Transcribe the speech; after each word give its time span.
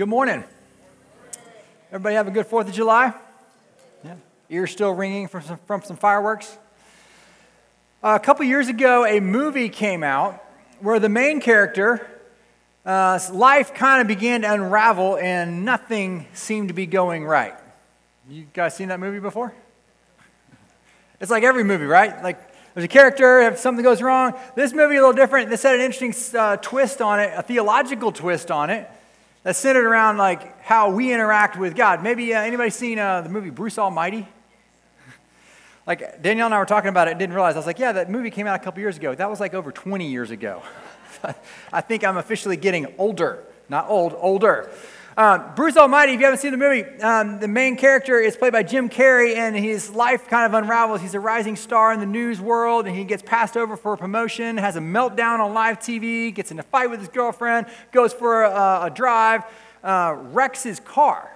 Good 0.00 0.08
morning. 0.08 0.42
Everybody 1.88 2.14
have 2.14 2.26
a 2.26 2.30
good 2.30 2.48
4th 2.48 2.68
of 2.68 2.72
July? 2.72 3.12
Yeah. 4.02 4.14
Ears 4.48 4.70
still 4.70 4.92
ringing 4.92 5.28
from 5.28 5.42
some, 5.42 5.58
from 5.66 5.82
some 5.82 5.98
fireworks? 5.98 6.56
Uh, 8.02 8.18
a 8.18 8.24
couple 8.24 8.46
years 8.46 8.68
ago, 8.68 9.04
a 9.04 9.20
movie 9.20 9.68
came 9.68 10.02
out 10.02 10.42
where 10.80 10.98
the 10.98 11.10
main 11.10 11.42
character, 11.42 12.08
uh, 12.86 13.20
life 13.30 13.74
kind 13.74 14.00
of 14.00 14.06
began 14.08 14.40
to 14.40 14.50
unravel 14.50 15.18
and 15.18 15.66
nothing 15.66 16.26
seemed 16.32 16.68
to 16.68 16.74
be 16.74 16.86
going 16.86 17.26
right. 17.26 17.52
You 18.26 18.46
guys 18.54 18.74
seen 18.74 18.88
that 18.88 19.00
movie 19.00 19.20
before? 19.20 19.52
It's 21.20 21.30
like 21.30 21.42
every 21.42 21.62
movie, 21.62 21.84
right? 21.84 22.22
Like 22.22 22.38
there's 22.72 22.84
a 22.84 22.88
character, 22.88 23.40
if 23.40 23.58
something 23.58 23.84
goes 23.84 24.00
wrong. 24.00 24.32
This 24.56 24.72
movie 24.72 24.96
a 24.96 25.00
little 25.00 25.12
different. 25.12 25.50
This 25.50 25.62
had 25.62 25.74
an 25.74 25.82
interesting 25.82 26.14
uh, 26.40 26.56
twist 26.56 27.02
on 27.02 27.20
it, 27.20 27.34
a 27.36 27.42
theological 27.42 28.12
twist 28.12 28.50
on 28.50 28.70
it 28.70 28.90
that's 29.42 29.58
centered 29.58 29.86
around 29.86 30.18
like 30.18 30.60
how 30.62 30.90
we 30.90 31.12
interact 31.12 31.58
with 31.58 31.74
God. 31.74 32.02
Maybe 32.02 32.34
uh, 32.34 32.40
anybody 32.40 32.70
seen 32.70 32.98
uh, 32.98 33.22
the 33.22 33.28
movie 33.28 33.50
Bruce 33.50 33.78
Almighty? 33.78 34.28
like 35.86 36.22
Danielle 36.22 36.46
and 36.46 36.54
I 36.54 36.58
were 36.58 36.66
talking 36.66 36.88
about 36.88 37.08
it, 37.08 37.18
didn't 37.18 37.34
realize. 37.34 37.54
I 37.54 37.58
was 37.58 37.66
like, 37.66 37.78
yeah, 37.78 37.92
that 37.92 38.10
movie 38.10 38.30
came 38.30 38.46
out 38.46 38.60
a 38.60 38.62
couple 38.62 38.80
years 38.80 38.96
ago. 38.96 39.14
That 39.14 39.30
was 39.30 39.40
like 39.40 39.54
over 39.54 39.72
20 39.72 40.10
years 40.10 40.30
ago. 40.30 40.62
I 41.72 41.80
think 41.80 42.04
I'm 42.04 42.16
officially 42.16 42.56
getting 42.56 42.94
older, 42.98 43.44
not 43.68 43.88
old, 43.88 44.14
older. 44.18 44.70
Um, 45.16 45.54
Bruce 45.56 45.76
Almighty, 45.76 46.12
if 46.12 46.20
you 46.20 46.24
haven't 46.24 46.38
seen 46.38 46.52
the 46.52 46.56
movie, 46.56 46.84
um, 47.00 47.40
the 47.40 47.48
main 47.48 47.76
character 47.76 48.20
is 48.20 48.36
played 48.36 48.52
by 48.52 48.62
Jim 48.62 48.88
Carrey, 48.88 49.34
and 49.34 49.56
his 49.56 49.90
life 49.90 50.28
kind 50.28 50.46
of 50.46 50.54
unravels. 50.54 51.00
He's 51.00 51.14
a 51.14 51.20
rising 51.20 51.56
star 51.56 51.92
in 51.92 51.98
the 51.98 52.06
news 52.06 52.40
world, 52.40 52.86
and 52.86 52.94
he 52.94 53.02
gets 53.02 53.20
passed 53.20 53.56
over 53.56 53.76
for 53.76 53.94
a 53.94 53.96
promotion, 53.96 54.56
has 54.56 54.76
a 54.76 54.80
meltdown 54.80 55.40
on 55.40 55.52
live 55.52 55.80
TV, 55.80 56.32
gets 56.32 56.52
in 56.52 56.60
a 56.60 56.62
fight 56.62 56.90
with 56.90 57.00
his 57.00 57.08
girlfriend, 57.08 57.66
goes 57.90 58.12
for 58.12 58.44
a, 58.44 58.82
a 58.84 58.90
drive, 58.94 59.42
uh, 59.82 60.14
wrecks 60.16 60.62
his 60.62 60.78
car. 60.78 61.28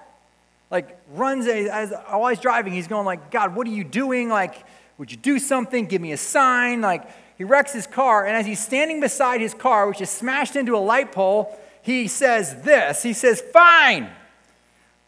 Like, 0.70 0.96
runs, 1.12 1.48
as 1.48 1.92
while 2.08 2.28
he's 2.28 2.38
driving, 2.38 2.72
he's 2.72 2.88
going 2.88 3.04
like, 3.04 3.32
God, 3.32 3.56
what 3.56 3.66
are 3.66 3.70
you 3.70 3.84
doing? 3.84 4.28
Like, 4.28 4.54
would 4.98 5.10
you 5.10 5.18
do 5.18 5.40
something? 5.40 5.86
Give 5.86 6.00
me 6.00 6.12
a 6.12 6.16
sign. 6.16 6.80
Like, 6.80 7.10
he 7.36 7.42
wrecks 7.42 7.72
his 7.72 7.88
car, 7.88 8.24
and 8.24 8.36
as 8.36 8.46
he's 8.46 8.64
standing 8.64 9.00
beside 9.00 9.40
his 9.40 9.52
car, 9.52 9.88
which 9.88 10.00
is 10.00 10.10
smashed 10.10 10.54
into 10.54 10.76
a 10.76 10.78
light 10.78 11.10
pole, 11.10 11.58
he 11.84 12.08
says 12.08 12.62
this 12.62 13.02
He 13.02 13.12
says, 13.12 13.40
Fine, 13.40 14.10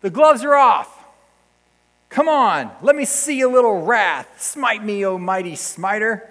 the 0.02 0.10
gloves 0.10 0.44
are 0.44 0.54
off. 0.54 0.92
Come 2.10 2.28
on, 2.28 2.70
let 2.82 2.94
me 2.94 3.04
see 3.04 3.40
a 3.40 3.48
little 3.48 3.82
wrath. 3.82 4.40
Smite 4.40 4.84
me, 4.84 5.04
O 5.04 5.18
mighty 5.18 5.56
smiter. 5.56 6.28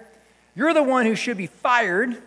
You're 0.54 0.72
the 0.72 0.82
one 0.82 1.04
who 1.04 1.16
should 1.16 1.36
be 1.36 1.48
fired. 1.48 2.22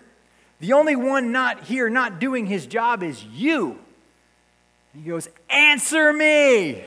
The 0.59 0.73
only 0.73 0.97
one 0.97 1.31
not 1.31 1.63
here, 1.63 1.89
not 1.89 2.19
doing 2.19 2.45
his 2.45 2.67
job, 2.67 3.01
is 3.01 3.23
you. 3.23 3.79
He 4.93 5.09
goes, 5.09 5.29
Answer 5.49 6.11
me. 6.11 6.83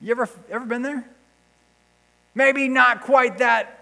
You 0.00 0.10
ever, 0.10 0.28
ever 0.50 0.64
been 0.66 0.82
there? 0.82 1.04
Maybe 2.34 2.68
not 2.68 3.02
quite 3.02 3.38
that 3.38 3.79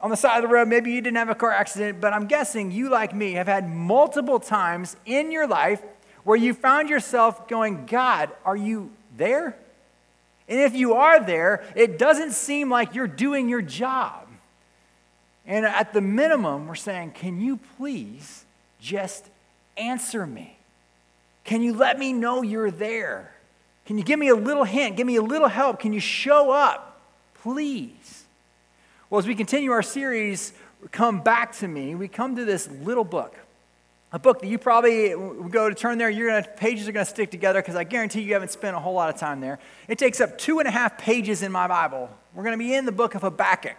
on 0.00 0.10
the 0.10 0.16
side 0.16 0.36
of 0.36 0.42
the 0.42 0.54
road. 0.54 0.68
Maybe 0.68 0.92
you 0.92 1.00
didn't 1.00 1.18
have 1.18 1.28
a 1.28 1.34
car 1.34 1.52
accident, 1.52 2.00
but 2.00 2.12
I'm 2.12 2.26
guessing 2.26 2.70
you, 2.70 2.88
like 2.88 3.14
me, 3.14 3.32
have 3.32 3.46
had 3.46 3.68
multiple 3.68 4.40
times 4.40 4.96
in 5.04 5.30
your 5.30 5.46
life 5.46 5.82
where 6.24 6.36
you 6.36 6.54
found 6.54 6.88
yourself 6.88 7.48
going, 7.48 7.86
God, 7.86 8.30
are 8.44 8.56
you 8.56 8.90
there? 9.16 9.56
And 10.48 10.60
if 10.60 10.74
you 10.74 10.94
are 10.94 11.24
there, 11.24 11.64
it 11.76 11.98
doesn't 11.98 12.32
seem 12.32 12.70
like 12.70 12.94
you're 12.94 13.06
doing 13.06 13.48
your 13.48 13.62
job. 13.62 14.26
And 15.46 15.64
at 15.64 15.92
the 15.92 16.00
minimum, 16.00 16.66
we're 16.66 16.74
saying, 16.74 17.12
Can 17.12 17.40
you 17.40 17.58
please 17.76 18.44
just 18.80 19.26
answer 19.76 20.26
me? 20.26 20.56
Can 21.44 21.62
you 21.62 21.72
let 21.72 21.98
me 21.98 22.12
know 22.12 22.42
you're 22.42 22.70
there? 22.70 23.32
Can 23.86 23.98
you 23.98 24.04
give 24.04 24.18
me 24.18 24.28
a 24.28 24.34
little 24.34 24.64
hint? 24.64 24.96
Give 24.96 25.06
me 25.06 25.16
a 25.16 25.22
little 25.22 25.48
help? 25.48 25.80
Can 25.80 25.92
you 25.92 26.00
show 26.00 26.50
up? 26.50 27.00
Please. 27.42 28.19
Well, 29.10 29.18
as 29.18 29.26
we 29.26 29.34
continue 29.34 29.72
our 29.72 29.82
series, 29.82 30.52
Come 30.92 31.20
Back 31.20 31.56
to 31.56 31.66
Me, 31.66 31.96
we 31.96 32.06
come 32.06 32.36
to 32.36 32.44
this 32.44 32.70
little 32.70 33.02
book. 33.02 33.34
A 34.12 34.20
book 34.20 34.40
that 34.40 34.46
you 34.46 34.56
probably 34.56 35.08
go 35.48 35.68
to 35.68 35.74
turn 35.74 35.98
there, 35.98 36.12
gonna, 36.12 36.46
pages 36.56 36.86
are 36.86 36.92
going 36.92 37.04
to 37.04 37.10
stick 37.10 37.28
together 37.28 37.60
because 37.60 37.74
I 37.74 37.82
guarantee 37.82 38.20
you 38.20 38.34
haven't 38.34 38.52
spent 38.52 38.76
a 38.76 38.78
whole 38.78 38.94
lot 38.94 39.12
of 39.12 39.18
time 39.18 39.40
there. 39.40 39.58
It 39.88 39.98
takes 39.98 40.20
up 40.20 40.38
two 40.38 40.60
and 40.60 40.68
a 40.68 40.70
half 40.70 40.96
pages 40.96 41.42
in 41.42 41.50
my 41.50 41.66
Bible. 41.66 42.08
We're 42.36 42.44
going 42.44 42.56
to 42.56 42.64
be 42.64 42.72
in 42.72 42.86
the 42.86 42.92
book 42.92 43.16
of 43.16 43.22
Habakkuk. 43.22 43.78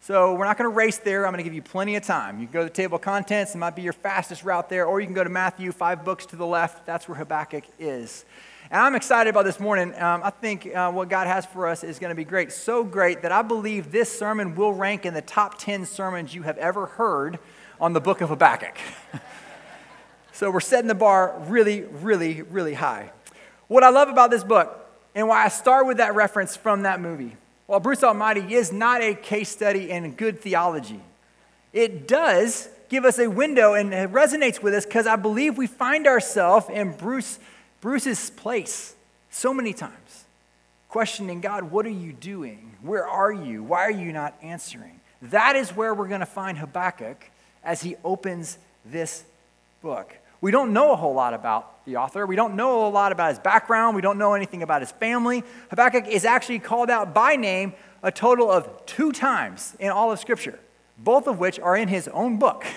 So 0.00 0.34
we're 0.34 0.46
not 0.46 0.56
going 0.56 0.70
to 0.70 0.74
race 0.74 0.96
there. 0.96 1.26
I'm 1.26 1.34
going 1.34 1.44
to 1.44 1.48
give 1.48 1.52
you 1.52 1.60
plenty 1.60 1.96
of 1.96 2.04
time. 2.04 2.40
You 2.40 2.46
can 2.46 2.54
go 2.54 2.60
to 2.60 2.64
the 2.64 2.70
table 2.70 2.96
of 2.96 3.02
contents, 3.02 3.54
it 3.54 3.58
might 3.58 3.76
be 3.76 3.82
your 3.82 3.92
fastest 3.92 4.42
route 4.42 4.70
there, 4.70 4.86
or 4.86 5.00
you 5.00 5.06
can 5.06 5.14
go 5.14 5.22
to 5.22 5.28
Matthew, 5.28 5.70
five 5.72 6.02
books 6.02 6.24
to 6.26 6.36
the 6.36 6.46
left. 6.46 6.86
That's 6.86 7.06
where 7.06 7.18
Habakkuk 7.18 7.64
is. 7.78 8.24
And 8.72 8.80
I'm 8.80 8.94
excited 8.94 9.28
about 9.28 9.44
this 9.44 9.60
morning. 9.60 9.94
Um, 10.00 10.22
I 10.24 10.30
think 10.30 10.74
uh, 10.74 10.90
what 10.90 11.10
God 11.10 11.26
has 11.26 11.44
for 11.44 11.68
us 11.68 11.84
is 11.84 11.98
going 11.98 12.08
to 12.08 12.14
be 12.14 12.24
great. 12.24 12.50
So 12.52 12.82
great 12.82 13.20
that 13.20 13.30
I 13.30 13.42
believe 13.42 13.92
this 13.92 14.10
sermon 14.10 14.54
will 14.54 14.72
rank 14.72 15.04
in 15.04 15.12
the 15.12 15.20
top 15.20 15.58
10 15.58 15.84
sermons 15.84 16.34
you 16.34 16.40
have 16.44 16.56
ever 16.56 16.86
heard 16.86 17.38
on 17.78 17.92
the 17.92 18.00
book 18.00 18.22
of 18.22 18.30
Habakkuk. 18.30 18.78
so 20.32 20.50
we're 20.50 20.60
setting 20.60 20.88
the 20.88 20.94
bar 20.94 21.38
really, 21.48 21.82
really, 21.82 22.40
really 22.40 22.72
high. 22.72 23.12
What 23.68 23.84
I 23.84 23.90
love 23.90 24.08
about 24.08 24.30
this 24.30 24.42
book 24.42 24.90
and 25.14 25.28
why 25.28 25.44
I 25.44 25.48
start 25.48 25.86
with 25.86 25.98
that 25.98 26.14
reference 26.14 26.56
from 26.56 26.84
that 26.84 26.98
movie, 26.98 27.36
while 27.66 27.78
Bruce 27.78 28.02
Almighty 28.02 28.54
is 28.54 28.72
not 28.72 29.02
a 29.02 29.14
case 29.14 29.50
study 29.50 29.90
in 29.90 30.12
good 30.12 30.40
theology, 30.40 31.02
it 31.74 32.08
does 32.08 32.70
give 32.88 33.04
us 33.04 33.18
a 33.18 33.28
window 33.28 33.74
and 33.74 33.92
it 33.92 34.10
resonates 34.10 34.62
with 34.62 34.72
us 34.72 34.86
because 34.86 35.06
I 35.06 35.16
believe 35.16 35.58
we 35.58 35.66
find 35.66 36.06
ourselves 36.06 36.70
in 36.70 36.92
Bruce 36.92 37.38
Bruce's 37.82 38.30
place 38.30 38.94
so 39.28 39.52
many 39.52 39.72
times, 39.72 40.24
questioning 40.88 41.40
God, 41.40 41.64
what 41.64 41.84
are 41.84 41.90
you 41.90 42.12
doing? 42.12 42.76
Where 42.80 43.06
are 43.06 43.32
you? 43.32 43.64
Why 43.64 43.80
are 43.80 43.90
you 43.90 44.12
not 44.12 44.34
answering? 44.40 45.00
That 45.20 45.56
is 45.56 45.70
where 45.70 45.92
we're 45.92 46.06
going 46.06 46.20
to 46.20 46.26
find 46.26 46.56
Habakkuk 46.58 47.28
as 47.64 47.82
he 47.82 47.96
opens 48.04 48.56
this 48.86 49.24
book. 49.82 50.14
We 50.40 50.52
don't 50.52 50.72
know 50.72 50.92
a 50.92 50.96
whole 50.96 51.14
lot 51.14 51.34
about 51.34 51.84
the 51.84 51.96
author. 51.96 52.24
We 52.24 52.36
don't 52.36 52.54
know 52.54 52.86
a 52.86 52.88
lot 52.88 53.10
about 53.10 53.30
his 53.30 53.40
background. 53.40 53.96
We 53.96 54.02
don't 54.02 54.18
know 54.18 54.34
anything 54.34 54.62
about 54.62 54.80
his 54.80 54.92
family. 54.92 55.42
Habakkuk 55.70 56.06
is 56.06 56.24
actually 56.24 56.60
called 56.60 56.88
out 56.88 57.12
by 57.12 57.34
name 57.34 57.74
a 58.04 58.12
total 58.12 58.48
of 58.48 58.86
two 58.86 59.10
times 59.10 59.76
in 59.80 59.90
all 59.90 60.12
of 60.12 60.20
Scripture, 60.20 60.60
both 60.98 61.26
of 61.26 61.40
which 61.40 61.58
are 61.58 61.76
in 61.76 61.88
his 61.88 62.06
own 62.08 62.38
book. 62.38 62.64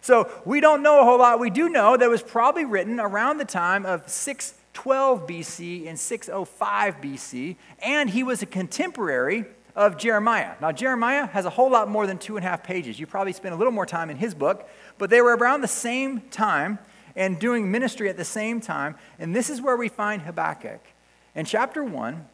So 0.00 0.30
we 0.44 0.60
don't 0.60 0.82
know 0.82 1.00
a 1.00 1.04
whole 1.04 1.18
lot. 1.18 1.40
We 1.40 1.50
do 1.50 1.68
know 1.68 1.96
that 1.96 2.04
it 2.04 2.08
was 2.08 2.22
probably 2.22 2.64
written 2.64 2.98
around 2.98 3.38
the 3.38 3.44
time 3.44 3.84
of 3.84 4.08
612 4.08 5.26
BC 5.26 5.88
and 5.88 5.98
605 5.98 7.00
BC, 7.00 7.56
and 7.82 8.10
he 8.10 8.22
was 8.22 8.42
a 8.42 8.46
contemporary 8.46 9.44
of 9.76 9.96
Jeremiah. 9.98 10.54
Now, 10.60 10.72
Jeremiah 10.72 11.26
has 11.26 11.44
a 11.44 11.50
whole 11.50 11.70
lot 11.70 11.88
more 11.88 12.06
than 12.06 12.18
two 12.18 12.36
and 12.36 12.44
a 12.44 12.48
half 12.48 12.62
pages. 12.62 12.98
You 12.98 13.06
probably 13.06 13.32
spent 13.32 13.54
a 13.54 13.58
little 13.58 13.72
more 13.72 13.86
time 13.86 14.10
in 14.10 14.16
his 14.16 14.34
book, 14.34 14.68
but 14.98 15.10
they 15.10 15.20
were 15.20 15.36
around 15.36 15.60
the 15.60 15.68
same 15.68 16.22
time 16.30 16.78
and 17.14 17.38
doing 17.38 17.70
ministry 17.70 18.08
at 18.08 18.16
the 18.16 18.24
same 18.24 18.60
time. 18.60 18.96
And 19.18 19.34
this 19.34 19.50
is 19.50 19.60
where 19.60 19.76
we 19.76 19.88
find 19.88 20.22
Habakkuk. 20.22 20.80
In 21.34 21.44
chapter 21.44 21.84
1, 21.84 22.26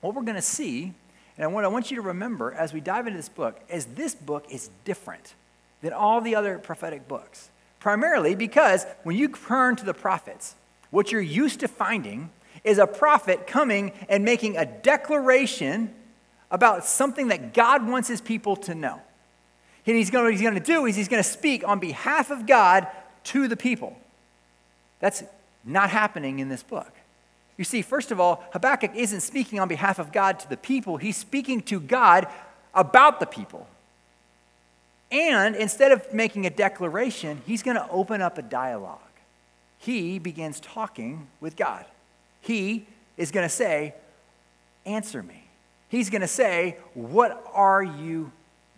what 0.00 0.14
we're 0.14 0.22
going 0.22 0.36
to 0.36 0.42
see, 0.42 0.92
and 1.38 1.54
what 1.54 1.64
I 1.64 1.68
want 1.68 1.90
you 1.90 1.96
to 1.96 2.02
remember 2.02 2.52
as 2.52 2.72
we 2.72 2.80
dive 2.80 3.06
into 3.06 3.16
this 3.16 3.28
book, 3.28 3.60
is 3.68 3.86
this 3.86 4.14
book 4.14 4.44
is 4.50 4.70
different 4.84 5.34
than 5.82 5.92
all 5.92 6.20
the 6.20 6.34
other 6.34 6.58
prophetic 6.58 7.06
books. 7.08 7.50
Primarily 7.80 8.34
because 8.34 8.84
when 9.04 9.16
you 9.16 9.28
turn 9.28 9.76
to 9.76 9.84
the 9.84 9.94
prophets, 9.94 10.54
what 10.90 11.12
you're 11.12 11.20
used 11.20 11.60
to 11.60 11.68
finding 11.68 12.30
is 12.64 12.78
a 12.78 12.86
prophet 12.86 13.46
coming 13.46 13.92
and 14.08 14.24
making 14.24 14.56
a 14.56 14.66
declaration 14.66 15.94
about 16.50 16.84
something 16.84 17.28
that 17.28 17.54
God 17.54 17.86
wants 17.86 18.08
his 18.08 18.20
people 18.20 18.56
to 18.56 18.74
know. 18.74 19.00
And 19.86 19.96
he's 19.96 20.10
going, 20.10 20.24
what 20.24 20.32
he's 20.32 20.42
going 20.42 20.54
to 20.54 20.60
do 20.60 20.86
is 20.86 20.96
he's 20.96 21.08
going 21.08 21.22
to 21.22 21.28
speak 21.28 21.66
on 21.66 21.78
behalf 21.78 22.30
of 22.30 22.46
God 22.46 22.88
to 23.24 23.46
the 23.46 23.56
people. 23.56 23.96
That's 24.98 25.22
not 25.64 25.90
happening 25.90 26.38
in 26.38 26.48
this 26.48 26.62
book. 26.62 26.92
You 27.56 27.64
see, 27.64 27.82
first 27.82 28.10
of 28.10 28.20
all, 28.20 28.44
Habakkuk 28.52 28.92
isn't 28.94 29.20
speaking 29.20 29.60
on 29.60 29.68
behalf 29.68 29.98
of 29.98 30.12
God 30.12 30.38
to 30.40 30.48
the 30.48 30.56
people, 30.56 30.96
he's 30.96 31.16
speaking 31.16 31.60
to 31.62 31.80
God 31.80 32.26
about 32.74 33.20
the 33.20 33.26
people. 33.26 33.66
And 35.10 35.54
instead 35.54 35.92
of 35.92 36.12
making 36.12 36.46
a 36.46 36.50
declaration, 36.50 37.42
he's 37.46 37.62
going 37.62 37.76
to 37.76 37.88
open 37.90 38.20
up 38.20 38.38
a 38.38 38.42
dialogue. 38.42 38.98
He 39.78 40.18
begins 40.18 40.58
talking 40.60 41.28
with 41.40 41.56
God. 41.56 41.84
He 42.40 42.86
is 43.16 43.30
going 43.30 43.44
to 43.44 43.54
say, 43.54 43.94
Answer 44.84 45.22
me. 45.22 45.44
He's 45.88 46.10
going 46.10 46.22
to 46.22 46.28
say, 46.28 46.76
What 46.94 47.44
are 47.52 47.82
you 47.82 48.32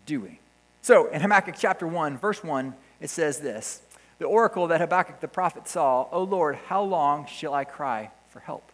doing? 0.07 0.39
So 0.83 1.07
in 1.09 1.21
Habakkuk 1.21 1.57
chapter 1.59 1.87
1, 1.87 2.19
verse 2.19 2.43
1, 2.43 2.75
it 3.01 3.11
says 3.11 3.41
this 3.41 3.83
The 4.19 4.27
oracle 4.27 4.67
that 4.69 4.81
Habakkuk 4.81 5.21
the 5.21 5.29
prophet 5.29 5.69
saw, 5.69 6.07
O 6.13 6.23
Lord, 6.23 6.57
how 6.67 6.83
long 6.83 7.27
shall 7.27 7.55
I 7.55 7.65
cry 7.65 8.11
for 8.31 8.41
help, 8.41 8.71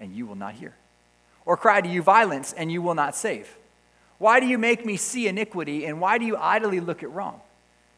and 0.00 0.14
you 0.14 0.26
will 0.26 0.34
not 0.34 0.54
hear? 0.54 0.74
Or 1.44 1.56
cry 1.56 1.80
to 1.80 1.88
you 1.88 2.02
violence, 2.02 2.52
and 2.52 2.70
you 2.70 2.82
will 2.82 2.94
not 2.94 3.14
save? 3.14 3.56
Why 4.22 4.38
do 4.38 4.46
you 4.46 4.56
make 4.56 4.86
me 4.86 4.96
see 4.96 5.26
iniquity, 5.26 5.84
and 5.84 6.00
why 6.00 6.16
do 6.16 6.24
you 6.24 6.36
idly 6.36 6.78
look 6.78 7.02
at 7.02 7.10
wrong? 7.10 7.40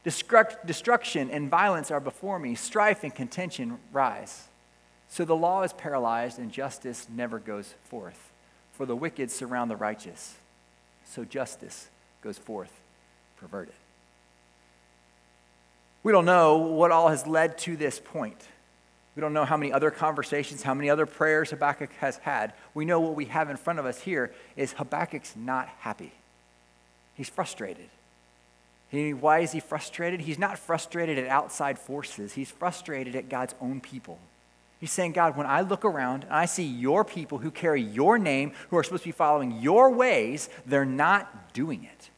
Destruction 0.05 1.31
and 1.31 1.51
violence 1.51 1.91
are 1.91 2.01
before 2.01 2.39
me, 2.39 2.55
strife 2.55 3.05
and 3.05 3.15
contention 3.15 3.77
rise. 3.93 4.45
So 5.11 5.27
the 5.27 5.37
law 5.37 5.65
is 5.65 5.75
paralyzed 5.75 6.39
and 6.39 6.51
justice 6.51 7.09
never 7.15 7.39
goes 7.39 7.75
forth. 7.91 8.33
For 8.73 8.87
the 8.87 8.97
wicked 8.97 9.31
surround 9.31 9.71
the 9.71 9.77
righteous. 9.77 10.37
So 11.05 11.27
justice 11.27 11.89
goes 12.23 12.39
forth 12.39 12.73
perverted. 13.37 13.75
We 16.05 16.11
don't 16.11 16.25
know 16.25 16.57
what 16.57 16.91
all 16.91 17.11
has 17.11 17.27
led 17.27 17.59
to 17.59 17.77
this 17.77 18.01
point. 18.03 18.49
We 19.17 19.21
don't 19.21 19.33
know 19.33 19.45
how 19.45 19.57
many 19.57 19.73
other 19.73 19.91
conversations, 19.91 20.63
how 20.63 20.75
many 20.75 20.91
other 20.91 21.07
prayers 21.07 21.51
Habakkuk 21.51 21.91
has 22.01 22.17
had. 22.19 22.53
We 22.75 22.85
know 22.85 22.99
what 23.01 23.15
we 23.15 23.27
have 23.27 23.49
in 23.49 23.57
front 23.57 23.79
of 23.79 23.87
us 23.87 24.01
here 24.01 24.33
is 24.57 24.73
Habakkuk's 24.73 25.37
not 25.37 25.69
happy. 25.81 26.13
He's 27.15 27.29
frustrated. 27.29 27.89
Why 28.91 29.41
is 29.41 29.53
he 29.53 29.61
frustrated? 29.61 30.21
He's 30.21 30.39
not 30.39 30.59
frustrated 30.59 31.19
at 31.19 31.27
outside 31.27 31.79
forces, 31.79 32.33
he's 32.35 32.51
frustrated 32.51 33.17
at 33.17 33.29
God's 33.29 33.55
own 33.61 33.81
people. 33.81 34.19
He's 34.81 34.93
saying, 34.93 35.13
God, 35.13 35.37
when 35.37 35.47
I 35.47 35.63
look 35.63 35.85
around 35.85 36.25
and 36.25 36.33
I 36.33 36.45
see 36.45 36.65
your 36.65 37.05
people 37.05 37.39
who 37.39 37.51
carry 37.51 37.81
your 37.81 38.19
name, 38.19 38.53
who 38.69 38.77
are 38.77 38.83
supposed 38.83 39.05
to 39.05 39.09
be 39.09 39.13
following 39.13 39.61
your 39.61 39.91
ways, 39.91 40.51
they're 40.67 40.85
not 40.85 41.55
doing 41.55 41.85
it. 41.85 42.11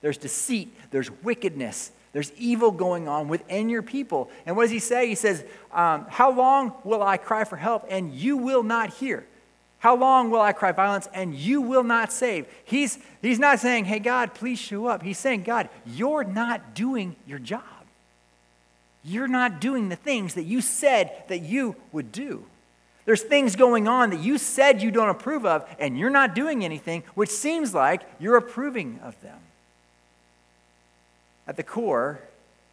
There's 0.00 0.18
deceit, 0.18 0.74
there's 0.90 1.10
wickedness, 1.22 1.92
there's 2.18 2.32
evil 2.36 2.72
going 2.72 3.06
on 3.06 3.28
within 3.28 3.68
your 3.68 3.80
people. 3.80 4.28
And 4.44 4.56
what 4.56 4.64
does 4.64 4.72
he 4.72 4.80
say? 4.80 5.06
He 5.06 5.14
says, 5.14 5.44
um, 5.70 6.04
How 6.08 6.32
long 6.32 6.72
will 6.82 7.00
I 7.00 7.16
cry 7.16 7.44
for 7.44 7.54
help 7.54 7.86
and 7.88 8.12
you 8.12 8.36
will 8.36 8.64
not 8.64 8.92
hear? 8.94 9.24
How 9.78 9.94
long 9.94 10.28
will 10.28 10.40
I 10.40 10.52
cry 10.52 10.72
violence 10.72 11.08
and 11.14 11.32
you 11.32 11.60
will 11.60 11.84
not 11.84 12.12
save? 12.12 12.46
He's, 12.64 12.98
he's 13.22 13.38
not 13.38 13.60
saying, 13.60 13.84
Hey, 13.84 14.00
God, 14.00 14.34
please 14.34 14.58
show 14.58 14.86
up. 14.86 15.04
He's 15.04 15.16
saying, 15.16 15.44
God, 15.44 15.68
you're 15.86 16.24
not 16.24 16.74
doing 16.74 17.14
your 17.24 17.38
job. 17.38 17.62
You're 19.04 19.28
not 19.28 19.60
doing 19.60 19.88
the 19.88 19.94
things 19.94 20.34
that 20.34 20.42
you 20.42 20.60
said 20.60 21.22
that 21.28 21.42
you 21.42 21.76
would 21.92 22.10
do. 22.10 22.44
There's 23.04 23.22
things 23.22 23.54
going 23.54 23.86
on 23.86 24.10
that 24.10 24.18
you 24.18 24.38
said 24.38 24.82
you 24.82 24.90
don't 24.90 25.08
approve 25.08 25.46
of, 25.46 25.72
and 25.78 25.96
you're 25.96 26.10
not 26.10 26.34
doing 26.34 26.64
anything, 26.64 27.04
which 27.14 27.30
seems 27.30 27.72
like 27.74 28.02
you're 28.18 28.36
approving 28.36 28.98
of 29.04 29.20
them. 29.22 29.38
At 31.48 31.56
the 31.56 31.62
core, 31.62 32.20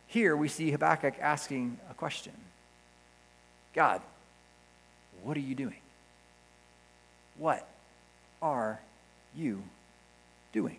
here 0.07 0.36
we 0.36 0.50
see 0.50 0.69
Habakkuk 0.69 1.16
asking 1.22 1.80
a 1.89 1.94
question 1.94 2.33
God, 3.74 4.01
what 5.24 5.38
are 5.38 5.42
you 5.42 5.56
doing? 5.56 5.80
What 7.38 7.68
are 8.42 8.80
you 9.36 9.63
doing? 10.54 10.77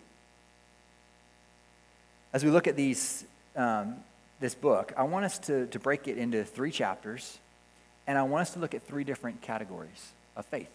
As 2.33 2.43
we 2.43 2.51
look 2.51 2.67
at 2.67 2.75
these, 2.75 3.25
um, 3.55 3.95
this 4.39 4.53
book, 4.53 4.93
I 4.95 5.03
want 5.03 5.25
us 5.25 5.39
to, 5.39 5.65
to 5.67 5.79
break 5.79 6.07
it 6.07 6.19
into 6.19 6.43
three 6.43 6.71
chapters, 6.71 7.39
and 8.05 8.17
I 8.17 8.23
want 8.23 8.43
us 8.43 8.53
to 8.53 8.59
look 8.59 8.75
at 8.75 8.83
three 8.83 9.03
different 9.03 9.41
categories 9.41 10.11
of 10.35 10.45
faith. 10.45 10.69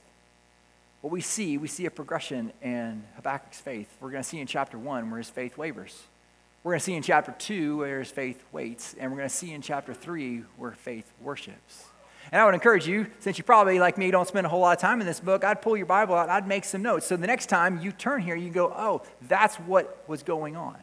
What 1.03 1.13
we 1.13 1.21
see, 1.21 1.57
we 1.57 1.69
see 1.69 1.87
a 1.87 1.91
progression 1.91 2.53
in 2.63 3.05
Habakkuk's 3.17 3.61
faith. 3.61 3.89
We're 4.01 4.11
going 4.11 4.23
to 4.23 4.29
see 4.29 4.41
in 4.41 4.47
chapter 4.47 4.77
one 4.77 5.09
where 5.11 5.19
his 5.19 5.31
faith 5.31 5.57
wavers. 5.57 6.03
We're 6.65 6.73
going 6.73 6.79
to 6.79 6.85
see 6.85 6.95
in 6.95 7.03
chapter 7.03 7.35
two 7.39 7.79
where 7.79 7.99
his 7.99 8.11
faith 8.11 8.43
waits, 8.53 8.95
and 8.99 9.11
we're 9.11 9.19
going 9.19 9.29
to 9.29 9.35
see 9.35 9.53
in 9.53 9.63
chapter 9.63 9.93
three 9.93 10.45
where 10.57 10.71
faith 10.73 11.11
worships. 11.21 11.87
And 12.31 12.41
I 12.41 12.45
would 12.45 12.55
encourage 12.55 12.87
you, 12.87 13.09
since 13.19 13.37
you 13.37 13.43
probably, 13.43 13.81
like 13.81 13.99
me, 13.99 14.13
don't 14.13 14.29
spend 14.29 14.47
a 14.47 14.49
whole 14.49 14.61
lot 14.61 14.77
of 14.77 14.81
time 14.81 15.01
in 15.01 15.07
this 15.07 15.19
book, 15.19 15.43
I'd 15.43 15.61
pull 15.61 15.77
your 15.77 15.87
Bible 15.87 16.15
out, 16.15 16.29
I'd 16.29 16.47
make 16.47 16.65
some 16.65 16.81
notes. 16.81 17.07
So 17.07 17.17
the 17.17 17.27
next 17.27 17.47
time 17.47 17.81
you 17.81 17.91
turn 17.91 18.23
here, 18.23 18.37
you 18.37 18.49
go, 18.49 18.73
oh, 18.77 19.03
that's 19.27 19.57
what 19.57 20.05
was 20.07 20.23
going 20.23 20.57
on. 20.57 20.77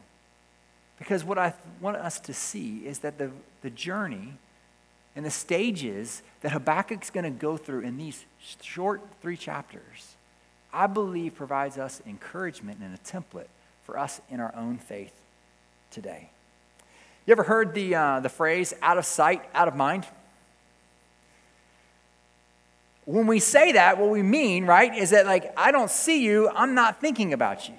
Because 0.98 1.24
what 1.24 1.38
I 1.38 1.54
want 1.80 1.96
us 1.96 2.20
to 2.20 2.34
see 2.34 2.80
is 2.80 3.00
that 3.00 3.18
the, 3.18 3.32
the 3.62 3.70
journey 3.70 4.34
and 5.16 5.26
the 5.26 5.32
stages 5.32 6.22
that 6.42 6.52
Habakkuk's 6.52 7.10
going 7.10 7.24
to 7.24 7.30
go 7.30 7.56
through 7.56 7.82
in 7.82 7.98
these 7.98 8.26
short 8.62 9.02
three 9.22 9.38
chapters, 9.38 10.16
I 10.74 10.88
believe 10.88 11.36
provides 11.36 11.78
us 11.78 12.02
encouragement 12.06 12.80
and 12.82 12.94
a 12.94 12.98
template 12.98 13.48
for 13.86 13.98
us 13.98 14.20
in 14.30 14.42
our 14.42 14.54
own 14.56 14.78
faith 14.78 15.19
today. 15.92 16.30
You 17.26 17.32
ever 17.32 17.44
heard 17.44 17.74
the, 17.74 17.96
uh, 17.96 18.20
the 18.22 18.30
phrase 18.30 18.74
out 18.82 18.98
of 18.98 19.06
sight, 19.06 19.44
out 19.54 19.68
of 19.68 19.76
mind? 19.76 20.06
When 23.06 23.28
we 23.28 23.40
say 23.40 23.72
that, 23.74 23.98
what 23.98 24.10
we 24.10 24.22
mean, 24.22 24.66
right, 24.66 24.96
is 24.96 25.12
that, 25.12 25.26
like, 25.26 25.54
I 25.58 25.72
don't 25.72 25.92
see 25.92 26.24
you, 26.24 26.50
I'm 26.50 26.76
not 26.76 27.02
thinking 27.02 27.34
about 27.34 27.68
you. 27.68 27.76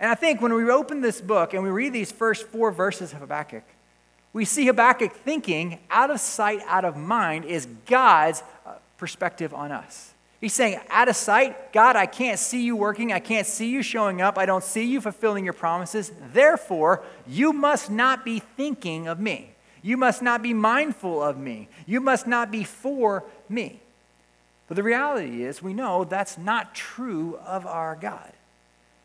And 0.00 0.10
I 0.10 0.14
think 0.14 0.40
when 0.40 0.52
we 0.52 0.68
open 0.68 1.00
this 1.00 1.20
book 1.20 1.54
and 1.54 1.62
we 1.62 1.70
read 1.70 1.92
these 1.92 2.10
first 2.10 2.46
four 2.48 2.72
verses 2.72 3.12
of 3.12 3.20
Habakkuk, 3.20 3.62
we 4.32 4.44
see 4.44 4.66
Habakkuk 4.66 5.12
thinking 5.12 5.78
out 5.90 6.10
of 6.10 6.18
sight, 6.18 6.60
out 6.66 6.84
of 6.84 6.96
mind 6.96 7.44
is 7.44 7.66
God's 7.86 8.42
uh, 8.66 8.74
perspective 8.96 9.52
on 9.52 9.70
us. 9.70 10.11
He's 10.42 10.52
saying, 10.52 10.80
out 10.90 11.08
of 11.08 11.14
sight, 11.14 11.72
God, 11.72 11.94
I 11.94 12.06
can't 12.06 12.36
see 12.36 12.64
you 12.64 12.74
working. 12.74 13.12
I 13.12 13.20
can't 13.20 13.46
see 13.46 13.70
you 13.70 13.80
showing 13.80 14.20
up. 14.20 14.36
I 14.36 14.44
don't 14.44 14.64
see 14.64 14.82
you 14.82 15.00
fulfilling 15.00 15.44
your 15.44 15.52
promises. 15.52 16.10
Therefore, 16.32 17.04
you 17.28 17.52
must 17.52 17.92
not 17.92 18.24
be 18.24 18.40
thinking 18.40 19.06
of 19.06 19.20
me. 19.20 19.52
You 19.82 19.96
must 19.96 20.20
not 20.20 20.42
be 20.42 20.52
mindful 20.52 21.22
of 21.22 21.38
me. 21.38 21.68
You 21.86 22.00
must 22.00 22.26
not 22.26 22.50
be 22.50 22.64
for 22.64 23.22
me. 23.48 23.78
But 24.66 24.74
the 24.74 24.82
reality 24.82 25.44
is, 25.44 25.62
we 25.62 25.74
know 25.74 26.02
that's 26.02 26.36
not 26.36 26.74
true 26.74 27.38
of 27.46 27.64
our 27.64 27.94
God. 27.94 28.32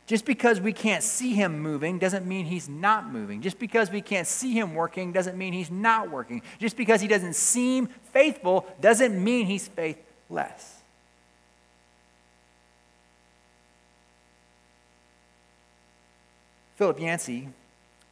Just 0.07 0.25
because 0.25 0.59
we 0.59 0.73
can't 0.73 1.03
see 1.03 1.35
him 1.35 1.59
moving 1.59 1.99
doesn't 1.99 2.25
mean 2.25 2.47
he's 2.47 2.67
not 2.67 3.11
moving. 3.11 3.43
Just 3.43 3.59
because 3.59 3.91
we 3.91 4.01
can't 4.01 4.25
see 4.25 4.53
him 4.53 4.73
working 4.73 5.11
doesn't 5.11 5.37
mean 5.37 5.53
he's 5.53 5.69
not 5.69 6.09
working. 6.09 6.41
Just 6.57 6.77
because 6.77 6.99
he 6.99 7.07
doesn't 7.07 7.35
seem 7.35 7.89
faithful 8.11 8.65
doesn't 8.81 9.23
mean 9.23 9.45
he's 9.45 9.67
faithless. 9.67 10.76
Philip 16.77 16.99
Yancey, 16.99 17.49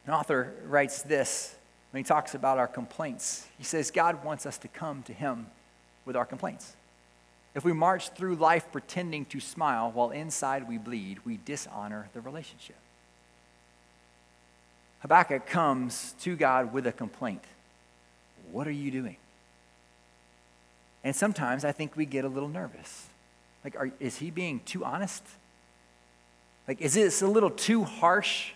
an 0.06 0.12
author, 0.12 0.52
writes 0.64 1.02
this 1.02 1.54
when 1.92 2.02
he 2.02 2.06
talks 2.06 2.34
about 2.34 2.58
our 2.58 2.66
complaints. 2.66 3.46
He 3.56 3.62
says, 3.62 3.92
God 3.92 4.24
wants 4.24 4.44
us 4.44 4.58
to 4.58 4.66
come 4.66 5.04
to 5.04 5.12
him 5.12 5.46
with 6.04 6.16
our 6.16 6.24
complaints. 6.24 6.74
If 7.54 7.64
we 7.64 7.72
march 7.72 8.08
through 8.08 8.34
life 8.34 8.66
pretending 8.72 9.24
to 9.26 9.38
smile 9.38 9.92
while 9.92 10.10
inside 10.10 10.68
we 10.68 10.78
bleed, 10.78 11.20
we 11.24 11.38
dishonor 11.44 12.08
the 12.12 12.20
relationship. 12.20 12.74
Habakkuk 15.02 15.46
comes 15.46 16.16
to 16.22 16.34
God 16.34 16.72
with 16.72 16.88
a 16.88 16.92
complaint 16.92 17.44
What 18.50 18.66
are 18.66 18.72
you 18.72 18.90
doing? 18.90 19.16
And 21.04 21.14
sometimes 21.14 21.64
I 21.64 21.70
think 21.70 21.94
we 21.94 22.04
get 22.04 22.24
a 22.24 22.28
little 22.28 22.48
nervous. 22.48 23.06
Like, 23.62 23.76
are, 23.76 23.92
is 24.00 24.16
he 24.16 24.32
being 24.32 24.60
too 24.64 24.84
honest? 24.84 25.22
Like, 26.66 26.80
is 26.80 26.94
this 26.94 27.22
a 27.22 27.28
little 27.28 27.50
too 27.50 27.84
harsh? 27.84 28.54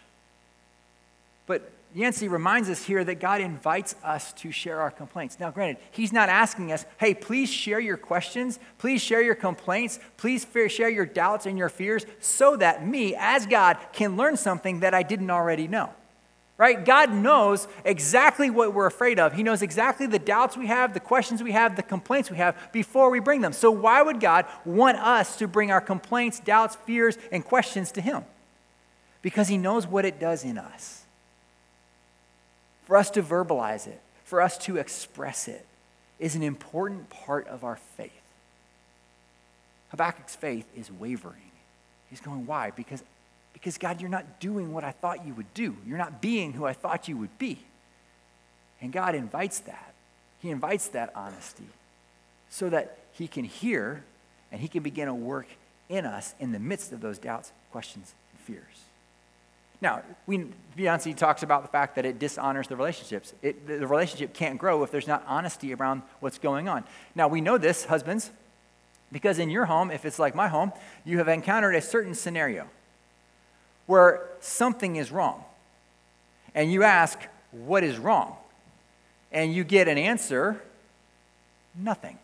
But 1.50 1.69
Yancey 1.97 2.28
reminds 2.28 2.71
us 2.71 2.85
here 2.85 3.02
that 3.02 3.16
God 3.19 3.40
invites 3.40 3.97
us 4.04 4.33
to 4.35 4.52
share 4.52 4.80
our 4.80 4.92
complaints. 4.92 5.40
Now, 5.40 5.50
granted, 5.50 5.83
he's 5.90 6.12
not 6.12 6.28
asking 6.28 6.71
us, 6.71 6.87
hey, 6.99 7.12
please 7.12 7.50
share 7.50 7.80
your 7.80 7.97
questions, 7.97 8.61
please 8.78 9.02
share 9.02 9.21
your 9.21 9.35
complaints, 9.35 9.99
please 10.16 10.47
share 10.69 10.88
your 10.88 11.07
doubts 11.07 11.47
and 11.47 11.59
your 11.59 11.69
fears 11.69 12.07
so 12.21 12.54
that 12.59 12.87
me, 12.87 13.16
as 13.19 13.47
God, 13.47 13.78
can 13.92 14.16
learn 14.16 14.37
something 14.37 14.78
that 14.78 14.95
I 14.95 15.02
didn't 15.02 15.28
already 15.28 15.66
know. 15.66 15.90
Right? 16.57 16.85
God 16.85 17.12
knows 17.12 17.66
exactly 17.85 18.49
what 18.49 18.73
we're 18.73 18.87
afraid 18.87 19.19
of. 19.19 19.33
He 19.33 19.42
knows 19.42 19.61
exactly 19.61 20.07
the 20.07 20.21
doubts 20.21 20.57
we 20.57 20.69
have, 20.69 20.95
the 20.95 21.00
questions 21.00 21.42
we 21.42 21.50
have, 21.50 21.75
the 21.75 21.83
complaints 21.83 22.30
we 22.30 22.37
have 22.37 22.57
before 22.71 23.11
we 23.11 23.19
bring 23.19 23.40
them. 23.40 23.52
So, 23.52 23.73
why 23.73 24.02
would 24.02 24.21
God 24.21 24.47
want 24.64 24.99
us 24.99 25.35
to 25.38 25.49
bring 25.49 25.73
our 25.73 25.80
complaints, 25.80 26.38
doubts, 26.38 26.76
fears, 26.76 27.19
and 27.33 27.45
questions 27.45 27.90
to 27.92 28.00
Him? 28.00 28.23
Because 29.21 29.49
He 29.49 29.59
knows 29.59 29.85
what 29.85 30.04
it 30.04 30.21
does 30.21 30.45
in 30.45 30.57
us 30.57 31.00
for 32.90 32.97
us 32.97 33.09
to 33.09 33.23
verbalize 33.23 33.87
it, 33.87 34.00
for 34.25 34.42
us 34.42 34.59
to 34.59 34.76
express 34.76 35.47
it, 35.47 35.64
is 36.18 36.35
an 36.35 36.42
important 36.42 37.09
part 37.09 37.47
of 37.47 37.62
our 37.62 37.76
faith. 37.76 38.11
Habakkuk's 39.90 40.35
faith 40.35 40.66
is 40.76 40.90
wavering. 40.90 41.52
He's 42.09 42.20
going, 42.20 42.47
Why? 42.47 42.73
Because, 42.73 43.04
because 43.52 43.78
God, 43.78 44.00
you're 44.00 44.11
not 44.11 44.40
doing 44.40 44.73
what 44.73 44.82
I 44.82 44.90
thought 44.90 45.25
you 45.25 45.35
would 45.35 45.54
do. 45.54 45.76
You're 45.87 45.99
not 45.99 46.20
being 46.20 46.52
who 46.52 46.64
I 46.64 46.73
thought 46.73 47.06
you 47.06 47.16
would 47.16 47.38
be. 47.38 47.61
And 48.80 48.92
God 48.92 49.14
invites 49.14 49.61
that. 49.61 49.94
He 50.42 50.50
invites 50.50 50.88
that 50.88 51.12
honesty 51.14 51.68
so 52.49 52.68
that 52.70 52.99
He 53.12 53.28
can 53.28 53.44
hear 53.44 54.02
and 54.50 54.61
He 54.61 54.66
can 54.66 54.82
begin 54.82 55.06
to 55.06 55.14
work 55.14 55.47
in 55.88 56.06
us 56.06 56.35
in 56.40 56.50
the 56.50 56.59
midst 56.59 56.90
of 56.92 57.00
those 57.00 57.18
doubts, 57.18 57.52
questions, 57.70 58.14
and 58.32 58.40
fears. 58.40 58.89
Now, 59.80 60.02
we, 60.26 60.46
Yancey 60.76 61.14
talks 61.14 61.42
about 61.42 61.62
the 61.62 61.68
fact 61.68 61.96
that 61.96 62.04
it 62.04 62.18
dishonors 62.18 62.68
the 62.68 62.76
relationships. 62.76 63.32
It, 63.42 63.66
the 63.66 63.87
relationship 63.87 64.34
can't 64.34 64.58
grow 64.58 64.82
if 64.82 64.90
there's 64.90 65.06
not 65.06 65.25
honesty 65.26 65.72
around 65.72 66.02
what's 66.20 66.38
going 66.38 66.68
on. 66.68 66.84
Now, 67.14 67.28
we 67.28 67.40
know 67.40 67.56
this, 67.56 67.87
husbands, 67.87 68.30
because 69.10 69.38
in 69.38 69.50
your 69.50 69.64
home, 69.64 69.90
if 69.90 70.04
it's 70.04 70.18
like 70.18 70.34
my 70.34 70.49
home, 70.49 70.72
you 71.04 71.18
have 71.18 71.28
encountered 71.28 71.75
a 71.75 71.80
certain 71.80 72.14
scenario 72.14 72.66
where 73.87 74.28
something 74.40 74.96
is 74.96 75.10
wrong. 75.10 75.44
And 76.54 76.72
you 76.72 76.82
ask, 76.82 77.18
What 77.50 77.82
is 77.82 77.99
wrong? 77.99 78.37
And 79.32 79.54
you 79.54 79.64
get 79.64 79.88
an 79.88 79.99
answer, 79.99 80.60
nothing. 81.75 82.18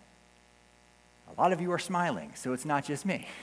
A 1.37 1.41
lot 1.41 1.53
of 1.53 1.61
you 1.61 1.73
are 1.73 1.79
smiling, 1.79 2.33
so 2.35 2.53
it's 2.53 2.65
not 2.65 2.85
just 2.85 3.05
me. 3.05 3.27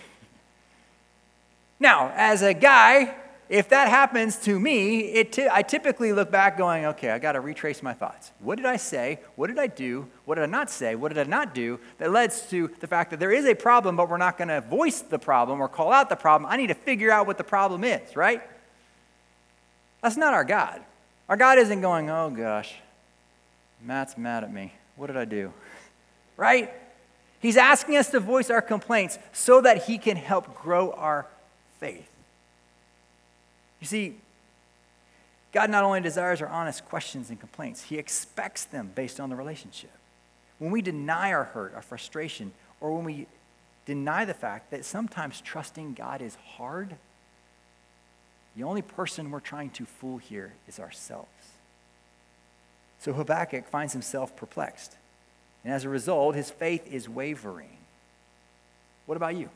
Now, 1.79 2.13
as 2.15 2.43
a 2.43 2.53
guy, 2.53 3.13
if 3.53 3.69
that 3.69 3.87
happens 3.87 4.37
to 4.37 4.59
me, 4.59 5.01
it 5.01 5.33
t- 5.33 5.47
I 5.49 5.61
typically 5.61 6.11
look 6.11 6.31
back 6.31 6.57
going, 6.57 6.87
okay, 6.87 7.11
I 7.11 7.19
got 7.19 7.33
to 7.33 7.39
retrace 7.39 7.83
my 7.83 7.93
thoughts. 7.93 8.31
What 8.39 8.55
did 8.55 8.65
I 8.65 8.77
say? 8.77 9.19
What 9.35 9.45
did 9.45 9.59
I 9.59 9.67
do? 9.67 10.07
What 10.25 10.35
did 10.35 10.45
I 10.45 10.47
not 10.47 10.71
say? 10.71 10.95
What 10.95 11.09
did 11.13 11.19
I 11.19 11.29
not 11.29 11.53
do? 11.53 11.79
That 11.99 12.11
leads 12.11 12.49
to 12.49 12.71
the 12.79 12.87
fact 12.87 13.11
that 13.11 13.19
there 13.19 13.31
is 13.31 13.45
a 13.45 13.53
problem, 13.53 13.95
but 13.95 14.09
we're 14.09 14.17
not 14.17 14.39
going 14.39 14.47
to 14.47 14.59
voice 14.59 15.01
the 15.01 15.19
problem 15.19 15.61
or 15.61 15.67
call 15.67 15.91
out 15.91 16.09
the 16.09 16.15
problem. 16.15 16.51
I 16.51 16.57
need 16.57 16.67
to 16.67 16.73
figure 16.73 17.11
out 17.11 17.27
what 17.27 17.37
the 17.37 17.43
problem 17.43 17.83
is, 17.83 18.15
right? 18.15 18.41
That's 20.01 20.17
not 20.17 20.33
our 20.33 20.43
God. 20.43 20.81
Our 21.29 21.37
God 21.37 21.59
isn't 21.59 21.81
going, 21.81 22.09
oh 22.09 22.31
gosh, 22.31 22.73
Matt's 23.83 24.17
mad 24.17 24.43
at 24.43 24.51
me. 24.51 24.73
What 24.95 25.07
did 25.07 25.17
I 25.17 25.25
do? 25.25 25.53
Right? 26.35 26.73
He's 27.39 27.57
asking 27.57 27.95
us 27.97 28.09
to 28.09 28.19
voice 28.19 28.49
our 28.49 28.61
complaints 28.61 29.19
so 29.33 29.61
that 29.61 29.83
He 29.83 29.99
can 29.99 30.17
help 30.17 30.55
grow 30.55 30.93
our 30.93 31.27
faith. 31.79 32.09
You 33.83 33.87
see, 33.87 34.15
God 35.51 35.69
not 35.69 35.83
only 35.83 35.99
desires 35.99 36.41
our 36.41 36.47
honest 36.47 36.85
questions 36.85 37.29
and 37.29 37.37
complaints, 37.37 37.83
He 37.83 37.97
expects 37.97 38.63
them 38.63 38.89
based 38.95 39.19
on 39.19 39.29
the 39.29 39.35
relationship. 39.35 39.91
When 40.57 40.71
we 40.71 40.81
deny 40.81 41.33
our 41.33 41.43
hurt, 41.43 41.73
our 41.75 41.81
frustration, 41.81 42.53
or 42.79 42.95
when 42.95 43.03
we 43.03 43.27
deny 43.85 44.23
the 44.23 44.33
fact 44.33 44.71
that 44.71 44.85
sometimes 44.85 45.41
trusting 45.41 45.95
God 45.95 46.21
is 46.21 46.37
hard, 46.55 46.95
the 48.55 48.63
only 48.63 48.81
person 48.81 49.31
we're 49.31 49.41
trying 49.41 49.71
to 49.71 49.83
fool 49.83 50.17
here 50.17 50.53
is 50.65 50.79
ourselves. 50.79 51.27
So 52.99 53.11
Habakkuk 53.11 53.67
finds 53.67 53.91
himself 53.91 54.33
perplexed. 54.37 54.95
And 55.65 55.73
as 55.73 55.83
a 55.83 55.89
result, 55.89 56.35
his 56.35 56.49
faith 56.49 56.87
is 56.87 57.09
wavering. 57.09 57.75
What 59.07 59.17
about 59.17 59.35
you? 59.35 59.49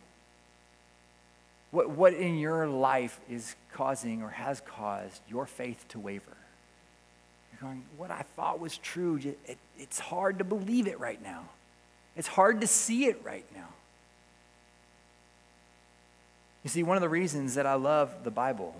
What, 1.71 1.89
what 1.89 2.13
in 2.13 2.37
your 2.37 2.67
life 2.67 3.19
is 3.29 3.55
causing 3.73 4.23
or 4.23 4.29
has 4.29 4.61
caused 4.61 5.21
your 5.29 5.45
faith 5.45 5.85
to 5.89 5.99
waver? 5.99 6.37
You're 7.51 7.69
going, 7.69 7.83
what 7.97 8.11
I 8.11 8.21
thought 8.35 8.59
was 8.59 8.77
true, 8.77 9.19
it, 9.23 9.57
it's 9.77 9.99
hard 9.99 10.37
to 10.37 10.43
believe 10.43 10.87
it 10.87 10.99
right 10.99 11.21
now. 11.21 11.43
It's 12.15 12.27
hard 12.27 12.61
to 12.61 12.67
see 12.67 13.05
it 13.05 13.21
right 13.23 13.45
now. 13.55 13.67
You 16.63 16.69
see, 16.69 16.83
one 16.83 16.97
of 16.97 17.01
the 17.01 17.09
reasons 17.09 17.55
that 17.55 17.65
I 17.65 17.75
love 17.75 18.23
the 18.23 18.31
Bible 18.31 18.75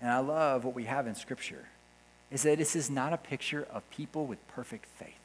and 0.00 0.10
I 0.10 0.18
love 0.18 0.64
what 0.64 0.74
we 0.74 0.84
have 0.84 1.06
in 1.06 1.14
Scripture 1.14 1.66
is 2.30 2.42
that 2.42 2.58
this 2.58 2.76
is 2.76 2.90
not 2.90 3.12
a 3.12 3.16
picture 3.16 3.66
of 3.72 3.88
people 3.90 4.26
with 4.26 4.38
perfect 4.48 4.86
faith. 4.86 5.17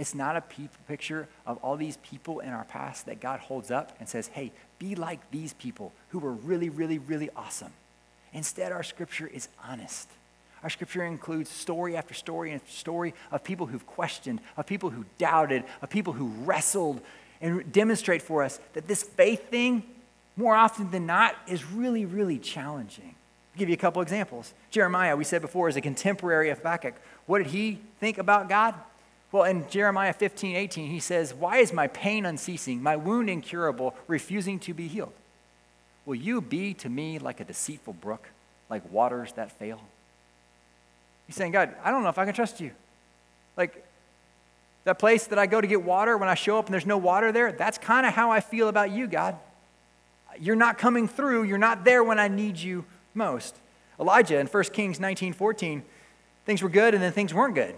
It's 0.00 0.14
not 0.14 0.34
a 0.34 0.40
pe- 0.40 0.70
picture 0.88 1.28
of 1.46 1.58
all 1.58 1.76
these 1.76 1.98
people 1.98 2.40
in 2.40 2.48
our 2.48 2.64
past 2.64 3.04
that 3.04 3.20
God 3.20 3.38
holds 3.38 3.70
up 3.70 3.94
and 4.00 4.08
says, 4.08 4.28
hey, 4.28 4.50
be 4.78 4.94
like 4.94 5.20
these 5.30 5.52
people 5.52 5.92
who 6.08 6.18
were 6.18 6.32
really, 6.32 6.70
really, 6.70 6.98
really 6.98 7.28
awesome. 7.36 7.72
Instead, 8.32 8.72
our 8.72 8.82
scripture 8.82 9.26
is 9.26 9.48
honest. 9.62 10.08
Our 10.62 10.70
scripture 10.70 11.04
includes 11.04 11.50
story 11.50 11.98
after 11.98 12.14
story 12.14 12.54
after 12.54 12.70
story 12.70 13.12
of 13.30 13.44
people 13.44 13.66
who've 13.66 13.86
questioned, 13.86 14.40
of 14.56 14.66
people 14.66 14.88
who 14.88 15.04
doubted, 15.18 15.64
of 15.82 15.90
people 15.90 16.14
who 16.14 16.28
wrestled, 16.46 17.02
and 17.42 17.70
demonstrate 17.70 18.22
for 18.22 18.42
us 18.42 18.58
that 18.72 18.88
this 18.88 19.02
faith 19.02 19.50
thing, 19.50 19.82
more 20.34 20.54
often 20.54 20.90
than 20.90 21.04
not, 21.04 21.34
is 21.46 21.62
really, 21.70 22.06
really 22.06 22.38
challenging. 22.38 23.14
I'll 23.52 23.58
give 23.58 23.68
you 23.68 23.74
a 23.74 23.78
couple 23.78 24.00
examples. 24.00 24.54
Jeremiah, 24.70 25.14
we 25.14 25.24
said 25.24 25.42
before, 25.42 25.68
is 25.68 25.76
a 25.76 25.82
contemporary 25.82 26.48
of 26.48 26.56
Habakkuk. 26.56 26.94
What 27.26 27.38
did 27.38 27.48
he 27.48 27.80
think 27.98 28.16
about 28.16 28.48
God? 28.48 28.74
Well, 29.32 29.44
in 29.44 29.68
Jeremiah 29.68 30.12
15, 30.12 30.56
18, 30.56 30.90
he 30.90 30.98
says, 30.98 31.32
Why 31.32 31.58
is 31.58 31.72
my 31.72 31.86
pain 31.86 32.26
unceasing, 32.26 32.82
my 32.82 32.96
wound 32.96 33.30
incurable, 33.30 33.94
refusing 34.08 34.58
to 34.60 34.74
be 34.74 34.88
healed? 34.88 35.12
Will 36.04 36.16
you 36.16 36.40
be 36.40 36.74
to 36.74 36.88
me 36.88 37.18
like 37.18 37.40
a 37.40 37.44
deceitful 37.44 37.92
brook, 37.94 38.28
like 38.68 38.90
waters 38.90 39.32
that 39.34 39.52
fail? 39.52 39.80
He's 41.26 41.36
saying, 41.36 41.52
God, 41.52 41.74
I 41.84 41.90
don't 41.92 42.02
know 42.02 42.08
if 42.08 42.18
I 42.18 42.24
can 42.24 42.34
trust 42.34 42.60
you. 42.60 42.72
Like, 43.56 43.84
that 44.84 44.98
place 44.98 45.26
that 45.28 45.38
I 45.38 45.46
go 45.46 45.60
to 45.60 45.66
get 45.66 45.82
water, 45.82 46.16
when 46.16 46.28
I 46.28 46.34
show 46.34 46.58
up 46.58 46.66
and 46.66 46.74
there's 46.74 46.86
no 46.86 46.98
water 46.98 47.30
there, 47.30 47.52
that's 47.52 47.78
kind 47.78 48.06
of 48.06 48.14
how 48.14 48.30
I 48.30 48.40
feel 48.40 48.68
about 48.68 48.90
you, 48.90 49.06
God. 49.06 49.36
You're 50.40 50.56
not 50.56 50.78
coming 50.78 51.06
through. 51.06 51.44
You're 51.44 51.58
not 51.58 51.84
there 51.84 52.02
when 52.02 52.18
I 52.18 52.28
need 52.28 52.56
you 52.56 52.84
most. 53.14 53.56
Elijah 54.00 54.38
in 54.38 54.46
1 54.46 54.64
Kings 54.64 54.98
19 54.98 55.34
14, 55.34 55.82
things 56.46 56.62
were 56.62 56.68
good 56.68 56.94
and 56.94 57.02
then 57.02 57.12
things 57.12 57.34
weren't 57.34 57.54
good. 57.54 57.74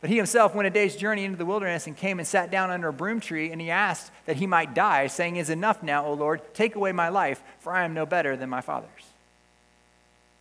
But 0.00 0.10
he 0.10 0.16
himself 0.16 0.54
went 0.54 0.66
a 0.66 0.70
day's 0.70 0.94
journey 0.94 1.24
into 1.24 1.38
the 1.38 1.46
wilderness 1.46 1.86
and 1.86 1.96
came 1.96 2.18
and 2.18 2.28
sat 2.28 2.50
down 2.50 2.70
under 2.70 2.88
a 2.88 2.92
broom 2.92 3.18
tree, 3.18 3.50
and 3.50 3.60
he 3.60 3.70
asked 3.70 4.12
that 4.26 4.36
he 4.36 4.46
might 4.46 4.74
die, 4.74 5.06
saying, 5.06 5.36
Is 5.36 5.50
enough 5.50 5.82
now, 5.82 6.04
O 6.04 6.12
Lord, 6.12 6.42
take 6.54 6.76
away 6.76 6.92
my 6.92 7.08
life, 7.08 7.42
for 7.60 7.72
I 7.72 7.84
am 7.84 7.94
no 7.94 8.04
better 8.04 8.36
than 8.36 8.50
my 8.50 8.60
father's. 8.60 8.90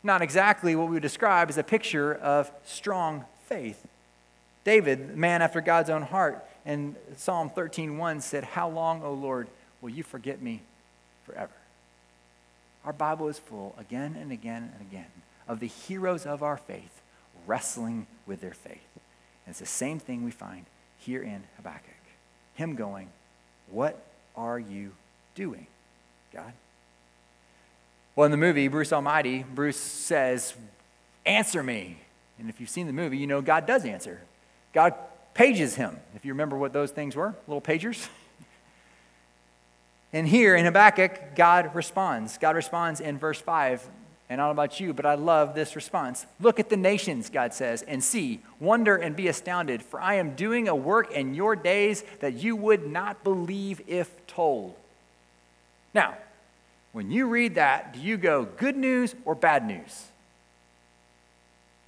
Not 0.04 0.22
exactly 0.22 0.76
what 0.76 0.88
we 0.88 0.94
would 0.94 1.02
describe 1.02 1.50
as 1.50 1.58
a 1.58 1.64
picture 1.64 2.14
of 2.14 2.52
strong 2.66 3.26
faith. 3.46 3.88
David, 4.64 5.14
the 5.14 5.18
man 5.18 5.42
after 5.42 5.62
God's 5.62 5.90
own 5.90 6.02
heart, 6.02 6.46
in 6.66 6.96
Psalm 7.16 7.50
13:1 7.50 8.22
said, 8.22 8.44
How 8.44 8.68
long, 8.68 9.04
O 9.04 9.14
Lord, 9.14 9.48
will 9.82 9.90
you 9.90 10.04
forget 10.04 10.42
me 10.42 10.62
forever? 11.26 11.54
Our 12.84 12.94
Bible 12.94 13.28
is 13.30 13.40
full 13.40 13.76
again 13.80 14.16
and 14.20 14.32
again 14.32 14.72
and 14.78 14.88
again 14.88 15.06
of 15.48 15.60
the 15.60 15.68
heroes 15.68 16.26
of 16.26 16.44
our 16.44 16.58
faith 16.58 17.02
wrestling 17.48 18.08
with 18.26 18.42
their 18.42 18.54
faith. 18.54 18.82
And 19.46 19.52
it's 19.52 19.60
the 19.60 19.66
same 19.66 20.00
thing 20.00 20.24
we 20.24 20.32
find 20.32 20.66
here 20.98 21.22
in 21.22 21.44
Habakkuk. 21.58 21.92
Him 22.56 22.75
going, 22.75 23.10
What 23.70 24.02
are 24.36 24.60
you 24.60 24.94
doing, 25.36 25.68
God? 26.34 26.54
Well, 28.16 28.25
in 28.25 28.32
the 28.32 28.38
movie, 28.38 28.68
Bruce 28.68 28.94
Almighty, 28.94 29.44
Bruce 29.44 29.80
says, 29.80 30.54
Answer 31.25 31.64
me. 31.64 31.98
And 32.40 32.50
if 32.50 32.60
you've 32.60 32.70
seen 32.70 32.88
the 32.88 32.94
movie, 32.94 33.18
you 33.18 33.28
know 33.28 33.42
God 33.42 33.66
does 33.66 33.86
answer. 33.86 34.22
God 34.74 34.94
pages 35.34 35.75
him. 35.75 35.98
If 36.16 36.25
you 36.25 36.34
remember 36.34 36.58
what 36.58 36.74
those 36.74 36.92
things 36.92 37.16
were, 37.16 37.36
little 37.48 37.62
pagers. 37.62 38.08
and 40.14 40.28
here 40.28 40.56
in 40.56 40.66
Habakkuk, 40.66 41.36
God 41.36 41.74
responds. 41.75 42.38
God 42.38 42.56
responds 42.56 43.00
in 43.00 43.18
verse 43.18 43.40
5 43.40 43.88
and 44.29 44.39
know 44.39 44.50
about 44.50 44.79
you, 44.79 44.94
but 44.94 45.05
I 45.05 45.15
love 45.15 45.53
this 45.53 45.75
response. 45.75 46.25
Look 46.39 46.60
at 46.60 46.70
the 46.70 46.77
nations, 46.77 47.29
God 47.29 47.53
says, 47.53 47.84
and 47.84 48.03
see, 48.03 48.41
wonder 48.60 48.96
and 48.96 49.15
be 49.15 49.27
astounded, 49.27 49.84
for 49.84 50.01
I 50.01 50.15
am 50.15 50.36
doing 50.36 50.67
a 50.67 50.75
work 50.75 51.12
in 51.12 51.36
your 51.36 51.55
days 51.55 52.03
that 52.22 52.34
you 52.34 52.55
would 52.55 52.88
not 52.88 53.24
believe 53.24 53.82
if 53.88 54.25
told. 54.25 54.75
Now, 55.94 56.15
when 56.91 57.12
you 57.12 57.27
read 57.27 57.55
that, 57.55 57.94
do 57.94 58.00
you 58.00 58.17
go 58.17 58.46
good 58.46 58.75
news 58.75 59.13
or 59.25 59.36
bad 59.36 59.67
news? 59.67 60.05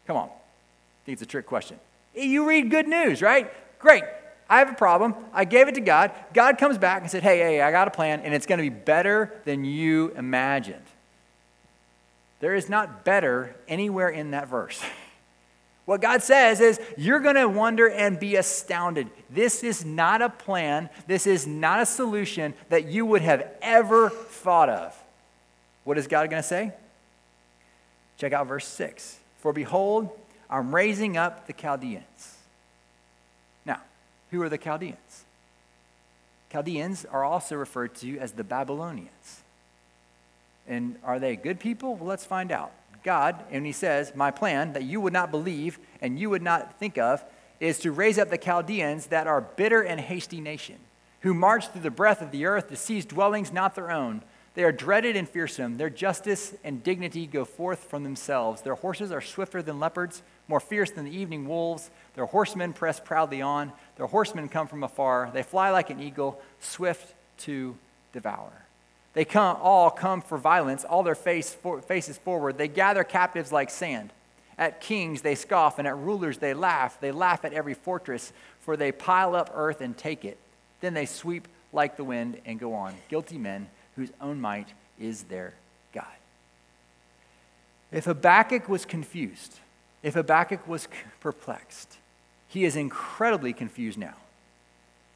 Come 0.06 0.18
on. 0.18 0.28
I 0.28 1.06
think 1.06 1.14
it's 1.14 1.22
a 1.22 1.26
trick 1.26 1.46
question. 1.46 1.80
You 2.14 2.48
read 2.48 2.70
good 2.70 2.88
news, 2.88 3.22
right? 3.22 3.52
Great. 3.80 4.04
I 4.50 4.60
have 4.60 4.70
a 4.70 4.76
problem. 4.76 5.16
I 5.34 5.46
gave 5.46 5.68
it 5.68 5.76
to 5.76 5.82
God. 5.82 6.12
God 6.34 6.58
comes 6.58 6.78
back 6.78 7.02
and 7.02 7.12
said, 7.12 7.24
Hey, 7.24 7.40
hey, 7.40 7.62
I 7.62 7.72
got 7.72 7.88
a 7.88 7.92
plan, 7.92 8.22
and 8.22 8.34
it's 8.34 8.46
going 8.46 8.60
to 8.60 8.64
be 8.64 8.70
better 8.70 9.34
than 9.46 9.66
you 9.66 10.14
imagined. 10.16 10.84
There 12.40 12.56
is 12.56 12.70
not 12.70 13.04
better 13.04 13.56
anywhere 13.68 14.10
in 14.10 14.32
that 14.32 14.48
verse. 14.48 14.82
What 15.86 16.02
God 16.02 16.22
says 16.22 16.60
is, 16.60 16.82
you're 16.98 17.22
going 17.22 17.36
to 17.36 17.48
wonder 17.48 17.90
and 17.90 18.20
be 18.20 18.36
astounded. 18.36 19.10
This 19.30 19.64
is 19.64 19.86
not 19.86 20.22
a 20.22 20.30
plan, 20.30 20.90
this 21.08 21.26
is 21.26 21.48
not 21.48 21.80
a 21.80 21.86
solution 21.86 22.54
that 22.68 22.88
you 22.88 23.06
would 23.06 23.22
have 23.22 23.48
ever 23.62 24.10
thought 24.10 24.68
of. 24.68 24.94
What 25.86 25.98
is 25.98 26.08
God 26.08 26.30
going 26.30 26.44
to 26.44 26.48
say? 26.48 26.74
Check 28.18 28.34
out 28.34 28.48
verse 28.48 28.68
6. 28.68 29.18
For 29.38 29.54
behold, 29.54 30.10
I'm 30.50 30.76
raising 30.76 31.16
up 31.16 31.48
the 31.48 31.54
Chaldeans. 31.54 32.36
Now, 33.66 33.80
who 34.30 34.42
are 34.42 34.50
the 34.50 34.58
Chaldeans? 34.58 35.24
Chaldeans 36.52 37.06
are 37.06 37.24
also 37.24 37.56
referred 37.56 37.96
to 37.96 38.18
as 38.20 38.34
the 38.34 38.44
Babylonians. 38.44 39.42
And 40.68 40.98
are 41.04 41.20
they 41.20 41.36
good 41.36 41.60
people? 41.60 41.96
Well, 41.96 42.08
let's 42.08 42.26
find 42.26 42.52
out. 42.52 42.72
God, 43.04 43.44
and 43.52 43.66
he 43.66 43.72
says, 43.72 44.14
My 44.16 44.32
plan 44.32 44.74
that 44.74 44.84
you 44.84 45.00
would 45.00 45.14
not 45.14 45.32
believe 45.32 45.80
and 46.02 46.20
you 46.20 46.30
would 46.30 46.42
not 46.42 46.78
think 46.80 46.98
of 46.98 47.24
is 47.60 47.80
to 47.80 47.92
raise 47.92 48.20
up 48.20 48.30
the 48.30 48.38
Chaldeans 48.38 49.08
that 49.08 49.28
are 49.28 49.42
bitter 49.42 49.82
and 49.82 50.00
hasty 50.00 50.42
nation, 50.42 50.76
who 51.22 51.34
march 51.34 51.70
through 51.70 51.82
the 51.82 51.90
breadth 51.90 52.22
of 52.22 52.32
the 52.32 52.46
earth 52.46 52.70
to 52.70 52.76
seize 52.76 53.06
dwellings 53.06 53.52
not 53.52 53.76
their 53.76 53.92
own. 53.92 54.22
They 54.54 54.64
are 54.64 54.72
dreaded 54.72 55.16
and 55.16 55.30
fearsome. 55.30 55.78
Their 55.78 55.90
justice 55.90 56.56
and 56.64 56.84
dignity 56.84 57.28
go 57.28 57.46
forth 57.46 57.84
from 57.86 58.04
themselves. 58.04 58.62
Their 58.62 58.76
horses 58.76 59.12
are 59.12 59.22
swifter 59.22 59.62
than 59.62 59.80
leopards, 59.80 60.24
more 60.48 60.60
fierce 60.60 60.90
than 60.90 61.06
the 61.06 61.16
evening 61.16 61.48
wolves. 61.48 61.92
Their 62.16 62.26
horsemen 62.26 62.74
press 62.74 63.00
proudly 63.00 63.42
on. 63.42 63.72
Their 63.98 64.08
horsemen 64.08 64.50
come 64.50 64.68
from 64.68 64.84
afar. 64.84 65.30
They 65.32 65.44
fly 65.44 65.70
like 65.70 65.92
an 65.92 66.00
eagle, 66.00 66.42
swift 66.60 67.14
to 67.40 67.78
devour. 68.14 68.67
They 69.18 69.26
come, 69.26 69.58
all 69.64 69.90
come 69.90 70.22
for 70.22 70.38
violence, 70.38 70.84
all 70.84 71.02
their 71.02 71.16
face 71.16 71.52
for, 71.52 71.82
faces 71.82 72.20
forward. 72.20 72.60
They 72.60 72.68
gather 72.68 73.04
captives 73.04 73.52
like 73.52 73.72
sand. 73.72 74.12
At 74.60 74.80
kings 74.80 75.24
they 75.24 75.34
scoff, 75.34 75.80
and 75.80 75.88
at 75.88 75.98
rulers 75.98 76.38
they 76.38 76.54
laugh. 76.54 77.00
They 77.02 77.12
laugh 77.12 77.44
at 77.44 77.52
every 77.52 77.74
fortress, 77.74 78.32
for 78.60 78.78
they 78.78 78.92
pile 78.92 79.36
up 79.36 79.50
earth 79.56 79.82
and 79.82 79.98
take 79.98 80.24
it. 80.24 80.38
Then 80.82 80.94
they 80.94 81.08
sweep 81.08 81.48
like 81.74 81.98
the 81.98 82.04
wind, 82.04 82.40
and 82.46 82.60
go 82.60 82.76
on. 82.76 82.94
Guilty 83.10 83.40
men 83.40 83.70
whose 83.96 84.12
own 84.22 84.40
might 84.40 84.68
is 85.00 85.24
their 85.24 85.56
God. 85.94 86.06
If 87.92 88.06
Habakkuk 88.06 88.70
was 88.70 88.86
confused, 88.86 89.58
if 90.04 90.14
Habakkuk 90.14 90.68
was 90.68 90.88
perplexed, 91.22 91.98
he 92.50 92.66
is 92.66 92.76
incredibly 92.76 93.52
confused 93.52 93.98
now. 93.98 94.14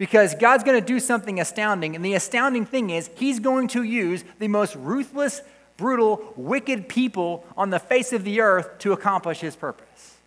Because 0.01 0.33
God's 0.33 0.63
going 0.63 0.81
to 0.81 0.83
do 0.83 0.99
something 0.99 1.39
astounding, 1.39 1.95
and 1.95 2.03
the 2.03 2.15
astounding 2.15 2.65
thing 2.65 2.89
is, 2.89 3.11
He's 3.13 3.39
going 3.39 3.67
to 3.67 3.83
use 3.83 4.23
the 4.39 4.47
most 4.47 4.75
ruthless, 4.75 5.43
brutal, 5.77 6.33
wicked 6.35 6.89
people 6.89 7.45
on 7.55 7.69
the 7.69 7.77
face 7.77 8.11
of 8.11 8.23
the 8.23 8.41
earth 8.41 8.79
to 8.79 8.93
accomplish 8.93 9.41
His 9.41 9.55
purpose. 9.55 10.17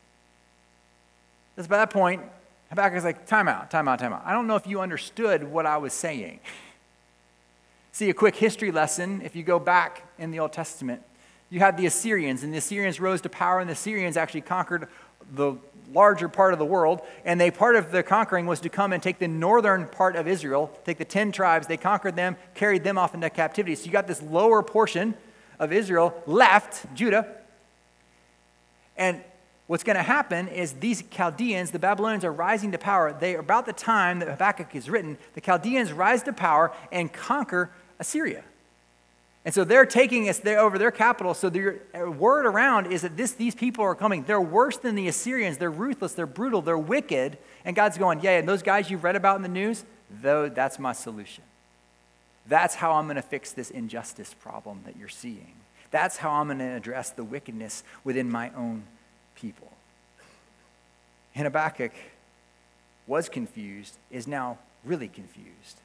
Because 1.57 1.67
by 1.67 1.79
that 1.79 1.91
point, 1.91 2.23
Habakkuk's 2.71 3.03
like, 3.03 3.27
time 3.27 3.49
out, 3.49 3.69
time 3.69 3.89
out, 3.89 3.99
time 3.99 4.13
out. 4.13 4.23
I 4.25 4.33
don't 4.33 4.47
know 4.47 4.55
if 4.55 4.65
you 4.65 4.81
understood 4.81 5.43
what 5.43 5.67
I 5.67 5.77
was 5.79 5.93
saying. 5.93 6.39
See, 7.91 8.09
a 8.09 8.15
quick 8.15 8.37
history 8.37 8.71
lesson 8.71 9.23
if 9.23 9.35
you 9.35 9.43
go 9.43 9.59
back 9.59 10.05
in 10.21 10.31
the 10.31 10.39
Old 10.39 10.53
Testament, 10.53 11.03
you 11.51 11.59
had 11.59 11.77
the 11.77 11.87
Assyrians, 11.87 12.45
and 12.45 12.55
the 12.55 12.59
Assyrians 12.59 13.01
rose 13.01 13.21
to 13.23 13.29
power, 13.29 13.59
and 13.59 13.69
the 13.69 13.73
Assyrians 13.73 14.17
actually 14.17 14.43
conquered 14.43 14.87
the 15.33 15.57
larger 15.93 16.29
part 16.29 16.53
of 16.53 16.59
the 16.59 16.65
world. 16.65 17.01
And 17.25 17.41
they 17.41 17.51
part 17.51 17.77
of 17.77 17.91
their 17.91 18.03
conquering 18.03 18.47
was 18.47 18.61
to 18.61 18.69
come 18.69 18.93
and 18.93 19.03
take 19.03 19.19
the 19.19 19.29
northern 19.29 19.87
part 19.87 20.17
of 20.17 20.27
Israel, 20.27 20.71
take 20.85 20.99
the 20.99 21.05
10 21.05 21.33
tribes, 21.33 21.67
they 21.67 21.77
conquered 21.77 22.17
them, 22.17 22.37
carried 22.55 22.85
them 22.85 22.99
off 22.99 23.15
into 23.15 23.31
captivity. 23.31 23.75
So 23.75 23.87
you 23.87 23.93
got 23.93 24.07
this 24.07 24.23
lower 24.23 24.63
portion 24.63 25.15
of 25.59 25.73
Israel 25.73 26.15
left, 26.27 26.87
Judah. 26.95 27.27
And 28.97 29.21
what's 29.67 29.85
going 29.85 29.97
to 29.97 30.03
happen 30.03 30.49
is 30.49 30.75
these 30.75 31.03
Chaldeans, 31.03 31.71
the 31.71 31.79
Babylonians, 31.79 32.25
are 32.25 32.33
rising 32.33 32.73
to 32.73 32.79
power. 32.79 33.13
They, 33.13 33.35
about 33.35 33.67
the 33.67 33.73
time 33.73 34.19
that 34.21 34.29
Habakkuk 34.29 34.75
is 34.75 34.89
written, 34.91 35.19
the 35.35 35.41
Chaldeans 35.41 35.93
rise 35.93 36.23
to 36.25 36.33
power 36.33 36.73
and 36.93 37.13
conquer 37.13 37.71
Assyria. 37.99 38.45
And 39.45 39.53
so 39.53 39.63
they're 39.63 39.85
taking 39.85 40.29
us 40.29 40.39
there 40.39 40.59
over 40.59 40.79
their 40.79 40.91
capital. 40.91 41.35
So 41.35 41.51
the 41.51 41.79
uh, 41.95 42.11
word 42.11 42.47
around 42.47 42.87
is 42.87 43.03
that 43.03 43.17
this, 43.17 43.33
these 43.33 43.55
people 43.55 43.85
are 43.85 43.95
coming. 43.95 44.25
They're 44.25 44.41
worse 44.41 44.79
than 44.79 44.95
the 44.95 45.07
Assyrians. 45.07 45.59
They're 45.59 45.71
ruthless. 45.71 46.15
They're 46.15 46.27
brutal. 46.27 46.63
They're 46.63 46.79
wicked. 46.79 47.37
And 47.65 47.77
God's 47.77 47.99
going, 47.99 48.21
yeah, 48.21 48.39
and 48.39 48.49
those 48.49 48.63
guys 48.63 48.91
you've 48.91 49.05
read 49.05 49.17
about 49.17 49.37
in 49.37 49.43
the 49.43 49.49
news, 49.49 49.85
though, 50.23 50.49
that's 50.49 50.79
my 50.79 50.93
solution. 50.93 51.45
That's 52.47 52.75
how 52.75 52.93
I'm 52.93 53.05
going 53.07 53.17
to 53.17 53.23
fix 53.23 53.53
this 53.53 53.71
injustice 53.71 54.35
problem 54.35 54.81
that 54.87 54.97
you're 54.97 55.09
seeing. 55.09 55.55
That's 55.91 56.17
how 56.17 56.31
I'm 56.31 56.47
going 56.47 56.59
to 56.59 56.65
address 56.65 57.11
the 57.11 57.25
wickedness 57.25 57.85
within 58.03 58.31
my 58.31 58.51
own 58.57 58.85
people. 59.35 59.71
And 61.35 61.45
Habakkuk 61.45 61.93
was 63.07 63.29
confused, 63.29 63.97
is 64.11 64.27
now 64.27 64.59
really 64.85 65.09
confused. 65.09 65.81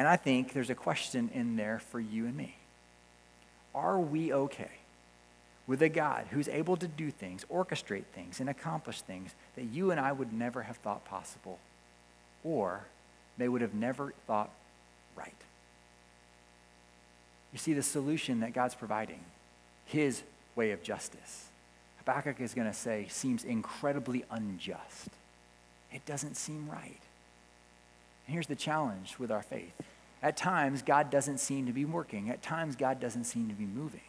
And 0.00 0.08
I 0.08 0.16
think 0.16 0.54
there's 0.54 0.70
a 0.70 0.74
question 0.74 1.28
in 1.34 1.56
there 1.56 1.78
for 1.90 2.00
you 2.00 2.24
and 2.24 2.34
me. 2.34 2.56
Are 3.74 4.00
we 4.00 4.32
okay 4.32 4.70
with 5.66 5.82
a 5.82 5.90
God 5.90 6.24
who's 6.30 6.48
able 6.48 6.78
to 6.78 6.88
do 6.88 7.10
things, 7.10 7.44
orchestrate 7.52 8.06
things, 8.14 8.40
and 8.40 8.48
accomplish 8.48 9.02
things 9.02 9.34
that 9.56 9.64
you 9.64 9.90
and 9.90 10.00
I 10.00 10.12
would 10.12 10.32
never 10.32 10.62
have 10.62 10.78
thought 10.78 11.04
possible, 11.04 11.58
or 12.42 12.80
they 13.36 13.46
would 13.46 13.60
have 13.60 13.74
never 13.74 14.14
thought 14.26 14.48
right? 15.16 15.34
You 17.52 17.58
see, 17.58 17.74
the 17.74 17.82
solution 17.82 18.40
that 18.40 18.54
God's 18.54 18.74
providing, 18.74 19.20
his 19.84 20.22
way 20.56 20.70
of 20.70 20.82
justice, 20.82 21.48
Habakkuk 21.98 22.40
is 22.40 22.54
going 22.54 22.68
to 22.68 22.72
say, 22.72 23.06
seems 23.10 23.44
incredibly 23.44 24.24
unjust. 24.30 25.10
It 25.92 26.06
doesn't 26.06 26.38
seem 26.38 26.70
right. 26.70 27.02
Here's 28.30 28.46
the 28.46 28.56
challenge 28.56 29.16
with 29.18 29.30
our 29.30 29.42
faith 29.42 29.74
at 30.22 30.36
times, 30.36 30.82
God 30.82 31.10
doesn't 31.10 31.38
seem 31.38 31.66
to 31.66 31.72
be 31.72 31.84
working. 31.84 32.30
At 32.30 32.42
times, 32.42 32.76
God 32.76 33.00
doesn't 33.00 33.24
seem 33.24 33.48
to 33.48 33.54
be 33.54 33.64
moving. 33.64 34.02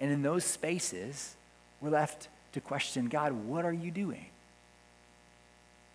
And 0.00 0.10
in 0.10 0.22
those 0.22 0.44
spaces, 0.44 1.34
we're 1.80 1.90
left 1.90 2.28
to 2.52 2.60
question 2.60 3.08
God, 3.08 3.32
what 3.32 3.64
are 3.64 3.72
you 3.72 3.90
doing? 3.90 4.26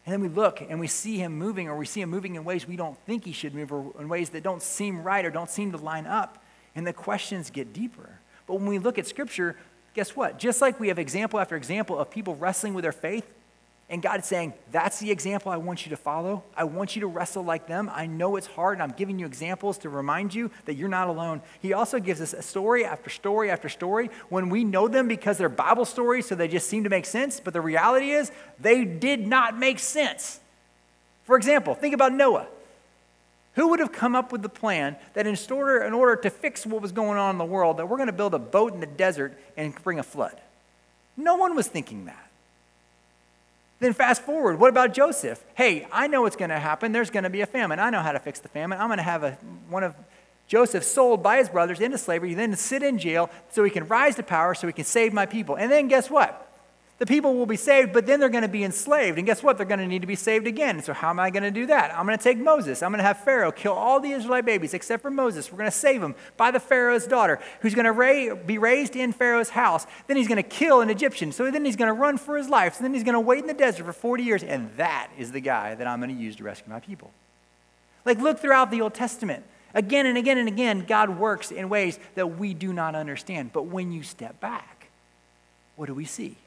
And 0.05 0.13
then 0.13 0.21
we 0.21 0.29
look 0.29 0.61
and 0.61 0.79
we 0.79 0.87
see 0.87 1.17
him 1.17 1.37
moving, 1.37 1.67
or 1.67 1.75
we 1.75 1.85
see 1.85 2.01
him 2.01 2.09
moving 2.09 2.35
in 2.35 2.43
ways 2.43 2.67
we 2.67 2.75
don't 2.75 2.97
think 3.05 3.25
he 3.25 3.31
should 3.31 3.53
move, 3.53 3.73
or 3.73 3.91
in 3.99 4.07
ways 4.07 4.29
that 4.29 4.43
don't 4.43 4.61
seem 4.61 5.03
right 5.03 5.25
or 5.25 5.31
don't 5.31 5.49
seem 5.49 5.71
to 5.71 5.77
line 5.77 6.05
up. 6.05 6.43
And 6.75 6.85
the 6.85 6.93
questions 6.93 7.49
get 7.49 7.73
deeper. 7.73 8.19
But 8.45 8.55
when 8.55 8.67
we 8.67 8.77
look 8.77 8.99
at 8.99 9.07
Scripture, 9.07 9.57
guess 9.95 10.15
what? 10.15 10.37
Just 10.37 10.61
like 10.61 10.79
we 10.79 10.89
have 10.89 10.99
example 10.99 11.39
after 11.39 11.55
example 11.55 11.97
of 11.97 12.11
people 12.11 12.35
wrestling 12.35 12.75
with 12.75 12.83
their 12.83 12.91
faith, 12.91 13.25
and 13.89 14.01
God's 14.01 14.27
saying, 14.27 14.53
That's 14.71 14.99
the 14.99 15.11
example 15.11 15.51
I 15.51 15.57
want 15.57 15.85
you 15.85 15.91
to 15.91 15.97
follow. 15.97 16.43
I 16.55 16.65
want 16.65 16.95
you 16.95 17.01
to 17.01 17.07
wrestle 17.07 17.43
like 17.43 17.67
them. 17.67 17.89
I 17.93 18.05
know 18.05 18.35
it's 18.35 18.47
hard, 18.47 18.75
and 18.75 18.83
I'm 18.83 18.97
giving 18.97 19.17
you 19.17 19.25
examples 19.25 19.77
to 19.79 19.89
remind 19.89 20.33
you 20.33 20.51
that 20.65 20.75
you're 20.75 20.89
not 20.89 21.07
alone. 21.07 21.41
He 21.61 21.71
also 21.71 21.99
gives 21.99 22.19
us 22.19 22.33
a 22.33 22.41
story 22.41 22.83
after 22.83 23.09
story 23.09 23.49
after 23.49 23.69
story 23.69 24.09
when 24.27 24.49
we 24.49 24.65
know 24.65 24.89
them 24.89 25.07
because 25.07 25.37
they're 25.37 25.47
Bible 25.47 25.85
stories, 25.85 26.27
so 26.27 26.35
they 26.35 26.49
just 26.49 26.67
seem 26.67 26.83
to 26.83 26.89
make 26.89 27.05
sense. 27.05 27.39
But 27.39 27.53
the 27.53 27.61
reality 27.61 28.11
is, 28.11 28.31
they 28.59 28.83
did 28.83 29.25
not 29.25 29.57
make 29.57 29.79
sense. 29.79 30.41
For 31.23 31.37
example, 31.37 31.73
think 31.73 31.93
about 31.93 32.11
Noah. 32.11 32.47
Who 33.55 33.69
would 33.69 33.79
have 33.79 33.91
come 33.91 34.15
up 34.15 34.31
with 34.31 34.43
the 34.43 34.49
plan 34.49 34.97
that 35.13 35.25
in 35.25 35.35
order, 35.49 35.81
in 35.81 35.93
order 35.93 36.15
to 36.17 36.29
fix 36.29 36.65
what 36.65 36.81
was 36.81 36.91
going 36.91 37.17
on 37.17 37.35
in 37.35 37.37
the 37.39 37.45
world, 37.45 37.77
that 37.77 37.87
we're 37.87 37.97
going 37.97 38.07
to 38.07 38.13
build 38.13 38.33
a 38.33 38.39
boat 38.39 38.73
in 38.73 38.81
the 38.81 38.85
desert 38.85 39.35
and 39.55 39.73
bring 39.83 39.97
a 39.97 40.03
flood? 40.03 40.39
No 41.15 41.35
one 41.35 41.55
was 41.55 41.67
thinking 41.67 42.05
that. 42.05 42.26
Then 43.79 43.93
fast 43.93 44.23
forward, 44.23 44.59
what 44.59 44.69
about 44.69 44.93
Joseph? 44.93 45.43
Hey, 45.55 45.87
I 45.91 46.07
know 46.07 46.23
what's 46.23 46.35
going 46.35 46.49
to 46.49 46.59
happen. 46.59 46.91
There's 46.91 47.11
going 47.11 47.25
to 47.25 47.29
be 47.29 47.41
a 47.41 47.45
famine. 47.45 47.79
I 47.79 47.89
know 47.91 48.01
how 48.01 48.11
to 48.11 48.19
fix 48.19 48.39
the 48.39 48.49
famine. 48.49 48.79
I'm 48.79 48.87
going 48.87 48.97
to 48.97 49.03
have 49.03 49.23
a, 49.23 49.31
one 49.69 49.83
of 49.83 49.95
Joseph 50.47 50.83
sold 50.83 51.21
by 51.21 51.37
his 51.37 51.49
brothers 51.49 51.79
into 51.79 51.97
slavery, 51.97 52.33
then 52.33 52.55
sit 52.55 52.81
in 52.81 52.97
jail 52.97 53.29
so 53.49 53.63
he 53.63 53.69
can 53.69 53.87
rise 53.87 54.15
to 54.15 54.23
power, 54.23 54.55
so 54.55 54.65
he 54.65 54.73
can 54.73 54.85
save 54.85 55.13
my 55.13 55.25
people. 55.25 55.55
And 55.55 55.71
then 55.71 55.87
guess 55.89 56.09
what? 56.09 56.46
The 56.99 57.05
people 57.05 57.35
will 57.35 57.45
be 57.45 57.57
saved, 57.57 57.93
but 57.93 58.07
then 58.07 58.19
they're 58.19 58.29
going 58.29 58.41
to 58.41 58.47
be 58.47 58.63
enslaved. 58.63 59.19
And 59.19 59.27
guess 59.27 59.43
what? 59.43 59.57
They're 59.57 59.67
going 59.67 59.79
to 59.79 59.85
need 59.85 60.01
to 60.01 60.07
be 60.07 60.15
saved 60.15 60.47
again. 60.47 60.81
So, 60.81 60.93
how 60.93 61.11
am 61.11 61.19
I 61.19 61.29
going 61.29 61.43
to 61.43 61.51
do 61.51 61.67
that? 61.67 61.95
I'm 61.95 62.07
going 62.07 62.17
to 62.17 62.23
take 62.23 62.39
Moses. 62.39 62.81
I'm 62.81 62.91
going 62.91 62.97
to 62.99 63.03
have 63.03 63.23
Pharaoh 63.23 63.51
kill 63.51 63.73
all 63.73 63.99
the 63.99 64.09
Israelite 64.11 64.45
babies 64.45 64.73
except 64.73 65.03
for 65.03 65.11
Moses. 65.11 65.51
We're 65.51 65.59
going 65.59 65.69
to 65.69 65.77
save 65.77 66.01
him 66.01 66.15
by 66.37 66.49
the 66.49 66.59
Pharaoh's 66.59 67.05
daughter, 67.05 67.39
who's 67.61 67.75
going 67.75 67.85
to 67.85 68.35
be 68.47 68.57
raised 68.57 68.95
in 68.95 69.13
Pharaoh's 69.13 69.49
house. 69.49 69.85
Then 70.07 70.17
he's 70.17 70.27
going 70.27 70.41
to 70.41 70.49
kill 70.49 70.81
an 70.81 70.89
Egyptian. 70.89 71.31
So, 71.31 71.51
then 71.51 71.65
he's 71.65 71.75
going 71.75 71.87
to 71.87 71.93
run 71.93 72.17
for 72.17 72.35
his 72.35 72.49
life. 72.49 72.75
So, 72.75 72.81
then 72.83 72.95
he's 72.95 73.03
going 73.03 73.13
to 73.13 73.19
wait 73.19 73.41
in 73.41 73.47
the 73.47 73.53
desert 73.53 73.83
for 73.83 73.93
40 73.93 74.23
years. 74.23 74.41
And 74.41 74.71
that 74.77 75.11
is 75.19 75.31
the 75.31 75.41
guy 75.41 75.75
that 75.75 75.85
I'm 75.85 75.99
going 75.99 76.15
to 76.15 76.21
use 76.21 76.35
to 76.37 76.43
rescue 76.43 76.71
my 76.71 76.79
people. 76.79 77.11
Like, 78.05 78.19
look 78.19 78.39
throughout 78.39 78.71
the 78.71 78.81
Old 78.81 78.95
Testament. 78.95 79.43
Again 79.75 80.07
and 80.07 80.17
again 80.17 80.39
and 80.39 80.47
again, 80.47 80.85
God 80.87 81.19
works 81.19 81.51
in 81.51 81.69
ways 81.69 81.99
that 82.15 82.39
we 82.39 82.55
do 82.55 82.73
not 82.73 82.95
understand. 82.95 83.53
But 83.53 83.67
when 83.67 83.91
you 83.91 84.01
step 84.01 84.39
back, 84.39 84.87
what 85.75 85.85
do 85.85 85.93
we 85.93 86.05
see? 86.05 86.37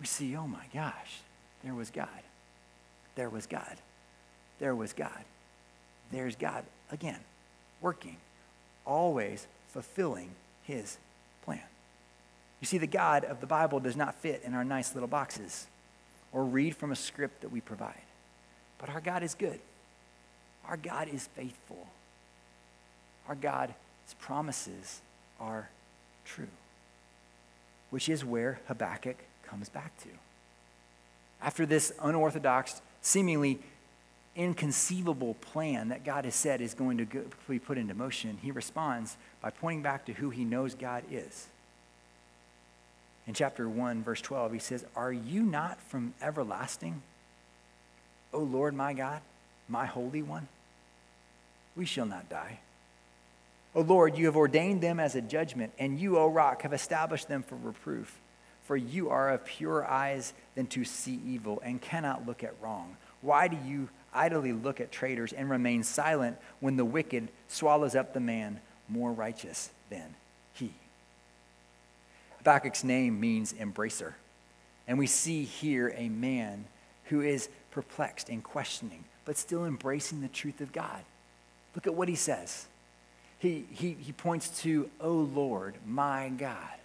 We 0.00 0.06
see, 0.06 0.34
oh 0.34 0.46
my 0.46 0.64
gosh, 0.72 1.20
there 1.62 1.74
was 1.74 1.90
God. 1.90 2.08
There 3.14 3.28
was 3.28 3.46
God. 3.46 3.76
There 4.58 4.74
was 4.74 4.94
God. 4.94 5.24
There's 6.10 6.34
God 6.36 6.64
again, 6.90 7.20
working, 7.80 8.16
always 8.86 9.46
fulfilling 9.68 10.30
his 10.64 10.96
plan. 11.44 11.60
You 12.60 12.66
see, 12.66 12.78
the 12.78 12.86
God 12.86 13.24
of 13.24 13.40
the 13.40 13.46
Bible 13.46 13.78
does 13.78 13.96
not 13.96 14.14
fit 14.16 14.42
in 14.44 14.54
our 14.54 14.64
nice 14.64 14.94
little 14.94 15.08
boxes 15.08 15.66
or 16.32 16.44
read 16.44 16.74
from 16.76 16.92
a 16.92 16.96
script 16.96 17.42
that 17.42 17.52
we 17.52 17.60
provide. 17.60 17.94
But 18.78 18.88
our 18.88 19.00
God 19.00 19.22
is 19.22 19.34
good. 19.34 19.60
Our 20.66 20.76
God 20.76 21.08
is 21.08 21.28
faithful. 21.34 21.86
Our 23.28 23.34
God's 23.34 23.74
promises 24.18 25.00
are 25.38 25.68
true, 26.24 26.48
which 27.90 28.08
is 28.08 28.24
where 28.24 28.60
Habakkuk 28.66 29.16
comes 29.50 29.68
back 29.68 29.98
to. 30.02 30.08
After 31.42 31.66
this 31.66 31.92
unorthodox, 32.00 32.80
seemingly 33.02 33.58
inconceivable 34.36 35.34
plan 35.34 35.88
that 35.88 36.04
God 36.04 36.24
has 36.24 36.34
said 36.34 36.60
is 36.60 36.74
going 36.74 36.98
to 36.98 37.24
be 37.48 37.58
put 37.58 37.78
into 37.78 37.94
motion, 37.94 38.38
he 38.42 38.50
responds 38.50 39.16
by 39.40 39.50
pointing 39.50 39.82
back 39.82 40.06
to 40.06 40.12
who 40.12 40.30
he 40.30 40.44
knows 40.44 40.74
God 40.74 41.02
is. 41.10 41.48
In 43.26 43.34
chapter 43.34 43.68
1, 43.68 44.02
verse 44.02 44.20
12, 44.20 44.52
he 44.52 44.58
says, 44.58 44.84
Are 44.96 45.12
you 45.12 45.42
not 45.42 45.80
from 45.82 46.14
everlasting, 46.22 47.02
O 48.32 48.38
Lord 48.38 48.74
my 48.74 48.92
God, 48.92 49.20
my 49.68 49.86
Holy 49.86 50.22
One? 50.22 50.48
We 51.76 51.84
shall 51.84 52.06
not 52.06 52.28
die. 52.28 52.60
O 53.74 53.82
Lord, 53.82 54.18
you 54.18 54.26
have 54.26 54.36
ordained 54.36 54.80
them 54.80 54.98
as 54.98 55.14
a 55.14 55.20
judgment, 55.20 55.72
and 55.78 55.98
you, 55.98 56.18
O 56.18 56.28
rock, 56.28 56.62
have 56.62 56.72
established 56.72 57.28
them 57.28 57.42
for 57.42 57.56
reproof. 57.56 58.18
For 58.70 58.76
you 58.76 59.10
are 59.10 59.30
of 59.30 59.44
purer 59.44 59.84
eyes 59.84 60.32
than 60.54 60.68
to 60.68 60.84
see 60.84 61.20
evil 61.26 61.60
and 61.64 61.82
cannot 61.82 62.24
look 62.24 62.44
at 62.44 62.54
wrong. 62.62 62.96
Why 63.20 63.48
do 63.48 63.58
you 63.66 63.88
idly 64.14 64.52
look 64.52 64.80
at 64.80 64.92
traitors 64.92 65.32
and 65.32 65.50
remain 65.50 65.82
silent 65.82 66.38
when 66.60 66.76
the 66.76 66.84
wicked 66.84 67.30
swallows 67.48 67.96
up 67.96 68.14
the 68.14 68.20
man 68.20 68.60
more 68.88 69.10
righteous 69.10 69.70
than 69.90 70.14
he? 70.52 70.72
Habakkuk's 72.38 72.84
name 72.84 73.18
means 73.18 73.52
embracer. 73.54 74.12
And 74.86 75.00
we 75.00 75.08
see 75.08 75.42
here 75.42 75.92
a 75.96 76.08
man 76.08 76.64
who 77.06 77.22
is 77.22 77.48
perplexed 77.72 78.28
and 78.28 78.40
questioning 78.40 79.02
but 79.24 79.36
still 79.36 79.64
embracing 79.64 80.20
the 80.20 80.28
truth 80.28 80.60
of 80.60 80.70
God. 80.70 81.02
Look 81.74 81.88
at 81.88 81.94
what 81.94 82.08
he 82.08 82.14
says. 82.14 82.66
He, 83.40 83.64
he, 83.72 83.94
he 83.94 84.12
points 84.12 84.62
to, 84.62 84.88
O 85.00 85.10
Lord, 85.10 85.74
my 85.84 86.28
God. 86.28 86.79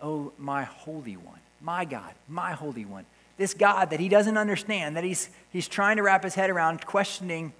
Oh, 0.00 0.32
my 0.38 0.64
Holy 0.64 1.16
One, 1.16 1.40
my 1.60 1.84
God, 1.84 2.12
my 2.28 2.52
Holy 2.52 2.84
One. 2.84 3.04
This 3.36 3.54
God 3.54 3.90
that 3.90 4.00
he 4.00 4.08
doesn't 4.08 4.36
understand, 4.36 4.96
that 4.96 5.04
he's, 5.04 5.28
he's 5.52 5.68
trying 5.68 5.96
to 5.96 6.02
wrap 6.02 6.24
his 6.24 6.34
head 6.34 6.50
around, 6.50 6.84
questioning, 6.84 7.52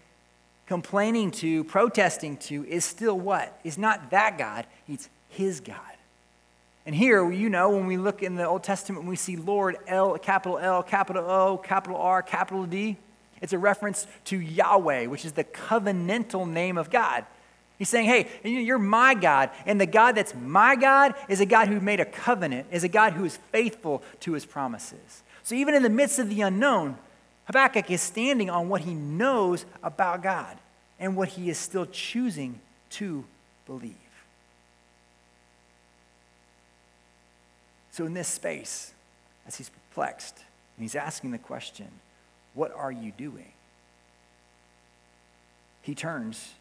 complaining 0.66 1.30
to, 1.30 1.64
protesting 1.64 2.36
to, 2.36 2.64
is 2.64 2.84
still 2.84 3.18
what? 3.18 3.58
Is 3.64 3.78
not 3.78 4.10
that 4.10 4.38
God, 4.38 4.66
it's 4.88 5.08
his 5.28 5.60
God. 5.60 5.76
And 6.84 6.94
here, 6.94 7.30
you 7.30 7.50
know, 7.50 7.70
when 7.70 7.86
we 7.86 7.96
look 7.96 8.22
in 8.22 8.34
the 8.34 8.46
Old 8.46 8.62
Testament, 8.62 9.04
we 9.04 9.14
see 9.14 9.36
Lord, 9.36 9.76
L, 9.86 10.16
capital 10.16 10.58
L, 10.58 10.82
capital 10.82 11.30
O, 11.30 11.58
capital 11.58 11.98
R, 11.98 12.22
capital 12.22 12.64
D. 12.64 12.96
It's 13.40 13.52
a 13.52 13.58
reference 13.58 14.06
to 14.24 14.40
Yahweh, 14.40 15.06
which 15.06 15.24
is 15.24 15.32
the 15.32 15.44
covenantal 15.44 16.48
name 16.48 16.78
of 16.78 16.90
God. 16.90 17.24
He's 17.78 17.88
saying, 17.88 18.06
hey, 18.06 18.28
you're 18.42 18.78
my 18.78 19.14
God. 19.14 19.50
And 19.64 19.80
the 19.80 19.86
God 19.86 20.16
that's 20.16 20.34
my 20.34 20.74
God 20.74 21.14
is 21.28 21.40
a 21.40 21.46
God 21.46 21.68
who 21.68 21.80
made 21.80 22.00
a 22.00 22.04
covenant, 22.04 22.66
is 22.72 22.82
a 22.82 22.88
God 22.88 23.12
who 23.12 23.24
is 23.24 23.38
faithful 23.52 24.02
to 24.20 24.32
his 24.32 24.44
promises. 24.44 25.22
So 25.44 25.54
even 25.54 25.74
in 25.74 25.84
the 25.84 25.88
midst 25.88 26.18
of 26.18 26.28
the 26.28 26.40
unknown, 26.40 26.98
Habakkuk 27.46 27.90
is 27.90 28.02
standing 28.02 28.50
on 28.50 28.68
what 28.68 28.82
he 28.82 28.94
knows 28.94 29.64
about 29.82 30.22
God 30.22 30.58
and 30.98 31.16
what 31.16 31.28
he 31.28 31.48
is 31.48 31.56
still 31.56 31.86
choosing 31.86 32.60
to 32.90 33.24
believe. 33.64 33.94
So, 37.92 38.06
in 38.06 38.14
this 38.14 38.28
space, 38.28 38.92
as 39.46 39.56
he's 39.56 39.70
perplexed 39.70 40.36
and 40.76 40.84
he's 40.84 40.94
asking 40.94 41.30
the 41.30 41.38
question, 41.38 41.88
What 42.54 42.72
are 42.72 42.92
you 42.92 43.12
doing? 43.12 43.52
He 45.82 45.94
turns 45.94 46.52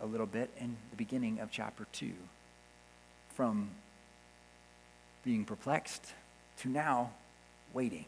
a 0.00 0.06
little 0.06 0.26
bit 0.26 0.50
in 0.58 0.76
the 0.90 0.96
beginning 0.96 1.40
of 1.40 1.50
chapter 1.50 1.86
2 1.92 2.12
from 3.34 3.70
being 5.24 5.44
perplexed 5.44 6.14
to 6.58 6.68
now 6.68 7.10
waiting. 7.72 8.06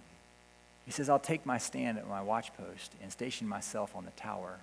He 0.84 0.90
says, 0.90 1.08
I'll 1.08 1.18
take 1.18 1.46
my 1.46 1.58
stand 1.58 1.98
at 1.98 2.08
my 2.08 2.20
watchpost 2.20 2.90
and 3.02 3.12
station 3.12 3.46
myself 3.46 3.94
on 3.94 4.04
the 4.04 4.10
tower, 4.12 4.58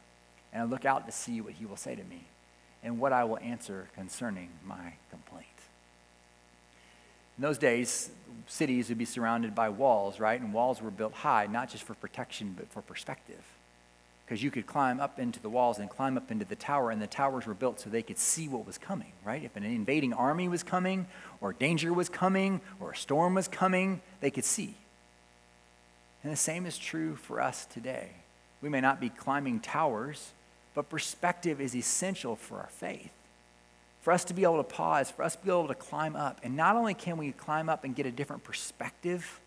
and 0.52 0.62
I 0.62 0.66
look 0.66 0.86
out 0.86 1.06
to 1.06 1.12
see 1.12 1.42
what 1.42 1.54
he 1.54 1.66
will 1.66 1.78
say 1.78 1.96
to 1.96 2.04
me 2.04 2.24
and 2.84 3.00
what 3.00 3.14
I 3.14 3.24
will 3.24 3.40
answer 3.40 3.88
concerning 3.96 4.50
my 4.66 4.94
complaint. 5.10 5.46
In 7.38 7.44
those 7.44 7.58
days, 7.58 8.10
cities 8.48 8.90
would 8.90 8.98
be 8.98 9.06
surrounded 9.06 9.56
by 9.56 9.70
walls, 9.70 10.20
right? 10.20 10.40
And 10.40 10.54
walls 10.54 10.82
were 10.82 10.92
built 10.92 11.14
high, 11.14 11.48
not 11.48 11.70
just 11.70 11.84
for 11.84 11.94
protection, 11.94 12.54
but 12.58 12.70
for 12.70 12.82
perspective 12.82 13.44
because 14.30 14.44
you 14.44 14.52
could 14.52 14.68
climb 14.68 15.00
up 15.00 15.18
into 15.18 15.40
the 15.40 15.50
walls 15.50 15.80
and 15.80 15.90
climb 15.90 16.16
up 16.16 16.30
into 16.30 16.46
the 16.46 16.56
tower, 16.56 16.92
and 16.92 17.02
the 17.02 17.08
towers 17.08 17.48
were 17.48 17.56
built 17.56 17.80
so 17.80 17.90
they 17.90 18.04
could 18.04 18.20
see 18.20 18.48
what 18.48 18.64
was 18.64 18.78
coming, 18.78 19.12
right? 19.26 19.44
If 19.44 19.56
an 19.56 19.64
invading 19.64 20.14
army 20.14 20.48
was 20.48 20.62
coming, 20.62 21.08
or 21.42 21.52
danger 21.52 21.92
was 21.92 22.10
coming, 22.10 22.62
or 22.80 22.92
a 22.92 22.96
storm 22.96 23.34
was 23.34 23.48
coming, 23.48 24.02
they 24.22 24.30
could 24.30 24.46
see. 24.46 24.76
And 26.24 26.32
the 26.32 26.38
same 26.38 26.68
is 26.68 26.78
true 26.78 27.16
for 27.16 27.42
us 27.42 27.66
today. 27.66 28.10
We 28.62 28.70
may 28.70 28.82
not 28.82 29.00
be 29.02 29.10
climbing 29.10 29.62
towers, 29.62 30.30
but 30.76 30.92
perspective 30.92 31.60
is 31.60 31.76
essential 31.76 32.36
for 32.36 32.58
our 32.58 32.70
faith. 32.70 33.10
For 34.02 34.14
us 34.14 34.24
to 34.26 34.36
be 34.36 34.44
able 34.44 34.58
to 34.58 34.64
pause, 34.64 35.10
for 35.10 35.24
us 35.24 35.36
to 35.38 35.44
be 35.44 35.50
able 35.50 35.70
to 35.70 35.76
climb 35.76 36.16
up. 36.16 36.40
And 36.44 36.56
not 36.56 36.76
only 36.76 36.94
can 36.94 37.18
we 37.18 37.32
climb 37.32 37.68
up 37.68 37.84
and 37.84 37.96
get 37.96 38.06
a 38.06 38.12
different 38.12 38.44
perspective, 38.44 39.40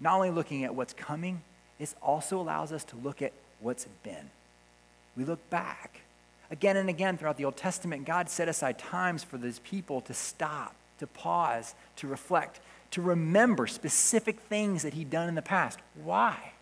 not 0.00 0.14
only 0.14 0.30
looking 0.30 0.64
at 0.64 0.74
what's 0.74 0.94
coming, 0.94 1.42
this 1.78 1.94
also 2.02 2.40
allows 2.40 2.72
us 2.72 2.84
to 2.84 2.96
look 2.96 3.20
at 3.20 3.34
what's 3.60 3.86
been. 4.02 4.30
We 5.16 5.24
look 5.24 5.48
back. 5.50 6.00
Again 6.50 6.76
and 6.76 6.88
again 6.88 7.16
throughout 7.16 7.36
the 7.36 7.44
Old 7.44 7.56
Testament, 7.56 8.04
God 8.04 8.28
set 8.28 8.48
aside 8.48 8.78
times 8.78 9.22
for 9.22 9.38
these 9.38 9.60
people 9.60 10.00
to 10.02 10.14
stop, 10.14 10.74
to 10.98 11.06
pause, 11.06 11.74
to 11.96 12.08
reflect, 12.08 12.60
to 12.92 13.02
remember 13.02 13.66
specific 13.66 14.40
things 14.40 14.82
that 14.82 14.94
He'd 14.94 15.10
done 15.10 15.28
in 15.28 15.34
the 15.34 15.42
past. 15.42 15.78
Why? 16.02 16.52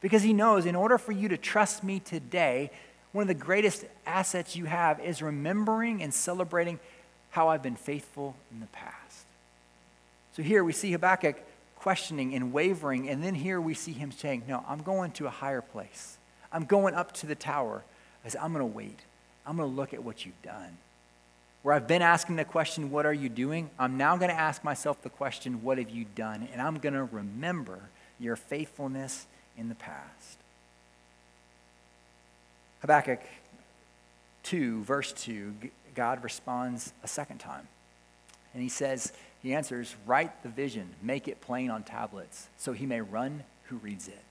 Because 0.00 0.22
He 0.22 0.32
knows 0.32 0.66
in 0.66 0.74
order 0.74 0.98
for 0.98 1.12
you 1.12 1.28
to 1.28 1.36
trust 1.36 1.84
me 1.84 2.00
today, 2.00 2.70
one 3.12 3.22
of 3.22 3.28
the 3.28 3.34
greatest 3.34 3.84
assets 4.06 4.56
you 4.56 4.64
have 4.64 4.98
is 5.00 5.22
remembering 5.22 6.02
and 6.02 6.12
celebrating 6.12 6.80
how 7.30 7.48
I've 7.48 7.62
been 7.62 7.76
faithful 7.76 8.34
in 8.50 8.60
the 8.60 8.66
past. 8.66 9.26
So 10.34 10.42
here 10.42 10.64
we 10.64 10.72
see 10.72 10.92
Habakkuk 10.92 11.36
questioning 11.76 12.34
and 12.34 12.52
wavering, 12.52 13.08
and 13.08 13.22
then 13.22 13.34
here 13.34 13.60
we 13.60 13.74
see 13.74 13.92
him 13.92 14.12
saying, 14.12 14.44
No, 14.48 14.64
I'm 14.68 14.82
going 14.82 15.10
to 15.12 15.26
a 15.26 15.30
higher 15.30 15.60
place. 15.60 16.16
I'm 16.52 16.64
going 16.64 16.94
up 16.94 17.12
to 17.12 17.26
the 17.26 17.34
tower. 17.34 17.82
I 18.24 18.28
said, 18.28 18.40
I'm 18.40 18.52
going 18.52 18.60
to 18.60 18.76
wait. 18.76 18.98
I'm 19.46 19.56
going 19.56 19.68
to 19.68 19.74
look 19.74 19.94
at 19.94 20.04
what 20.04 20.24
you've 20.24 20.40
done. 20.42 20.78
Where 21.62 21.74
I've 21.74 21.86
been 21.86 22.02
asking 22.02 22.36
the 22.36 22.44
question, 22.44 22.90
What 22.90 23.06
are 23.06 23.12
you 23.12 23.28
doing? 23.28 23.70
I'm 23.78 23.96
now 23.96 24.16
going 24.16 24.30
to 24.30 24.38
ask 24.38 24.64
myself 24.64 25.02
the 25.02 25.10
question, 25.10 25.62
What 25.62 25.78
have 25.78 25.90
you 25.90 26.04
done? 26.14 26.48
And 26.52 26.60
I'm 26.60 26.78
going 26.78 26.94
to 26.94 27.04
remember 27.04 27.78
your 28.18 28.36
faithfulness 28.36 29.26
in 29.56 29.68
the 29.68 29.74
past. 29.74 30.38
Habakkuk 32.80 33.20
2, 34.42 34.82
verse 34.82 35.12
2, 35.12 35.54
God 35.94 36.24
responds 36.24 36.92
a 37.04 37.08
second 37.08 37.38
time. 37.38 37.68
And 38.54 38.62
he 38.62 38.68
says, 38.68 39.12
He 39.40 39.54
answers, 39.54 39.94
Write 40.04 40.42
the 40.42 40.48
vision, 40.48 40.90
make 41.00 41.28
it 41.28 41.40
plain 41.40 41.70
on 41.70 41.84
tablets, 41.84 42.48
so 42.56 42.72
he 42.72 42.86
may 42.86 43.00
run 43.00 43.44
who 43.64 43.76
reads 43.76 44.08
it. 44.08 44.22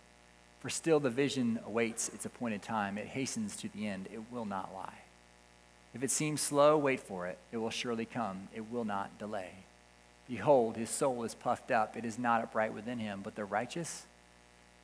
For 0.62 0.70
still 0.70 1.00
the 1.00 1.10
vision 1.10 1.60
awaits 1.66 2.10
its 2.10 2.26
appointed 2.26 2.62
time. 2.62 2.98
It 2.98 3.08
hastens 3.08 3.58
to 3.58 3.70
the 3.70 3.88
end. 3.88 4.08
It 4.14 4.22
will 4.32 4.46
not 4.46 4.72
lie. 4.74 5.00
If 5.94 6.04
it 6.04 6.12
seems 6.12 6.40
slow, 6.40 6.78
wait 6.78 7.00
for 7.00 7.28
it. 7.28 7.38
It 7.52 7.58
will 7.58 7.72
surely 7.72 8.06
come. 8.06 8.48
It 8.56 8.72
will 8.72 8.86
not 8.86 9.18
delay. 9.18 9.50
Behold, 10.30 10.78
his 10.78 10.90
soul 10.90 11.24
is 11.24 11.36
puffed 11.36 11.72
up. 11.72 11.98
It 11.98 12.06
is 12.06 12.18
not 12.18 12.44
upright 12.44 12.74
within 12.74 13.00
him, 13.00 13.22
but 13.24 13.36
the 13.36 13.44
righteous 13.44 14.06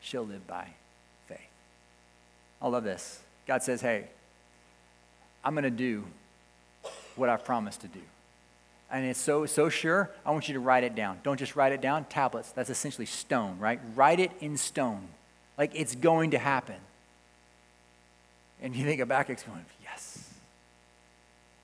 shall 0.01 0.23
live 0.23 0.45
by 0.47 0.67
faith. 1.27 1.39
I 2.61 2.67
love 2.67 2.83
this. 2.83 3.21
God 3.47 3.63
says, 3.63 3.79
hey, 3.79 4.05
I'm 5.45 5.53
going 5.53 5.63
to 5.63 5.69
do 5.69 6.03
what 7.15 7.29
I've 7.29 7.45
promised 7.45 7.81
to 7.81 7.87
do. 7.87 8.01
And 8.89 9.05
it's 9.05 9.19
so, 9.19 9.45
so 9.45 9.69
sure, 9.69 10.09
I 10.25 10.31
want 10.31 10.47
you 10.47 10.55
to 10.55 10.59
write 10.59 10.83
it 10.83 10.95
down. 10.95 11.19
Don't 11.23 11.37
just 11.37 11.55
write 11.55 11.71
it 11.71 11.81
down. 11.81 12.05
Tablets, 12.05 12.51
that's 12.51 12.69
essentially 12.69 13.05
stone, 13.05 13.59
right? 13.59 13.79
Write 13.95 14.19
it 14.19 14.31
in 14.41 14.57
stone. 14.57 15.07
Like 15.57 15.71
it's 15.73 15.95
going 15.95 16.31
to 16.31 16.37
happen. 16.37 16.75
And 18.61 18.75
you 18.75 18.85
think 18.85 18.99
Habakkuk's 18.99 19.43
going, 19.43 19.65
yes. 19.83 20.29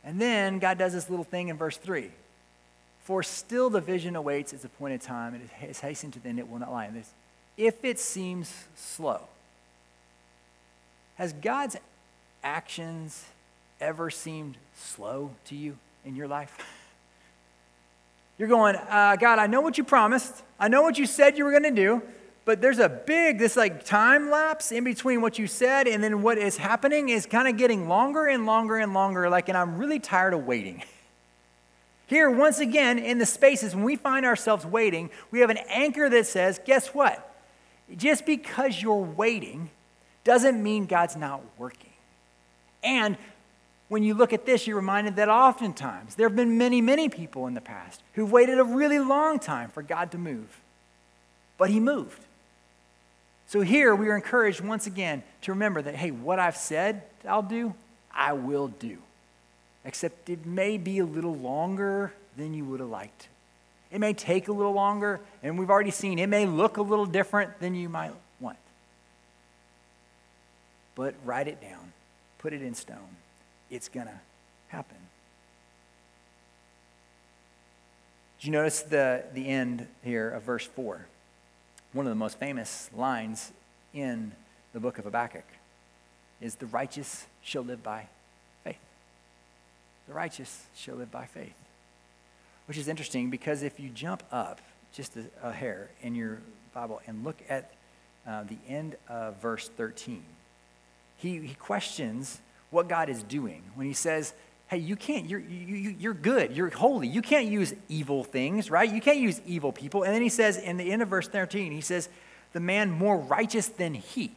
And 0.03 0.19
then 0.19 0.59
God 0.59 0.77
does 0.77 0.93
this 0.93 1.09
little 1.09 1.25
thing 1.25 1.47
in 1.47 1.57
verse 1.57 1.77
3. 1.77 2.11
For 3.03 3.23
still 3.23 3.69
the 3.69 3.81
vision 3.81 4.15
awaits 4.15 4.53
its 4.53 4.63
appointed 4.63 5.01
time, 5.01 5.33
and 5.33 5.43
it 5.43 5.69
is 5.69 5.79
hastened 5.79 6.13
to 6.13 6.19
the 6.19 6.29
end, 6.29 6.39
it 6.39 6.49
will 6.49 6.59
not 6.59 6.71
lie. 6.71 6.89
this, 6.89 7.09
if 7.57 7.83
it 7.83 7.99
seems 7.99 8.65
slow. 8.75 9.21
Has 11.15 11.33
God's 11.33 11.75
actions 12.43 13.25
ever 13.79 14.09
seemed 14.09 14.55
slow 14.75 15.31
to 15.45 15.55
you 15.55 15.77
in 16.05 16.15
your 16.15 16.27
life? 16.27 16.57
You're 18.37 18.49
going, 18.49 18.75
uh, 18.75 19.15
God, 19.17 19.37
I 19.37 19.47
know 19.47 19.61
what 19.61 19.77
you 19.77 19.83
promised. 19.83 20.41
I 20.59 20.67
know 20.67 20.81
what 20.81 20.97
you 20.97 21.05
said 21.05 21.37
you 21.37 21.45
were 21.45 21.51
going 21.51 21.63
to 21.63 21.71
do 21.71 22.01
but 22.45 22.61
there's 22.61 22.79
a 22.79 22.89
big 22.89 23.39
this 23.39 23.55
like 23.55 23.85
time 23.85 24.29
lapse 24.29 24.71
in 24.71 24.83
between 24.83 25.21
what 25.21 25.39
you 25.39 25.47
said 25.47 25.87
and 25.87 26.03
then 26.03 26.21
what 26.21 26.37
is 26.37 26.57
happening 26.57 27.09
is 27.09 27.25
kind 27.25 27.47
of 27.47 27.57
getting 27.57 27.87
longer 27.87 28.27
and 28.27 28.45
longer 28.45 28.77
and 28.77 28.93
longer 28.93 29.29
like 29.29 29.49
and 29.49 29.57
i'm 29.57 29.77
really 29.77 29.99
tired 29.99 30.33
of 30.33 30.45
waiting 30.45 30.83
here 32.07 32.29
once 32.29 32.59
again 32.59 32.99
in 32.99 33.17
the 33.17 33.25
spaces 33.25 33.75
when 33.75 33.83
we 33.83 33.95
find 33.95 34.25
ourselves 34.25 34.65
waiting 34.65 35.09
we 35.31 35.39
have 35.39 35.49
an 35.49 35.59
anchor 35.69 36.09
that 36.09 36.25
says 36.25 36.59
guess 36.65 36.87
what 36.89 37.35
just 37.95 38.25
because 38.25 38.81
you're 38.81 38.95
waiting 38.95 39.69
doesn't 40.23 40.61
mean 40.61 40.85
god's 40.85 41.15
not 41.15 41.41
working 41.57 41.91
and 42.83 43.17
when 43.93 44.01
you 44.01 44.15
look 44.15 44.33
at 44.33 44.47
this, 44.47 44.65
you're 44.65 44.77
reminded 44.77 45.17
that 45.17 45.29
oftentimes 45.29 46.15
there 46.15 46.27
have 46.27 46.35
been 46.35 46.57
many, 46.57 46.81
many 46.81 47.09
people 47.09 47.45
in 47.45 47.53
the 47.53 47.61
past 47.61 48.01
who've 48.13 48.31
waited 48.31 48.57
a 48.57 48.63
really 48.63 48.97
long 48.97 49.37
time 49.37 49.69
for 49.69 49.83
God 49.83 50.09
to 50.13 50.17
move. 50.17 50.61
But 51.59 51.69
He 51.69 51.79
moved. 51.79 52.25
So 53.53 53.61
here 53.61 53.93
we 53.93 54.09
are 54.09 54.15
encouraged 54.15 54.61
once 54.61 54.87
again 54.87 55.21
to 55.41 55.51
remember 55.51 55.79
that, 55.83 55.93
hey, 55.93 56.09
what 56.09 56.39
I've 56.39 56.57
said 56.57 57.03
I'll 57.23 57.43
do, 57.43 57.75
I 58.11 58.33
will 58.33 58.67
do. 58.67 58.97
Except 59.85 60.27
it 60.27 60.43
may 60.43 60.79
be 60.79 60.97
a 60.97 61.05
little 61.05 61.35
longer 61.35 62.11
than 62.35 62.55
you 62.55 62.65
would 62.65 62.79
have 62.79 62.89
liked. 62.89 63.27
It 63.91 63.99
may 63.99 64.13
take 64.13 64.47
a 64.47 64.51
little 64.51 64.73
longer, 64.73 65.19
and 65.43 65.59
we've 65.59 65.69
already 65.69 65.91
seen 65.91 66.17
it 66.17 66.29
may 66.29 66.47
look 66.47 66.77
a 66.77 66.81
little 66.81 67.05
different 67.05 67.59
than 67.59 67.75
you 67.75 67.89
might 67.89 68.13
want. 68.39 68.57
But 70.95 71.13
write 71.23 71.47
it 71.47 71.61
down, 71.61 71.93
put 72.39 72.53
it 72.53 72.63
in 72.63 72.73
stone. 72.73 73.17
It's 73.69 73.87
going 73.87 74.07
to 74.07 74.19
happen. 74.69 74.97
Did 78.39 78.47
you 78.47 78.51
notice 78.51 78.81
the, 78.81 79.25
the 79.31 79.47
end 79.47 79.85
here 80.03 80.31
of 80.31 80.41
verse 80.41 80.65
4? 80.65 81.05
One 81.93 82.07
of 82.07 82.09
the 82.09 82.15
most 82.15 82.39
famous 82.39 82.89
lines 82.95 83.51
in 83.93 84.31
the 84.73 84.79
book 84.79 84.97
of 84.97 85.05
Habakkuk 85.05 85.45
is 86.41 86.55
the 86.55 86.65
righteous 86.65 87.27
shall 87.43 87.61
live 87.61 87.83
by 87.83 88.07
faith. 88.63 88.79
The 90.07 90.13
righteous 90.13 90.65
shall 90.75 90.95
live 90.95 91.11
by 91.11 91.25
faith. 91.25 91.53
Which 92.65 92.77
is 92.77 92.87
interesting 92.87 93.29
because 93.29 93.61
if 93.61 93.79
you 93.79 93.89
jump 93.89 94.23
up 94.31 94.59
just 94.91 95.15
a, 95.15 95.25
a 95.47 95.51
hair 95.51 95.89
in 96.01 96.15
your 96.15 96.39
Bible 96.73 96.99
and 97.05 97.23
look 97.23 97.37
at 97.47 97.71
uh, 98.27 98.43
the 98.43 98.57
end 98.67 98.95
of 99.07 99.39
verse 99.39 99.69
13, 99.69 100.23
he, 101.17 101.39
he 101.39 101.53
questions 101.53 102.39
what 102.71 102.89
God 102.89 103.07
is 103.07 103.21
doing 103.21 103.61
when 103.75 103.85
he 103.85 103.93
says, 103.93 104.33
Hey, 104.73 104.79
you 104.79 104.95
can't, 104.95 105.29
you're, 105.29 105.39
you, 105.39 105.95
you're 105.99 106.15
good, 106.15 106.57
you're 106.57 106.71
holy. 106.71 107.07
You 107.07 107.21
can't 107.21 107.45
use 107.45 107.75
evil 107.89 108.23
things, 108.23 108.71
right? 108.71 108.91
You 108.91 109.01
can't 109.01 109.19
use 109.19 109.39
evil 109.45 109.71
people. 109.71 110.01
And 110.01 110.11
then 110.11 110.23
he 110.23 110.29
says, 110.29 110.57
in 110.57 110.77
the 110.77 110.91
end 110.91 111.03
of 111.03 111.09
verse 111.09 111.27
13, 111.27 111.71
he 111.71 111.79
says, 111.79 112.09
The 112.53 112.59
man 112.59 112.89
more 112.89 113.19
righteous 113.19 113.67
than 113.67 113.93
he. 113.93 114.31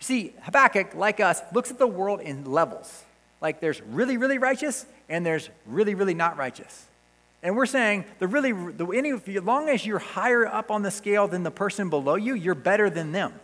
See, 0.00 0.32
Habakkuk, 0.42 0.96
like 0.96 1.20
us, 1.20 1.40
looks 1.52 1.70
at 1.70 1.78
the 1.78 1.86
world 1.86 2.20
in 2.20 2.50
levels. 2.50 3.04
Like 3.40 3.60
there's 3.60 3.80
really, 3.80 4.16
really 4.16 4.38
righteous, 4.38 4.86
and 5.08 5.24
there's 5.24 5.50
really, 5.66 5.94
really 5.94 6.14
not 6.14 6.36
righteous. 6.36 6.86
And 7.44 7.54
we're 7.54 7.66
saying 7.66 8.06
the 8.18 8.26
really, 8.26 8.50
the, 8.50 8.88
any, 8.88 9.12
as 9.12 9.44
long 9.44 9.68
as 9.68 9.86
you're 9.86 10.00
higher 10.00 10.44
up 10.44 10.72
on 10.72 10.82
the 10.82 10.90
scale 10.90 11.28
than 11.28 11.44
the 11.44 11.52
person 11.52 11.90
below 11.90 12.16
you, 12.16 12.34
you're 12.34 12.56
better 12.56 12.90
than 12.90 13.12
them. 13.12 13.34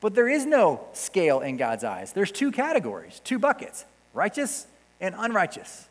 But 0.00 0.14
there 0.14 0.28
is 0.28 0.46
no 0.46 0.86
scale 0.92 1.40
in 1.40 1.56
God's 1.56 1.82
eyes. 1.82 2.12
There's 2.12 2.30
two 2.30 2.52
categories, 2.52 3.20
two 3.24 3.40
buckets 3.40 3.84
righteous 4.14 4.66
and 5.00 5.14
unrighteous. 5.18 5.88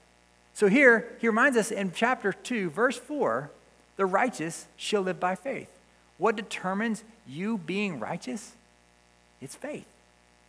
So 0.54 0.68
here, 0.68 1.14
he 1.20 1.28
reminds 1.28 1.58
us 1.58 1.72
in 1.72 1.92
chapter 1.94 2.34
2, 2.34 2.70
verse 2.70 2.98
4 2.98 3.52
the 3.96 4.06
righteous 4.06 4.66
shall 4.76 5.02
live 5.02 5.20
by 5.20 5.36
faith. 5.36 5.70
What 6.18 6.36
determines 6.36 7.04
you 7.28 7.58
being 7.60 8.00
righteous? 8.00 8.54
It's 9.42 9.56
faith. 9.56 9.86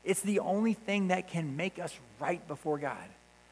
It's 0.05 0.23
the 0.23 0.39
only 0.39 0.75
thing 0.75 1.09
that 1.09 1.29
can 1.29 1.57
make 1.57 1.79
us 1.79 1.95
right 2.21 2.47
before 2.47 2.79
God. 2.79 2.97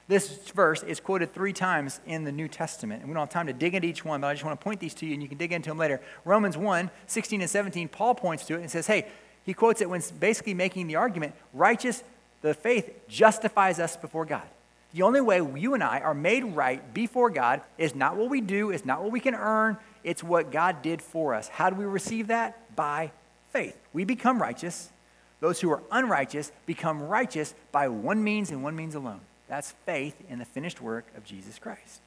This 0.08 0.50
verse 0.50 0.82
is 0.82 1.00
quoted 1.00 1.32
three 1.32 1.52
times 1.52 2.00
in 2.06 2.24
the 2.24 2.32
New 2.32 2.48
Testament, 2.48 3.00
and 3.00 3.08
we 3.08 3.14
don't 3.14 3.22
have 3.22 3.30
time 3.30 3.46
to 3.46 3.52
dig 3.52 3.74
into 3.74 3.88
each 3.88 4.04
one, 4.04 4.20
but 4.20 4.26
I 4.26 4.35
just 4.35 4.44
want 4.44 4.58
to 4.58 4.64
point 4.64 4.80
these 4.80 4.94
to 4.94 5.06
you, 5.06 5.14
and 5.14 5.22
you 5.22 5.28
can 5.28 5.38
dig 5.38 5.52
into 5.52 5.70
them 5.70 5.78
later. 5.78 6.00
Romans 6.24 6.56
1 6.56 6.90
16 7.06 7.40
and 7.40 7.50
17, 7.50 7.88
Paul 7.88 8.14
points 8.14 8.44
to 8.46 8.54
it 8.54 8.61
and 8.61 8.70
says, 8.70 8.87
Hey, 8.87 9.06
he 9.44 9.54
quotes 9.54 9.80
it 9.80 9.88
when 9.88 10.02
basically 10.20 10.54
making 10.54 10.87
the 10.87 10.96
argument 10.96 11.35
righteous, 11.52 12.02
the 12.42 12.55
faith 12.55 12.92
justifies 13.09 13.78
us 13.78 13.96
before 13.96 14.24
God. 14.24 14.42
The 14.92 15.02
only 15.02 15.20
way 15.20 15.37
you 15.37 15.74
and 15.74 15.83
I 15.83 16.00
are 16.00 16.14
made 16.14 16.44
right 16.44 16.92
before 16.92 17.31
God 17.31 17.62
is 17.78 17.94
not 17.94 18.16
what 18.16 18.28
we 18.28 18.40
do, 18.40 18.70
it's 18.70 18.85
not 18.85 19.02
what 19.02 19.11
we 19.11 19.20
can 19.20 19.35
earn, 19.35 19.78
it's 20.05 20.22
what 20.22 20.52
God 20.52 20.83
did 20.83 21.00
for 21.00 21.35
us. 21.35 21.48
How 21.48 21.70
do 21.70 21.76
we 21.76 21.85
receive 21.85 22.26
that? 22.26 22.76
By 22.76 23.12
faith. 23.52 23.76
We 23.92 24.05
become 24.05 24.42
righteous. 24.42 24.90
Those 25.40 25.61
who 25.61 25.70
are 25.70 25.83
unrighteous 25.90 26.52
become 26.66 27.02
righteous 27.02 27.55
by 27.72 27.88
one 27.88 28.22
means 28.22 28.50
and 28.50 28.62
one 28.62 28.76
means 28.76 28.94
alone. 28.94 29.20
That's 29.48 29.72
faith 29.87 30.14
in 30.28 30.38
the 30.38 30.44
finished 30.44 30.81
work 30.81 31.07
of 31.16 31.24
Jesus 31.24 31.59
Christ. 31.59 32.00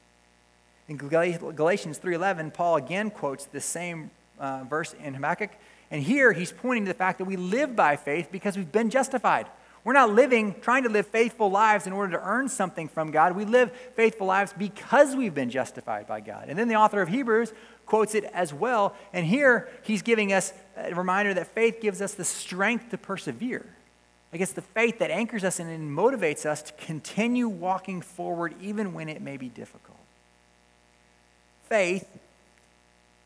In 0.88 0.96
Galatians 0.96 1.98
3:11, 1.98 2.54
Paul 2.54 2.76
again 2.76 3.10
quotes 3.10 3.46
the 3.46 3.60
same 3.60 4.10
uh, 4.38 4.64
verse 4.64 4.94
in 4.94 5.14
Habakkuk 5.14 5.50
and 5.90 6.02
here 6.02 6.32
he's 6.32 6.52
pointing 6.52 6.84
to 6.84 6.92
the 6.92 6.98
fact 6.98 7.18
that 7.18 7.24
we 7.24 7.36
live 7.36 7.76
by 7.76 7.96
faith 7.96 8.28
because 8.32 8.56
we've 8.56 8.70
been 8.70 8.90
justified. 8.90 9.46
We're 9.86 9.92
not 9.92 10.10
living, 10.10 10.56
trying 10.62 10.82
to 10.82 10.88
live 10.88 11.06
faithful 11.06 11.48
lives 11.48 11.86
in 11.86 11.92
order 11.92 12.18
to 12.18 12.20
earn 12.20 12.48
something 12.48 12.88
from 12.88 13.12
God. 13.12 13.36
We 13.36 13.44
live 13.44 13.70
faithful 13.94 14.26
lives 14.26 14.52
because 14.52 15.14
we've 15.14 15.32
been 15.32 15.48
justified 15.48 16.08
by 16.08 16.18
God. 16.22 16.48
And 16.48 16.58
then 16.58 16.66
the 16.66 16.74
author 16.74 17.00
of 17.00 17.08
Hebrews 17.08 17.52
quotes 17.86 18.16
it 18.16 18.24
as 18.34 18.52
well. 18.52 18.96
And 19.12 19.24
here 19.24 19.68
he's 19.82 20.02
giving 20.02 20.32
us 20.32 20.52
a 20.76 20.92
reminder 20.92 21.34
that 21.34 21.46
faith 21.46 21.80
gives 21.80 22.02
us 22.02 22.14
the 22.14 22.24
strength 22.24 22.90
to 22.90 22.98
persevere. 22.98 23.64
Like 24.32 24.40
it's 24.40 24.54
the 24.54 24.60
faith 24.60 24.98
that 24.98 25.12
anchors 25.12 25.44
us 25.44 25.60
and 25.60 25.96
motivates 25.96 26.44
us 26.46 26.62
to 26.62 26.72
continue 26.72 27.46
walking 27.46 28.00
forward 28.00 28.56
even 28.60 28.92
when 28.92 29.08
it 29.08 29.22
may 29.22 29.36
be 29.36 29.48
difficult. 29.48 30.00
Faith 31.68 32.08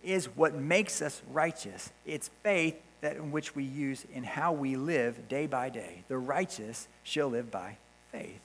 is 0.05 0.27
what 0.37 0.55
makes 0.55 1.01
us 1.01 1.23
righteous. 1.33 1.89
It's 2.05 2.29
faith 2.43 2.77
that 3.01 3.17
in 3.17 3.31
which 3.31 3.55
we 3.55 3.65
use 3.65 4.05
in 4.13 4.25
how 4.25 4.53
we 4.53 4.77
live 4.77 5.29
day 5.29 5.47
by 5.47 5.69
day. 5.69 6.03
The 6.09 6.19
righteous 6.19 6.87
shall 7.03 7.29
live 7.29 7.51
by 7.51 7.77
faith. 8.13 8.41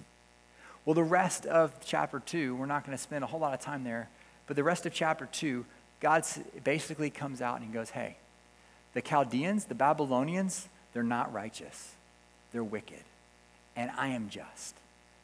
Well, 0.85 0.93
the 0.93 1.03
rest 1.03 1.45
of 1.45 1.73
chapter 1.83 2.19
2, 2.19 2.55
we're 2.55 2.65
not 2.65 2.85
going 2.85 2.95
to 2.95 3.01
spend 3.01 3.23
a 3.23 3.27
whole 3.27 3.39
lot 3.39 3.53
of 3.53 3.59
time 3.59 3.83
there, 3.83 4.07
but 4.47 4.55
the 4.55 4.63
rest 4.63 4.85
of 4.85 4.93
chapter 4.93 5.27
2, 5.31 5.65
God 5.99 6.23
basically 6.63 7.09
comes 7.09 7.41
out 7.41 7.55
and 7.55 7.65
he 7.65 7.73
goes, 7.73 7.89
Hey, 7.89 8.17
the 8.93 9.01
Chaldeans, 9.01 9.65
the 9.65 9.75
Babylonians, 9.75 10.67
they're 10.93 11.03
not 11.03 11.33
righteous. 11.33 11.93
They're 12.51 12.63
wicked. 12.63 13.03
And 13.75 13.91
I 13.97 14.09
am 14.09 14.29
just. 14.29 14.75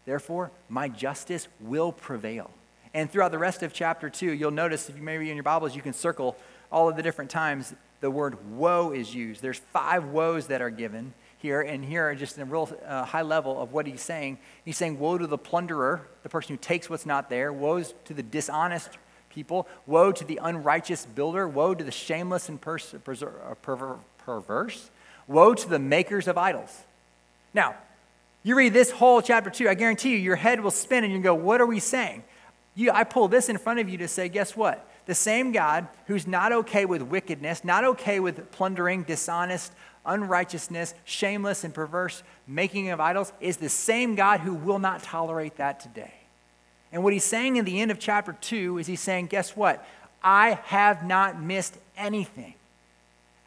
Therefore, 0.05 0.51
my 0.67 0.89
justice 0.89 1.47
will 1.61 1.91
prevail. 1.91 2.51
And 2.93 3.09
throughout 3.09 3.31
the 3.31 3.37
rest 3.37 3.63
of 3.63 3.71
chapter 3.71 4.09
2, 4.09 4.33
you'll 4.33 4.51
notice, 4.51 4.89
if 4.89 4.97
you 4.97 5.03
maybe 5.03 5.29
in 5.29 5.35
your 5.37 5.43
Bibles, 5.43 5.75
you 5.75 5.81
can 5.81 5.93
circle 5.93 6.35
all 6.71 6.89
of 6.89 6.97
the 6.97 7.03
different 7.03 7.31
times 7.31 7.73
the 8.01 8.11
word 8.11 8.57
woe 8.57 8.91
is 8.91 9.15
used. 9.15 9.41
There's 9.41 9.59
five 9.59 10.05
woes 10.05 10.47
that 10.47 10.61
are 10.61 10.69
given 10.69 11.13
here, 11.37 11.61
and 11.61 11.83
here 11.83 12.09
are 12.09 12.15
just 12.15 12.35
in 12.37 12.43
a 12.43 12.45
real 12.45 12.69
uh, 12.85 13.05
high 13.05 13.21
level 13.21 13.61
of 13.61 13.71
what 13.71 13.87
he's 13.87 14.01
saying. 14.01 14.37
He's 14.65 14.77
saying, 14.77 14.99
Woe 14.99 15.17
to 15.17 15.27
the 15.27 15.37
plunderer, 15.37 16.07
the 16.23 16.29
person 16.29 16.55
who 16.55 16.57
takes 16.61 16.89
what's 16.89 17.05
not 17.05 17.29
there. 17.29 17.53
Woes 17.53 17.93
to 18.05 18.13
the 18.13 18.23
dishonest 18.23 18.89
people. 19.29 19.67
Woe 19.87 20.11
to 20.11 20.23
the 20.23 20.39
unrighteous 20.43 21.05
builder. 21.05 21.47
Woe 21.47 21.73
to 21.73 21.83
the 21.83 21.91
shameless 21.91 22.49
and 22.49 22.59
pers- 22.59 22.93
uh, 22.93 23.55
perver- 23.63 23.99
perverse. 24.19 24.89
Woe 25.27 25.53
to 25.53 25.69
the 25.69 25.79
makers 25.79 26.27
of 26.27 26.37
idols. 26.37 26.83
Now, 27.53 27.75
you 28.43 28.55
read 28.55 28.73
this 28.73 28.91
whole 28.91 29.21
chapter 29.21 29.49
2, 29.49 29.69
I 29.69 29.75
guarantee 29.75 30.11
you, 30.11 30.17
your 30.17 30.35
head 30.35 30.61
will 30.61 30.71
spin 30.71 31.03
and 31.03 31.13
you 31.13 31.19
go, 31.19 31.33
What 31.33 31.61
are 31.61 31.67
we 31.67 31.79
saying? 31.79 32.23
You, 32.75 32.91
I 32.91 33.03
pull 33.03 33.27
this 33.27 33.49
in 33.49 33.57
front 33.57 33.79
of 33.79 33.89
you 33.89 33.97
to 33.99 34.07
say, 34.07 34.29
guess 34.29 34.55
what? 34.55 34.87
The 35.12 35.15
same 35.15 35.52
God 35.52 35.89
who's 36.08 36.26
not 36.26 36.54
okay 36.54 36.86
with 36.86 37.02
wickedness, 37.02 37.65
not 37.65 37.84
okay 37.84 38.21
with 38.21 38.50
plundering, 38.52 39.04
dishonest, 39.04 39.74
unrighteousness, 40.06 40.93
shameless, 41.04 41.65
and 41.65 41.74
perverse 41.74 42.24
making 42.47 42.91
of 42.91 43.02
idols, 43.02 43.34
is 43.41 43.58
the 43.58 43.67
same 43.67 44.15
God 44.15 44.39
who 44.39 44.54
will 44.54 44.80
not 44.80 45.04
tolerate 45.04 45.58
that 45.58 45.82
today. 45.82 46.13
And 46.93 47.04
what 47.04 47.12
he's 47.12 47.26
saying 47.26 47.58
in 47.58 47.65
the 47.65 47.82
end 47.82 47.91
of 47.91 48.00
chapter 48.00 48.38
2 48.39 48.78
is 48.78 48.88
he's 48.88 49.02
saying, 49.02 49.26
guess 49.26 49.54
what? 49.54 49.86
I 50.24 50.52
have 50.67 51.06
not 51.06 51.41
missed 51.41 51.78
anything. 51.97 52.54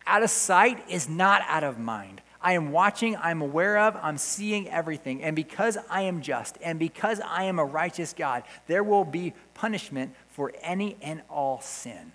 Out 0.06 0.22
of 0.22 0.28
sight 0.28 0.84
is 0.90 1.08
not 1.08 1.40
out 1.48 1.64
of 1.64 1.78
mind. 1.78 2.20
I 2.44 2.52
am 2.52 2.72
watching, 2.72 3.16
I'm 3.16 3.40
aware 3.40 3.78
of, 3.78 3.96
I'm 4.02 4.18
seeing 4.18 4.68
everything. 4.68 5.22
And 5.22 5.34
because 5.34 5.78
I 5.88 6.02
am 6.02 6.20
just 6.20 6.58
and 6.62 6.78
because 6.78 7.18
I 7.20 7.44
am 7.44 7.58
a 7.58 7.64
righteous 7.64 8.12
God, 8.12 8.42
there 8.66 8.84
will 8.84 9.06
be 9.06 9.32
punishment 9.54 10.14
for 10.28 10.52
any 10.60 10.98
and 11.00 11.22
all 11.30 11.62
sin. 11.62 12.12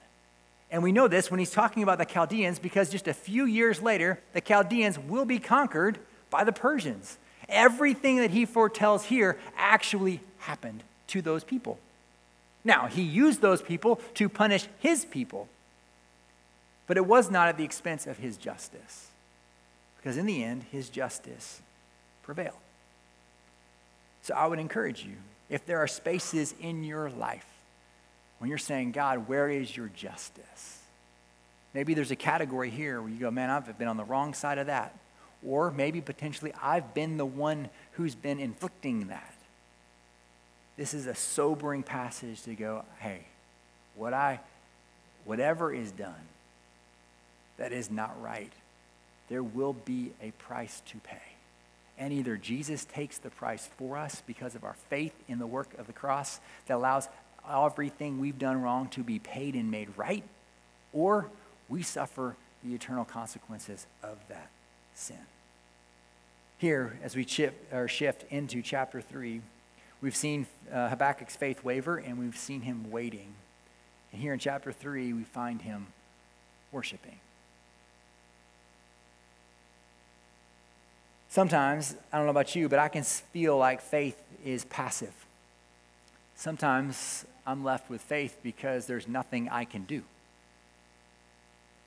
And 0.70 0.84
we 0.84 0.92
know 0.92 1.08
this 1.08 1.32
when 1.32 1.40
he's 1.40 1.50
talking 1.50 1.82
about 1.82 1.98
the 1.98 2.06
Chaldeans 2.06 2.60
because 2.60 2.92
just 2.92 3.08
a 3.08 3.14
few 3.14 3.46
years 3.46 3.82
later, 3.82 4.20
the 4.34 4.40
Chaldeans 4.40 5.00
will 5.00 5.26
be 5.26 5.40
conquered 5.40 5.98
by 6.30 6.44
the 6.44 6.54
Persians. 6.54 7.18
Everything 7.48 8.18
that 8.18 8.30
he 8.30 8.46
foretells 8.46 9.06
here 9.06 9.40
actually 9.58 10.22
happened 10.38 10.84
to 11.08 11.24
those 11.24 11.44
people. 11.44 11.80
Now, 12.64 12.86
he 12.86 13.02
used 13.02 13.42
those 13.42 13.64
people 13.64 14.00
to 14.14 14.30
punish 14.30 14.68
his 14.78 15.06
people, 15.06 15.48
but 16.86 16.98
it 16.98 17.06
was 17.08 17.32
not 17.32 17.48
at 17.48 17.58
the 17.58 17.64
expense 17.64 18.06
of 18.06 18.20
his 18.20 18.38
justice. 18.38 19.09
Because 20.10 20.18
in 20.18 20.26
the 20.26 20.44
end, 20.44 20.64
his 20.72 20.90
justice 20.90 21.62
prevailed. 22.24 22.58
So 24.24 24.34
I 24.34 24.48
would 24.48 24.58
encourage 24.58 25.06
you, 25.06 25.14
if 25.52 25.68
there 25.68 25.78
are 25.78 25.88
spaces 25.88 26.56
in 26.60 26.84
your 26.84 27.12
life 27.12 27.46
when 28.40 28.50
you're 28.50 28.58
saying, 28.58 28.94
God, 28.94 29.28
where 29.28 29.48
is 29.48 29.78
your 29.78 29.90
justice? 29.90 30.80
Maybe 31.76 31.94
there's 31.94 32.10
a 32.10 32.16
category 32.16 32.72
here 32.72 33.00
where 33.00 33.12
you 33.12 33.20
go, 33.20 33.30
man, 33.30 33.52
I've 33.52 33.78
been 33.78 33.88
on 33.88 33.98
the 33.98 34.04
wrong 34.04 34.34
side 34.34 34.58
of 34.58 34.66
that. 34.66 34.98
Or 35.46 35.70
maybe 35.70 36.02
potentially 36.02 36.54
I've 36.60 36.96
been 36.96 37.18
the 37.18 37.26
one 37.28 37.70
who's 37.92 38.16
been 38.16 38.40
inflicting 38.40 39.10
that. 39.10 39.36
This 40.76 40.96
is 40.96 41.06
a 41.06 41.14
sobering 41.14 41.84
passage 41.84 42.42
to 42.46 42.56
go, 42.56 42.84
hey, 42.98 43.26
what 43.94 44.16
I, 44.16 44.40
whatever 45.24 45.72
is 45.72 45.92
done 45.92 46.16
that 47.58 47.72
is 47.72 47.92
not 47.92 48.20
right, 48.20 48.52
there 49.30 49.44
will 49.44 49.74
be 49.74 50.12
a 50.22 50.32
price 50.32 50.82
to 50.88 50.98
pay. 50.98 51.18
And 51.98 52.14
either 52.14 52.38
Jesus 52.38 52.86
takes 52.86 53.18
the 53.18 53.30
price 53.30 53.70
for 53.78 53.98
us 53.98 54.24
because 54.26 54.56
of 54.56 54.64
our 54.64 54.76
faith 54.90 55.14
in 55.28 55.40
the 55.40 55.48
work 55.48 55.78
of 55.78 55.88
the 55.88 55.94
cross 55.94 56.40
that 56.68 56.76
allows 56.76 57.10
everything 57.50 58.20
we've 58.20 58.40
done 58.40 58.62
wrong 58.62 58.88
to 58.90 59.04
be 59.04 59.20
paid 59.20 59.56
and 59.56 59.70
made 59.70 59.90
right, 59.98 60.24
or 60.94 61.30
we 61.68 61.84
suffer 61.84 62.36
the 62.64 62.74
eternal 62.74 63.06
consequences 63.06 63.86
of 64.04 64.18
that 64.30 64.50
sin. 64.94 65.18
Here, 66.58 66.98
as 67.04 67.16
we 67.16 67.26
shift, 67.26 67.56
or 67.74 67.88
shift 67.88 68.26
into 68.30 68.62
chapter 68.62 69.02
3, 69.02 69.42
we've 70.02 70.16
seen 70.16 70.46
uh, 70.72 70.90
Habakkuk's 70.90 71.36
faith 71.36 71.64
waver 71.64 71.98
and 71.98 72.18
we've 72.18 72.38
seen 72.38 72.62
him 72.62 72.92
waiting. 72.92 73.34
And 74.12 74.22
here 74.22 74.34
in 74.34 74.40
chapter 74.40 74.72
3, 74.72 75.14
we 75.14 75.24
find 75.24 75.62
him 75.62 75.88
worshiping. 76.72 77.20
Sometimes, 81.30 81.96
I 82.12 82.18
don't 82.18 82.26
know 82.26 82.32
about 82.32 82.56
you, 82.56 82.68
but 82.68 82.80
I 82.80 82.88
can 82.88 83.04
feel 83.04 83.56
like 83.56 83.82
faith 83.82 84.20
is 84.44 84.66
passive. 84.66 85.14
Sometimes 86.36 87.24
I'm 87.46 87.64
left 87.64 87.90
with 87.90 88.02
faith 88.02 88.38
because 88.42 88.88
there's 88.88 89.08
nothing 89.08 89.48
I 89.50 89.66
can 89.66 89.84
do. 89.84 90.04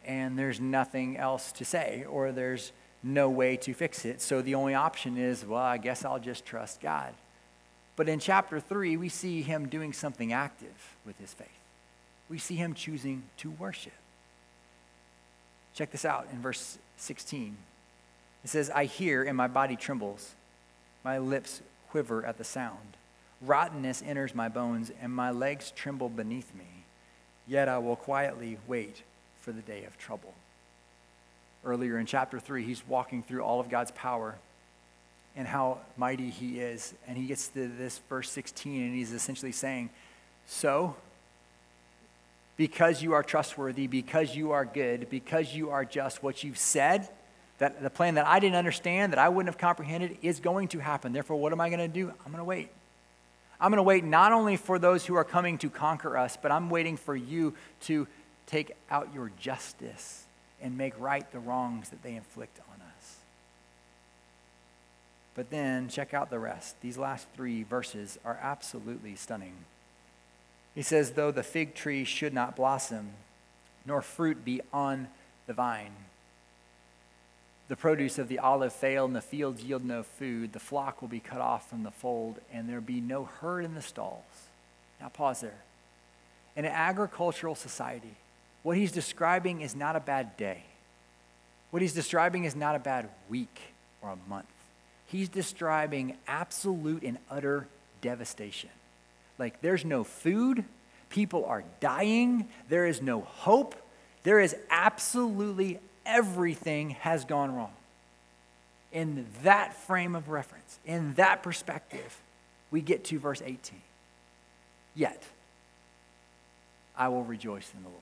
And 0.04 0.38
there's 0.38 0.60
nothing 0.60 1.16
else 1.16 1.52
to 1.52 1.64
say, 1.64 2.04
or 2.08 2.30
there's 2.30 2.72
no 3.02 3.28
way 3.28 3.56
to 3.58 3.74
fix 3.74 4.04
it. 4.04 4.20
So 4.20 4.42
the 4.42 4.54
only 4.54 4.74
option 4.74 5.16
is, 5.16 5.44
well, 5.44 5.60
I 5.60 5.78
guess 5.78 6.04
I'll 6.04 6.20
just 6.20 6.44
trust 6.44 6.80
God. 6.80 7.12
But 7.96 8.08
in 8.08 8.20
chapter 8.20 8.60
3, 8.60 8.96
we 8.96 9.08
see 9.08 9.42
him 9.42 9.68
doing 9.68 9.92
something 9.92 10.32
active 10.32 10.96
with 11.04 11.18
his 11.18 11.34
faith. 11.34 11.48
We 12.28 12.38
see 12.38 12.54
him 12.54 12.74
choosing 12.74 13.24
to 13.38 13.50
worship. 13.50 13.92
Check 15.74 15.90
this 15.90 16.04
out 16.04 16.28
in 16.32 16.40
verse 16.40 16.78
16. 16.96 17.56
It 18.44 18.50
says, 18.50 18.70
I 18.70 18.84
hear 18.84 19.22
and 19.22 19.36
my 19.36 19.46
body 19.46 19.76
trembles. 19.76 20.34
My 21.04 21.18
lips 21.18 21.60
quiver 21.90 22.24
at 22.24 22.38
the 22.38 22.44
sound. 22.44 22.96
Rottenness 23.40 24.02
enters 24.06 24.34
my 24.34 24.48
bones 24.48 24.90
and 25.00 25.12
my 25.12 25.30
legs 25.30 25.72
tremble 25.74 26.08
beneath 26.08 26.54
me. 26.54 26.84
Yet 27.46 27.68
I 27.68 27.78
will 27.78 27.96
quietly 27.96 28.58
wait 28.66 29.02
for 29.40 29.52
the 29.52 29.62
day 29.62 29.84
of 29.84 29.98
trouble. 29.98 30.34
Earlier 31.64 31.98
in 31.98 32.06
chapter 32.06 32.40
3, 32.40 32.64
he's 32.64 32.86
walking 32.86 33.22
through 33.22 33.42
all 33.42 33.60
of 33.60 33.68
God's 33.68 33.90
power 33.92 34.36
and 35.36 35.46
how 35.46 35.78
mighty 35.96 36.30
he 36.30 36.60
is. 36.60 36.94
And 37.06 37.16
he 37.16 37.26
gets 37.26 37.48
to 37.48 37.68
this 37.68 38.00
verse 38.08 38.30
16 38.30 38.82
and 38.82 38.94
he's 38.94 39.12
essentially 39.12 39.52
saying, 39.52 39.90
So, 40.46 40.96
because 42.56 43.02
you 43.02 43.12
are 43.12 43.22
trustworthy, 43.22 43.86
because 43.86 44.36
you 44.36 44.52
are 44.52 44.64
good, 44.64 45.08
because 45.10 45.54
you 45.54 45.70
are 45.70 45.84
just, 45.84 46.22
what 46.22 46.44
you've 46.44 46.58
said 46.58 47.08
that 47.62 47.80
the 47.80 47.90
plan 47.90 48.16
that 48.16 48.26
I 48.26 48.40
didn't 48.40 48.56
understand, 48.56 49.12
that 49.12 49.20
I 49.20 49.28
wouldn't 49.28 49.46
have 49.46 49.58
comprehended, 49.58 50.18
is 50.20 50.40
going 50.40 50.66
to 50.68 50.80
happen. 50.80 51.12
Therefore, 51.12 51.36
what 51.36 51.52
am 51.52 51.60
I 51.60 51.68
going 51.68 51.78
to 51.78 51.86
do? 51.86 52.08
I'm 52.26 52.32
going 52.32 52.38
to 52.38 52.44
wait. 52.44 52.70
I'm 53.60 53.70
going 53.70 53.76
to 53.76 53.84
wait 53.84 54.02
not 54.02 54.32
only 54.32 54.56
for 54.56 54.80
those 54.80 55.06
who 55.06 55.14
are 55.14 55.22
coming 55.22 55.58
to 55.58 55.70
conquer 55.70 56.16
us, 56.16 56.36
but 56.36 56.50
I'm 56.50 56.70
waiting 56.70 56.96
for 56.96 57.14
you 57.14 57.54
to 57.82 58.08
take 58.48 58.72
out 58.90 59.10
your 59.14 59.30
justice 59.38 60.24
and 60.60 60.76
make 60.76 60.98
right 60.98 61.30
the 61.30 61.38
wrongs 61.38 61.90
that 61.90 62.02
they 62.02 62.16
inflict 62.16 62.58
on 62.68 62.80
us. 62.98 63.16
But 65.36 65.50
then 65.50 65.88
check 65.88 66.12
out 66.12 66.30
the 66.30 66.40
rest. 66.40 66.80
These 66.80 66.98
last 66.98 67.28
three 67.36 67.62
verses 67.62 68.18
are 68.24 68.40
absolutely 68.42 69.14
stunning. 69.14 69.54
He 70.74 70.82
says, 70.82 71.12
Though 71.12 71.30
the 71.30 71.44
fig 71.44 71.76
tree 71.76 72.02
should 72.02 72.34
not 72.34 72.56
blossom, 72.56 73.10
nor 73.86 74.02
fruit 74.02 74.44
be 74.44 74.62
on 74.72 75.06
the 75.46 75.52
vine, 75.52 75.92
the 77.72 77.76
produce 77.76 78.18
of 78.18 78.28
the 78.28 78.38
olive 78.38 78.70
fail 78.70 79.06
and 79.06 79.16
the 79.16 79.22
fields 79.22 79.64
yield 79.64 79.82
no 79.82 80.02
food, 80.02 80.52
the 80.52 80.60
flock 80.60 81.00
will 81.00 81.08
be 81.08 81.20
cut 81.20 81.40
off 81.40 81.70
from 81.70 81.84
the 81.84 81.90
fold, 81.90 82.38
and 82.52 82.68
there 82.68 82.82
be 82.82 83.00
no 83.00 83.24
herd 83.24 83.64
in 83.64 83.74
the 83.74 83.80
stalls. 83.80 84.20
Now, 85.00 85.08
pause 85.08 85.40
there. 85.40 85.62
In 86.54 86.66
an 86.66 86.70
agricultural 86.70 87.54
society, 87.54 88.14
what 88.62 88.76
he's 88.76 88.92
describing 88.92 89.62
is 89.62 89.74
not 89.74 89.96
a 89.96 90.00
bad 90.00 90.36
day. 90.36 90.64
What 91.70 91.80
he's 91.80 91.94
describing 91.94 92.44
is 92.44 92.54
not 92.54 92.76
a 92.76 92.78
bad 92.78 93.08
week 93.30 93.58
or 94.02 94.10
a 94.10 94.28
month. 94.28 94.44
He's 95.06 95.30
describing 95.30 96.18
absolute 96.28 97.02
and 97.02 97.16
utter 97.30 97.66
devastation. 98.02 98.68
Like, 99.38 99.62
there's 99.62 99.82
no 99.82 100.04
food, 100.04 100.66
people 101.08 101.46
are 101.46 101.64
dying, 101.80 102.50
there 102.68 102.84
is 102.84 103.00
no 103.00 103.22
hope, 103.22 103.74
there 104.24 104.40
is 104.40 104.54
absolutely 104.68 105.78
everything 106.06 106.90
has 106.90 107.24
gone 107.24 107.54
wrong. 107.54 107.72
In 108.92 109.26
that 109.42 109.74
frame 109.74 110.14
of 110.14 110.28
reference, 110.28 110.78
in 110.84 111.14
that 111.14 111.42
perspective, 111.42 112.18
we 112.70 112.80
get 112.80 113.04
to 113.04 113.18
verse 113.18 113.42
18. 113.44 113.80
Yet, 114.94 115.22
I 116.96 117.08
will 117.08 117.24
rejoice 117.24 117.72
in 117.74 117.82
the 117.82 117.88
Lord. 117.88 118.00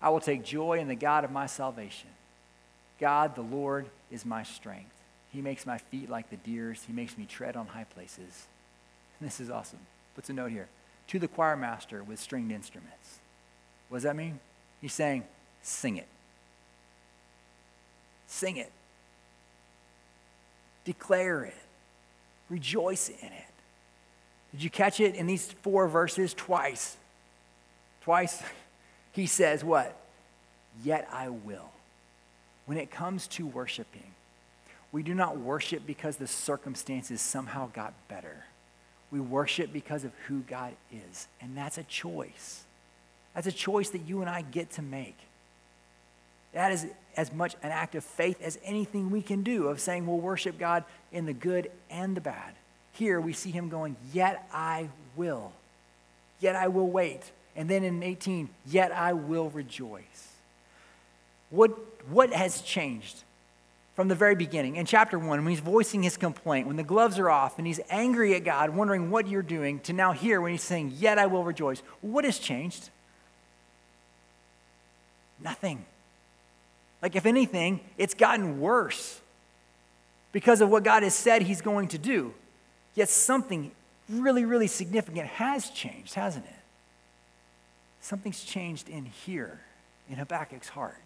I 0.00 0.10
will 0.10 0.20
take 0.20 0.44
joy 0.44 0.78
in 0.78 0.88
the 0.88 0.94
God 0.94 1.24
of 1.24 1.32
my 1.32 1.46
salvation. 1.46 2.10
God, 3.00 3.34
the 3.34 3.42
Lord, 3.42 3.86
is 4.10 4.24
my 4.24 4.42
strength. 4.42 4.94
He 5.32 5.40
makes 5.40 5.66
my 5.66 5.78
feet 5.78 6.08
like 6.08 6.30
the 6.30 6.36
deer's. 6.36 6.84
He 6.86 6.92
makes 6.92 7.18
me 7.18 7.26
tread 7.26 7.56
on 7.56 7.66
high 7.68 7.84
places. 7.84 8.46
This 9.20 9.40
is 9.40 9.48
awesome. 9.48 9.78
Puts 10.16 10.28
a 10.28 10.32
note 10.32 10.50
here. 10.50 10.68
To 11.08 11.18
the 11.18 11.28
choir 11.28 11.56
master 11.56 12.02
with 12.02 12.18
stringed 12.18 12.52
instruments. 12.52 13.20
What 13.88 13.98
does 13.98 14.02
that 14.02 14.16
mean? 14.16 14.40
He's 14.82 14.92
saying, 14.92 15.24
sing 15.62 15.96
it. 15.96 16.08
Sing 18.34 18.56
it. 18.56 18.72
Declare 20.84 21.44
it. 21.44 21.54
Rejoice 22.50 23.08
in 23.08 23.28
it. 23.28 23.54
Did 24.50 24.64
you 24.64 24.70
catch 24.70 24.98
it 24.98 25.14
in 25.14 25.28
these 25.28 25.52
four 25.62 25.86
verses 25.86 26.34
twice? 26.34 26.96
Twice 28.02 28.42
he 29.12 29.26
says, 29.26 29.62
What? 29.62 29.96
Yet 30.82 31.08
I 31.12 31.28
will. 31.28 31.70
When 32.66 32.76
it 32.76 32.90
comes 32.90 33.28
to 33.28 33.46
worshiping, 33.46 34.10
we 34.90 35.04
do 35.04 35.14
not 35.14 35.38
worship 35.38 35.86
because 35.86 36.16
the 36.16 36.26
circumstances 36.26 37.20
somehow 37.20 37.68
got 37.72 37.94
better. 38.08 38.46
We 39.12 39.20
worship 39.20 39.72
because 39.72 40.02
of 40.02 40.10
who 40.26 40.40
God 40.40 40.72
is. 40.90 41.28
And 41.40 41.56
that's 41.56 41.78
a 41.78 41.84
choice. 41.84 42.64
That's 43.32 43.46
a 43.46 43.52
choice 43.52 43.90
that 43.90 44.08
you 44.08 44.22
and 44.22 44.28
I 44.28 44.42
get 44.42 44.72
to 44.72 44.82
make. 44.82 45.18
That 46.54 46.72
is 46.72 46.86
as 47.16 47.32
much 47.32 47.54
an 47.62 47.70
act 47.70 47.94
of 47.94 48.04
faith 48.04 48.40
as 48.40 48.58
anything 48.64 49.10
we 49.10 49.22
can 49.22 49.42
do 49.42 49.68
of 49.68 49.80
saying 49.80 50.06
we'll 50.06 50.18
worship 50.18 50.58
God 50.58 50.84
in 51.12 51.26
the 51.26 51.32
good 51.32 51.70
and 51.90 52.16
the 52.16 52.20
bad. 52.20 52.54
Here 52.92 53.20
we 53.20 53.32
see 53.32 53.50
him 53.50 53.68
going, 53.68 53.96
Yet 54.12 54.48
I 54.52 54.88
will. 55.16 55.52
Yet 56.40 56.56
I 56.56 56.68
will 56.68 56.88
wait. 56.88 57.32
And 57.56 57.68
then 57.68 57.84
in 57.84 58.02
18, 58.02 58.48
Yet 58.66 58.92
I 58.92 59.12
will 59.12 59.50
rejoice. 59.50 60.28
What, 61.50 61.70
what 62.08 62.32
has 62.32 62.60
changed 62.62 63.22
from 63.94 64.08
the 64.08 64.14
very 64.14 64.34
beginning? 64.34 64.76
In 64.76 64.86
chapter 64.86 65.18
1, 65.18 65.28
when 65.28 65.46
he's 65.46 65.60
voicing 65.60 66.02
his 66.02 66.16
complaint, 66.16 66.66
when 66.66 66.76
the 66.76 66.84
gloves 66.84 67.18
are 67.18 67.30
off 67.30 67.58
and 67.58 67.66
he's 67.66 67.80
angry 67.90 68.34
at 68.34 68.44
God, 68.44 68.70
wondering 68.70 69.10
what 69.10 69.28
you're 69.28 69.42
doing, 69.42 69.80
to 69.80 69.92
now 69.92 70.12
here 70.12 70.40
when 70.40 70.52
he's 70.52 70.62
saying, 70.62 70.94
Yet 70.98 71.18
I 71.18 71.26
will 71.26 71.44
rejoice. 71.44 71.82
What 72.00 72.24
has 72.24 72.38
changed? 72.38 72.90
Nothing. 75.42 75.84
Like, 77.04 77.16
if 77.16 77.26
anything, 77.26 77.80
it's 77.98 78.14
gotten 78.14 78.60
worse 78.60 79.20
because 80.32 80.62
of 80.62 80.70
what 80.70 80.84
God 80.84 81.02
has 81.02 81.14
said 81.14 81.42
He's 81.42 81.60
going 81.60 81.88
to 81.88 81.98
do. 81.98 82.32
Yet 82.94 83.10
something 83.10 83.72
really, 84.08 84.46
really 84.46 84.68
significant 84.68 85.26
has 85.26 85.68
changed, 85.68 86.14
hasn't 86.14 86.46
it? 86.46 86.60
Something's 88.00 88.42
changed 88.42 88.88
in 88.88 89.04
here, 89.04 89.60
in 90.08 90.16
Habakkuk's 90.16 90.70
heart, 90.70 90.96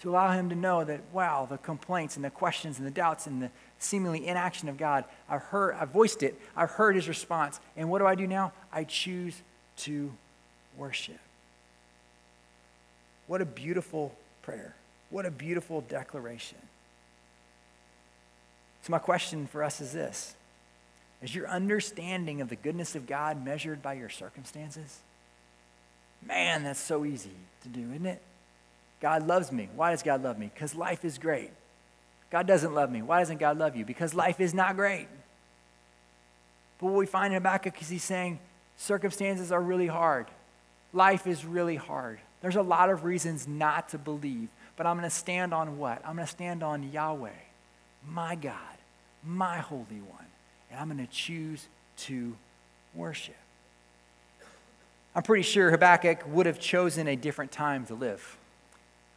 to 0.00 0.10
allow 0.10 0.32
him 0.32 0.48
to 0.48 0.56
know 0.56 0.82
that, 0.82 1.00
wow, 1.12 1.46
the 1.48 1.58
complaints 1.58 2.16
and 2.16 2.24
the 2.24 2.30
questions 2.30 2.78
and 2.78 2.84
the 2.84 2.90
doubts 2.90 3.28
and 3.28 3.40
the 3.40 3.50
seemingly 3.78 4.26
inaction 4.26 4.68
of 4.68 4.78
God, 4.78 5.04
I've 5.28 5.42
heard, 5.42 5.76
I've 5.78 5.90
voiced 5.90 6.24
it, 6.24 6.36
I've 6.56 6.72
heard 6.72 6.96
his 6.96 7.06
response. 7.06 7.60
And 7.76 7.88
what 7.88 8.00
do 8.00 8.06
I 8.08 8.16
do 8.16 8.26
now? 8.26 8.52
I 8.72 8.82
choose 8.82 9.42
to 9.76 10.12
worship. 10.76 11.20
What 13.28 13.40
a 13.40 13.44
beautiful 13.44 14.12
prayer. 14.42 14.74
What 15.10 15.26
a 15.26 15.30
beautiful 15.30 15.80
declaration. 15.82 16.58
So, 18.82 18.90
my 18.90 18.98
question 18.98 19.46
for 19.46 19.62
us 19.62 19.80
is 19.80 19.92
this 19.92 20.34
Is 21.22 21.34
your 21.34 21.48
understanding 21.48 22.40
of 22.40 22.48
the 22.48 22.56
goodness 22.56 22.94
of 22.94 23.06
God 23.06 23.44
measured 23.44 23.82
by 23.82 23.94
your 23.94 24.08
circumstances? 24.08 24.98
Man, 26.26 26.64
that's 26.64 26.80
so 26.80 27.04
easy 27.04 27.30
to 27.62 27.68
do, 27.68 27.80
isn't 27.92 28.06
it? 28.06 28.22
God 29.00 29.26
loves 29.26 29.50
me. 29.50 29.68
Why 29.74 29.90
does 29.90 30.02
God 30.02 30.22
love 30.22 30.38
me? 30.38 30.50
Because 30.52 30.74
life 30.74 31.04
is 31.04 31.18
great. 31.18 31.50
God 32.30 32.46
doesn't 32.46 32.72
love 32.72 32.90
me. 32.90 33.02
Why 33.02 33.18
doesn't 33.18 33.38
God 33.38 33.58
love 33.58 33.76
you? 33.76 33.84
Because 33.84 34.14
life 34.14 34.40
is 34.40 34.54
not 34.54 34.76
great. 34.76 35.08
But 36.78 36.86
what 36.86 36.94
we 36.94 37.06
find 37.06 37.34
in 37.34 37.42
Habakkuk 37.42 37.80
is 37.82 37.88
he's 37.88 38.04
saying 38.04 38.38
circumstances 38.76 39.52
are 39.52 39.60
really 39.60 39.88
hard. 39.88 40.26
Life 40.92 41.26
is 41.26 41.44
really 41.44 41.76
hard. 41.76 42.20
There's 42.42 42.56
a 42.56 42.62
lot 42.62 42.90
of 42.90 43.04
reasons 43.04 43.48
not 43.48 43.88
to 43.90 43.98
believe, 43.98 44.48
but 44.76 44.86
I'm 44.86 44.98
going 44.98 45.08
to 45.08 45.14
stand 45.14 45.54
on 45.54 45.78
what? 45.78 46.02
I'm 46.04 46.16
going 46.16 46.26
to 46.26 46.32
stand 46.32 46.62
on 46.62 46.92
Yahweh, 46.92 47.30
my 48.08 48.34
God, 48.34 48.56
my 49.24 49.58
Holy 49.58 50.00
One, 50.08 50.26
and 50.70 50.80
I'm 50.80 50.88
going 50.88 51.06
to 51.06 51.12
choose 51.12 51.66
to 51.98 52.34
worship. 52.94 53.36
I'm 55.14 55.22
pretty 55.22 55.42
sure 55.42 55.70
Habakkuk 55.70 56.26
would 56.28 56.46
have 56.46 56.58
chosen 56.58 57.06
a 57.06 57.16
different 57.16 57.52
time 57.52 57.86
to 57.86 57.94
live. 57.94 58.36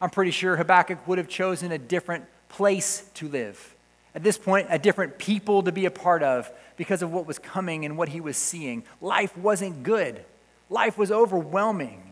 I'm 0.00 0.10
pretty 0.10 0.30
sure 0.30 0.56
Habakkuk 0.56 1.06
would 1.08 1.18
have 1.18 1.28
chosen 1.28 1.72
a 1.72 1.78
different 1.78 2.24
place 2.48 3.08
to 3.14 3.28
live. 3.28 3.74
At 4.14 4.22
this 4.22 4.38
point, 4.38 4.68
a 4.70 4.78
different 4.78 5.18
people 5.18 5.62
to 5.62 5.72
be 5.72 5.86
a 5.86 5.90
part 5.90 6.22
of 6.22 6.50
because 6.76 7.02
of 7.02 7.12
what 7.12 7.26
was 7.26 7.38
coming 7.38 7.84
and 7.84 7.98
what 7.98 8.10
he 8.10 8.20
was 8.20 8.36
seeing. 8.36 8.84
Life 9.00 9.36
wasn't 9.36 9.82
good, 9.82 10.24
life 10.70 10.96
was 10.96 11.10
overwhelming. 11.10 12.05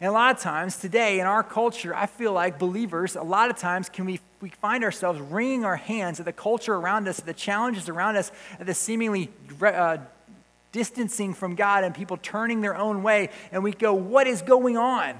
And 0.00 0.08
a 0.08 0.12
lot 0.12 0.34
of 0.34 0.40
times 0.40 0.76
today 0.76 1.20
in 1.20 1.26
our 1.26 1.42
culture, 1.42 1.94
I 1.94 2.06
feel 2.06 2.32
like 2.32 2.58
believers, 2.58 3.16
a 3.16 3.22
lot 3.22 3.50
of 3.50 3.56
times 3.56 3.88
can 3.88 4.04
we, 4.04 4.20
we 4.40 4.48
find 4.48 4.84
ourselves 4.84 5.20
wringing 5.20 5.64
our 5.64 5.76
hands 5.76 6.18
at 6.18 6.26
the 6.26 6.32
culture 6.32 6.74
around 6.74 7.06
us, 7.08 7.20
at 7.20 7.26
the 7.26 7.34
challenges 7.34 7.88
around 7.88 8.16
us, 8.16 8.32
at 8.58 8.66
the 8.66 8.74
seemingly 8.74 9.30
uh, 9.62 9.98
distancing 10.72 11.32
from 11.32 11.54
God 11.54 11.84
and 11.84 11.94
people 11.94 12.18
turning 12.20 12.60
their 12.60 12.76
own 12.76 13.02
way. 13.02 13.30
And 13.52 13.62
we 13.62 13.72
go, 13.72 13.94
what 13.94 14.26
is 14.26 14.42
going 14.42 14.76
on? 14.76 15.16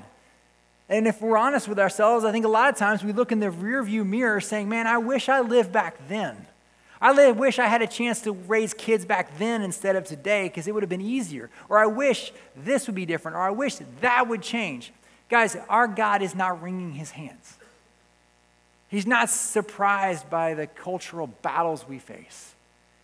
And 0.89 1.07
if 1.07 1.23
we're 1.23 1.39
honest 1.39 1.69
with 1.69 1.79
ourselves, 1.79 2.25
I 2.25 2.33
think 2.33 2.45
a 2.45 2.49
lot 2.49 2.69
of 2.69 2.77
times 2.77 3.03
we 3.03 3.13
look 3.13 3.33
in 3.33 3.41
the 3.41 3.47
rearview 3.47 4.05
mirror 4.05 4.41
saying, 4.41 4.69
man, 4.69 4.87
I 4.87 4.99
wish 4.99 5.29
I 5.29 5.41
lived 5.41 5.73
back 5.73 6.09
then. 6.09 6.47
I 7.05 7.33
wish 7.33 7.59
I 7.59 7.67
had 7.67 7.83
a 7.83 7.87
chance 7.87 8.23
to 8.23 8.33
raise 8.33 8.73
kids 8.73 9.05
back 9.05 9.37
then 9.37 9.61
instead 9.61 9.95
of 9.95 10.07
today 10.07 10.45
because 10.45 10.67
it 10.67 10.73
would 10.73 10.83
have 10.83 10.89
been 10.89 11.03
easier. 11.03 11.51
Or 11.69 11.79
I 11.79 11.85
wish 11.85 12.33
this 12.57 12.87
would 12.87 12.97
be 12.97 13.05
different. 13.05 13.37
Or 13.37 13.43
I 13.43 13.51
wish 13.51 13.77
that 14.01 14.27
would 14.27 14.41
change. 14.41 14.91
Guys, 15.29 15.55
our 15.69 15.87
God 15.87 16.23
is 16.23 16.35
not 16.35 16.63
wringing 16.63 16.93
his 16.93 17.11
hands. 17.11 17.59
He's 18.89 19.07
not 19.07 19.29
surprised 19.29 20.31
by 20.31 20.55
the 20.55 20.67
cultural 20.67 21.27
battles 21.27 21.87
we 21.87 21.99
face. 21.99 22.55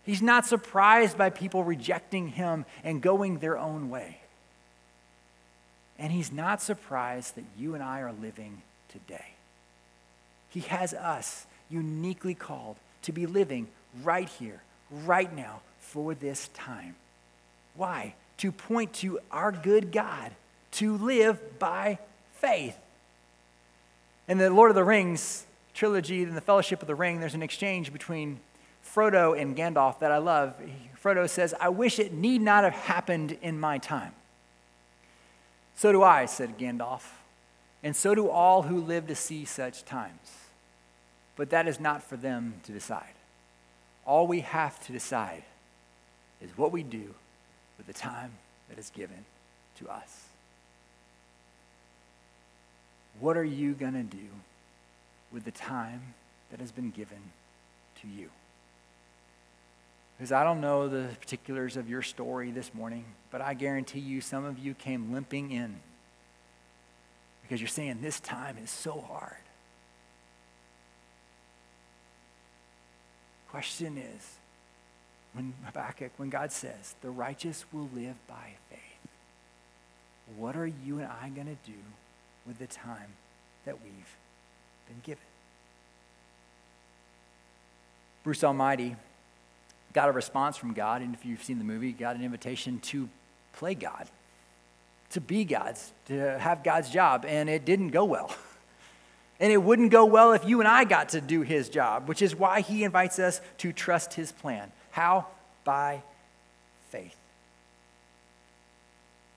He's 0.06 0.22
not 0.22 0.46
surprised 0.46 1.18
by 1.18 1.28
people 1.28 1.62
rejecting 1.62 2.28
him 2.28 2.64
and 2.82 3.02
going 3.02 3.38
their 3.38 3.58
own 3.58 3.90
way. 3.90 4.20
And 5.98 6.10
he's 6.10 6.32
not 6.32 6.62
surprised 6.62 7.34
that 7.36 7.44
you 7.58 7.74
and 7.74 7.82
I 7.82 8.00
are 8.00 8.12
living 8.12 8.62
today. 8.88 9.34
He 10.48 10.60
has 10.60 10.94
us 10.94 11.44
uniquely 11.68 12.34
called 12.34 12.76
to 13.02 13.12
be 13.12 13.26
living 13.26 13.68
right 14.02 14.28
here, 14.28 14.62
right 14.90 15.34
now, 15.34 15.60
for 15.78 16.14
this 16.14 16.48
time. 16.48 16.96
Why? 17.74 18.14
To 18.38 18.52
point 18.52 18.94
to 18.94 19.18
our 19.30 19.52
good 19.52 19.92
God, 19.92 20.32
to 20.72 20.96
live 20.96 21.58
by 21.58 21.98
faith. 22.34 22.76
In 24.28 24.38
the 24.38 24.50
Lord 24.50 24.70
of 24.70 24.74
the 24.74 24.84
Rings 24.84 25.46
trilogy, 25.74 26.22
in 26.22 26.34
the 26.34 26.40
Fellowship 26.40 26.82
of 26.82 26.88
the 26.88 26.94
Ring, 26.94 27.20
there's 27.20 27.34
an 27.34 27.42
exchange 27.42 27.92
between 27.92 28.40
Frodo 28.84 29.40
and 29.40 29.56
Gandalf 29.56 29.98
that 30.00 30.12
I 30.12 30.18
love. 30.18 30.54
Frodo 31.02 31.28
says, 31.28 31.54
I 31.60 31.68
wish 31.68 31.98
it 31.98 32.12
need 32.12 32.40
not 32.40 32.64
have 32.64 32.72
happened 32.72 33.38
in 33.42 33.58
my 33.58 33.78
time. 33.78 34.12
So 35.74 35.92
do 35.92 36.02
I, 36.02 36.26
said 36.26 36.58
Gandalf, 36.58 37.02
and 37.82 37.96
so 37.96 38.14
do 38.14 38.28
all 38.28 38.62
who 38.62 38.80
live 38.80 39.06
to 39.06 39.14
see 39.14 39.44
such 39.44 39.84
times. 39.84 40.34
But 41.36 41.50
that 41.50 41.66
is 41.66 41.80
not 41.80 42.02
for 42.02 42.16
them 42.16 42.54
to 42.64 42.72
decide. 42.72 43.14
All 44.06 44.26
we 44.26 44.40
have 44.40 44.80
to 44.86 44.92
decide 44.92 45.44
is 46.42 46.50
what 46.56 46.72
we 46.72 46.82
do 46.82 47.14
with 47.76 47.86
the 47.86 47.92
time 47.92 48.32
that 48.68 48.78
is 48.78 48.90
given 48.90 49.24
to 49.78 49.88
us. 49.88 50.26
What 53.18 53.36
are 53.36 53.44
you 53.44 53.72
going 53.72 53.92
to 53.92 54.02
do 54.02 54.28
with 55.32 55.44
the 55.44 55.50
time 55.50 56.14
that 56.50 56.60
has 56.60 56.72
been 56.72 56.90
given 56.90 57.18
to 58.00 58.08
you? 58.08 58.30
Because 60.16 60.32
I 60.32 60.44
don't 60.44 60.60
know 60.60 60.88
the 60.88 61.08
particulars 61.20 61.76
of 61.76 61.88
your 61.88 62.02
story 62.02 62.50
this 62.50 62.74
morning, 62.74 63.04
but 63.30 63.40
I 63.40 63.54
guarantee 63.54 64.00
you 64.00 64.20
some 64.20 64.44
of 64.44 64.58
you 64.58 64.74
came 64.74 65.12
limping 65.12 65.50
in 65.50 65.76
because 67.42 67.60
you're 67.60 67.68
saying 67.68 67.98
this 68.00 68.20
time 68.20 68.56
is 68.62 68.70
so 68.70 69.00
hard. 69.00 69.32
Question 73.50 73.98
is, 73.98 74.36
when 75.32 75.54
Habakkuk, 75.64 76.12
when 76.16 76.30
God 76.30 76.52
says, 76.52 76.94
the 77.02 77.10
righteous 77.10 77.64
will 77.72 77.88
live 77.94 78.14
by 78.28 78.54
faith, 78.68 78.78
what 80.36 80.56
are 80.56 80.66
you 80.66 80.98
and 80.98 81.08
I 81.08 81.30
going 81.30 81.48
to 81.48 81.70
do 81.70 81.78
with 82.46 82.58
the 82.58 82.68
time 82.68 83.14
that 83.64 83.82
we've 83.82 84.16
been 84.86 85.00
given? 85.02 85.24
Bruce 88.22 88.44
Almighty 88.44 88.94
got 89.92 90.08
a 90.08 90.12
response 90.12 90.56
from 90.56 90.72
God, 90.72 91.02
and 91.02 91.14
if 91.14 91.24
you've 91.26 91.42
seen 91.42 91.58
the 91.58 91.64
movie, 91.64 91.90
got 91.90 92.14
an 92.14 92.22
invitation 92.22 92.78
to 92.80 93.08
play 93.52 93.74
God, 93.74 94.06
to 95.10 95.20
be 95.20 95.44
God's, 95.44 95.92
to 96.06 96.38
have 96.38 96.62
God's 96.62 96.90
job, 96.90 97.24
and 97.26 97.48
it 97.48 97.64
didn't 97.64 97.88
go 97.88 98.04
well. 98.04 98.32
And 99.40 99.50
it 99.50 99.56
wouldn't 99.56 99.90
go 99.90 100.04
well 100.04 100.32
if 100.32 100.44
you 100.44 100.60
and 100.60 100.68
I 100.68 100.84
got 100.84 101.10
to 101.10 101.20
do 101.20 101.40
his 101.40 101.70
job, 101.70 102.08
which 102.08 102.20
is 102.20 102.36
why 102.36 102.60
he 102.60 102.84
invites 102.84 103.18
us 103.18 103.40
to 103.58 103.72
trust 103.72 104.14
his 104.14 104.32
plan. 104.32 104.70
How? 104.90 105.26
By 105.64 106.02
faith. 106.90 107.16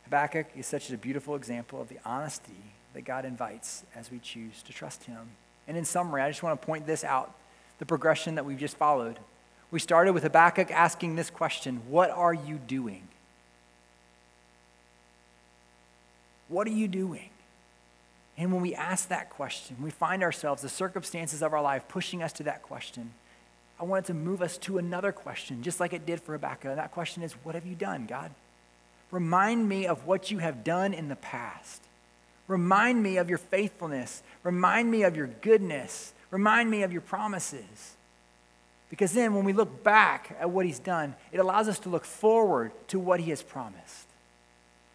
Habakkuk 0.04 0.48
is 0.56 0.68
such 0.68 0.92
a 0.92 0.98
beautiful 0.98 1.36
example 1.36 1.82
of 1.82 1.88
the 1.88 2.00
honesty 2.06 2.52
that 2.94 3.04
God 3.06 3.26
invites 3.26 3.84
as 3.96 4.12
we 4.12 4.20
choose 4.20 4.62
to 4.64 4.74
trust 4.74 5.06
him. 5.06 5.30
And 5.68 5.78
in 5.78 5.86
summary, 5.86 6.22
I 6.22 6.30
just 6.30 6.44
want 6.44 6.60
to 6.60 6.66
point 6.66 6.86
this 6.86 7.04
out 7.04 7.34
the 7.80 7.86
progression 7.86 8.36
that 8.36 8.46
we've 8.46 8.60
just 8.60 8.78
followed. 8.78 9.18
We 9.72 9.80
started 9.80 10.14
with 10.14 10.24
Habakkuk 10.24 10.70
asking 10.70 11.16
this 11.16 11.30
question 11.30 11.82
What 11.88 12.12
are 12.12 12.34
you 12.34 12.58
doing? 12.58 13.08
What 16.48 16.68
are 16.68 16.72
you 16.72 16.88
doing? 16.88 17.30
And 18.38 18.52
when 18.52 18.62
we 18.62 18.74
ask 18.74 19.10
that 19.10 19.30
question, 19.30 19.78
we 19.82 19.92
find 19.92 20.24
ourselves, 20.24 20.62
the 20.62 20.70
circumstances 20.70 21.42
of 21.42 21.54
our 21.54 21.62
life 21.62 21.88
pushing 21.88 22.24
us 22.24 22.34
to 22.34 22.44
that 22.44 22.64
question. 22.64 23.14
I 23.80 23.84
want 23.84 24.06
it 24.06 24.08
to 24.08 24.14
move 24.14 24.42
us 24.42 24.58
to 24.60 24.78
another 24.78 25.12
question, 25.12 25.62
just 25.62 25.80
like 25.80 25.94
it 25.94 26.06
did 26.06 26.22
for 26.22 26.34
Habakkuk. 26.34 26.72
And 26.72 26.78
that 26.78 26.92
question 26.92 27.22
is, 27.22 27.34
What 27.44 27.56
have 27.56 27.66
you 27.66 27.76
done, 27.76 28.06
God? 28.06 28.32
Remind 29.12 29.70
me 29.70 29.86
of 29.86 30.08
what 30.08 30.32
you 30.32 30.40
have 30.40 30.64
done 30.64 30.94
in 30.94 31.10
the 31.10 31.16
past. 31.16 31.82
Remind 32.48 33.02
me 33.04 33.18
of 33.18 33.30
your 33.30 33.38
faithfulness. 33.38 34.24
Remind 34.44 34.90
me 34.90 35.04
of 35.04 35.16
your 35.16 35.28
goodness. 35.28 36.14
Remind 36.32 36.70
me 36.70 36.82
of 36.84 36.92
your 36.92 37.02
promises. 37.02 37.96
Because 38.90 39.14
then, 39.14 39.34
when 39.34 39.46
we 39.46 39.54
look 39.54 39.84
back 39.84 40.36
at 40.40 40.50
what 40.50 40.66
he's 40.66 40.80
done, 40.80 41.16
it 41.32 41.40
allows 41.40 41.68
us 41.68 41.80
to 41.80 41.90
look 41.90 42.06
forward 42.06 42.72
to 42.90 43.00
what 43.00 43.20
he 43.20 43.30
has 43.30 43.42
promised. 43.42 44.08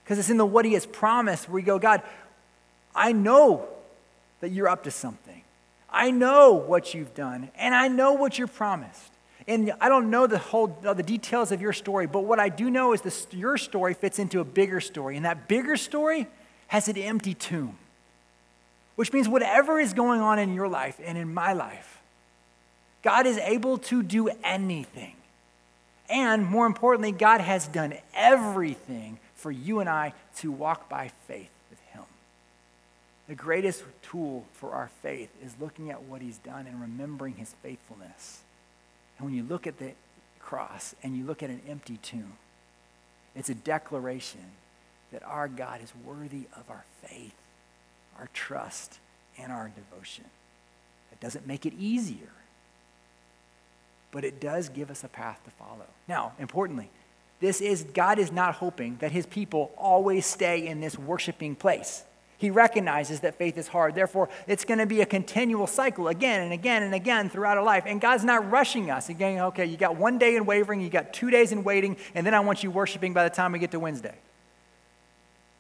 Because 0.05 0.19
it's 0.19 0.31
in 0.31 0.37
the 0.37 0.47
what 0.47 0.65
he 0.65 0.75
has 0.75 0.87
promised 0.87 1.49
where 1.49 1.57
we 1.57 1.63
go, 1.63 1.79
God, 1.79 2.03
I 2.99 3.13
know 3.13 3.67
that 4.41 4.51
you're 4.51 4.69
up 4.69 4.85
to 4.85 4.91
something. 4.91 5.43
I 5.89 6.11
know 6.11 6.55
what 6.55 6.95
you've 6.95 7.15
done, 7.15 7.49
and 7.57 7.75
I 7.75 7.87
know 7.87 8.13
what 8.13 8.39
you're 8.39 8.49
promised. 8.49 9.13
And 9.47 9.73
I 9.81 9.89
don't 9.89 10.11
know 10.11 10.27
the 10.27 10.37
whole 10.39 10.67
the 10.83 11.03
details 11.03 11.53
of 11.53 11.63
your 11.63 11.73
story, 11.73 12.07
but 12.07 12.25
what 12.25 12.39
I 12.39 12.49
do 12.49 12.69
know 12.69 12.93
is 12.93 13.01
this, 13.01 13.27
your 13.31 13.57
story 13.57 13.95
fits 13.95 14.19
into 14.19 14.41
a 14.41 14.45
bigger 14.45 14.81
story, 14.81 15.17
and 15.17 15.25
that 15.25 15.49
bigger 15.49 15.77
story 15.77 16.27
has 16.67 16.89
an 16.89 16.99
empty 16.99 17.35
tomb. 17.35 17.79
Which 18.97 19.13
means 19.13 19.29
whatever 19.29 19.79
is 19.79 19.95
going 19.95 20.21
on 20.21 20.41
in 20.41 20.53
your 20.53 20.69
life 20.69 21.01
and 21.03 21.17
in 21.17 21.33
my 21.33 21.53
life, 21.53 22.03
God 23.03 23.27
is 23.27 23.39
able 23.39 23.79
to 23.79 24.03
do 24.03 24.29
anything. 24.43 25.15
And 26.11 26.45
more 26.45 26.67
importantly, 26.67 27.13
God 27.13 27.41
has 27.41 27.69
done 27.69 27.95
everything 28.13 29.19
for 29.37 29.53
you 29.53 29.79
and 29.79 29.89
I 29.89 30.15
to 30.39 30.51
walk 30.51 30.89
by 30.89 31.13
faith. 31.29 31.49
The 33.29 33.35
greatest 33.35 33.85
tool 34.03 34.47
for 34.55 34.73
our 34.73 34.91
faith 35.03 35.29
is 35.45 35.55
looking 35.61 35.91
at 35.91 36.03
what 36.03 36.23
he's 36.23 36.39
done 36.39 36.67
and 36.67 36.81
remembering 36.81 37.35
his 37.35 37.55
faithfulness. 37.63 38.41
And 39.19 39.27
when 39.27 39.35
you 39.35 39.43
look 39.43 39.67
at 39.67 39.79
the 39.79 39.93
cross 40.41 40.95
and 41.03 41.17
you 41.17 41.25
look 41.25 41.43
at 41.43 41.51
an 41.51 41.61
empty 41.69 41.99
tomb, 41.99 42.33
it's 43.37 43.51
a 43.51 43.55
declaration 43.55 44.41
that 45.13 45.23
our 45.25 45.47
God 45.47 45.83
is 45.83 45.93
worthy 46.05 46.45
of 46.57 46.65
our 46.71 46.85
faith, 47.03 47.35
our 48.19 48.29
trust, 48.33 48.99
and 49.39 49.53
our 49.53 49.71
devotion. 49.75 50.25
It 51.13 51.21
doesn't 51.21 51.47
make 51.47 51.67
it 51.67 51.75
easier, 51.79 52.33
but 54.11 54.25
it 54.25 54.41
does 54.41 54.71
give 54.71 54.91
us 54.91 55.05
a 55.05 55.09
path 55.09 55.41
to 55.45 55.51
follow. 55.51 55.87
Now, 56.09 56.33
importantly, 56.39 56.89
this 57.41 57.61
is 57.61 57.85
God 57.85 58.19
is 58.19 58.33
not 58.33 58.55
hoping 58.55 58.97
that 59.01 59.13
his 59.13 59.27
people 59.27 59.71
always 59.77 60.25
stay 60.25 60.67
in 60.67 60.81
this 60.81 60.99
worshiping 60.99 61.55
place. 61.55 62.05
He 62.39 62.51
recognizes 62.51 63.21
that 63.21 63.35
faith 63.35 63.59
is 63.59 63.67
hard. 63.67 63.97
Therefore, 63.97 64.29
it's 64.47 64.65
going 64.65 64.79
to 64.79 64.87
be 64.87 65.01
a 65.01 65.07
continual 65.07 65.67
cycle 65.67 66.07
again 66.07 66.41
and 66.41 66.53
again 66.53 66.85
and 66.85 66.95
again 66.95 67.29
throughout 67.29 67.59
our 67.59 67.65
life. 67.65 67.83
And 67.85 68.01
God's 68.01 68.25
not 68.25 68.49
rushing 68.49 68.93
us. 68.93 69.09
Again, 69.09 69.41
okay, 69.41 69.67
you 69.67 69.77
got 69.77 69.97
one 69.97 70.19
day 70.19 70.37
in 70.37 70.47
wavering, 70.47 70.81
you 70.81 70.89
got 70.89 71.13
two 71.13 71.31
days 71.31 71.51
in 71.51 71.65
waiting, 71.65 71.97
and 72.15 72.25
then 72.25 72.35
I 72.35 72.41
want 72.41 72.63
you 72.63 72.71
worshiping 72.71 73.13
by 73.13 73.25
the 73.25 73.35
time 73.35 73.51
we 73.51 73.59
get 73.59 73.73
to 73.73 73.81
Wednesday. 73.81 74.15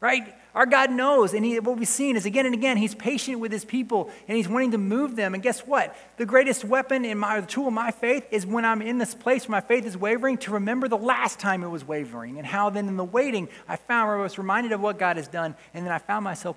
Right? 0.00 0.32
Our 0.54 0.66
God 0.66 0.90
knows, 0.90 1.34
and 1.34 1.44
he, 1.44 1.60
what 1.60 1.78
we've 1.78 1.86
seen 1.86 2.16
is 2.16 2.24
again 2.24 2.46
and 2.46 2.54
again, 2.54 2.76
He's 2.76 2.94
patient 2.94 3.38
with 3.38 3.52
His 3.52 3.64
people, 3.64 4.10
and 4.26 4.36
He's 4.36 4.48
wanting 4.48 4.72
to 4.72 4.78
move 4.78 5.14
them. 5.14 5.34
And 5.34 5.42
guess 5.42 5.60
what? 5.60 5.96
The 6.16 6.26
greatest 6.26 6.64
weapon 6.64 7.04
in 7.04 7.18
my, 7.18 7.40
the 7.40 7.46
tool 7.46 7.68
of 7.68 7.72
my 7.72 7.90
faith 7.90 8.26
is 8.30 8.46
when 8.46 8.64
I'm 8.64 8.82
in 8.82 8.98
this 8.98 9.14
place 9.14 9.48
where 9.48 9.60
my 9.60 9.66
faith 9.66 9.84
is 9.84 9.96
wavering, 9.96 10.38
to 10.38 10.52
remember 10.52 10.88
the 10.88 10.96
last 10.96 11.38
time 11.38 11.62
it 11.62 11.68
was 11.68 11.86
wavering, 11.86 12.38
and 12.38 12.46
how 12.46 12.70
then 12.70 12.88
in 12.88 12.96
the 12.96 13.04
waiting, 13.04 13.48
I 13.68 13.76
found 13.76 14.08
where 14.08 14.18
I 14.18 14.22
was 14.22 14.38
reminded 14.38 14.72
of 14.72 14.80
what 14.80 14.98
God 14.98 15.16
has 15.16 15.28
done, 15.28 15.54
and 15.74 15.84
then 15.84 15.92
I 15.92 15.98
found 15.98 16.24
myself 16.24 16.56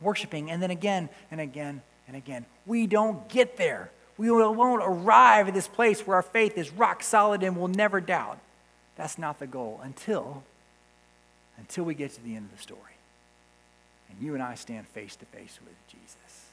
worshiping, 0.00 0.50
and 0.50 0.62
then 0.62 0.70
again 0.70 1.08
and 1.30 1.40
again 1.40 1.82
and 2.08 2.16
again. 2.16 2.46
We 2.66 2.86
don't 2.86 3.28
get 3.28 3.56
there. 3.56 3.90
We 4.16 4.30
won't 4.32 4.82
arrive 4.84 5.46
at 5.46 5.54
this 5.54 5.68
place 5.68 6.04
where 6.04 6.16
our 6.16 6.22
faith 6.22 6.58
is 6.58 6.72
rock 6.72 7.04
solid 7.04 7.44
and 7.44 7.56
we'll 7.56 7.68
never 7.68 8.00
doubt. 8.00 8.38
That's 8.96 9.16
not 9.16 9.38
the 9.38 9.46
goal 9.46 9.80
until 9.84 10.42
until 11.56 11.84
we 11.84 11.94
get 11.94 12.12
to 12.12 12.22
the 12.22 12.36
end 12.36 12.48
of 12.50 12.56
the 12.56 12.62
story. 12.62 12.97
And 14.10 14.20
you 14.20 14.34
and 14.34 14.42
I 14.42 14.54
stand 14.54 14.86
face 14.88 15.16
to 15.16 15.26
face 15.26 15.58
with 15.64 15.76
Jesus. 15.88 16.46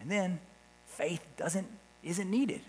And 0.00 0.10
then 0.10 0.40
faith 0.86 1.24
doesn't, 1.36 1.66
isn't 2.02 2.30
needed 2.30 2.60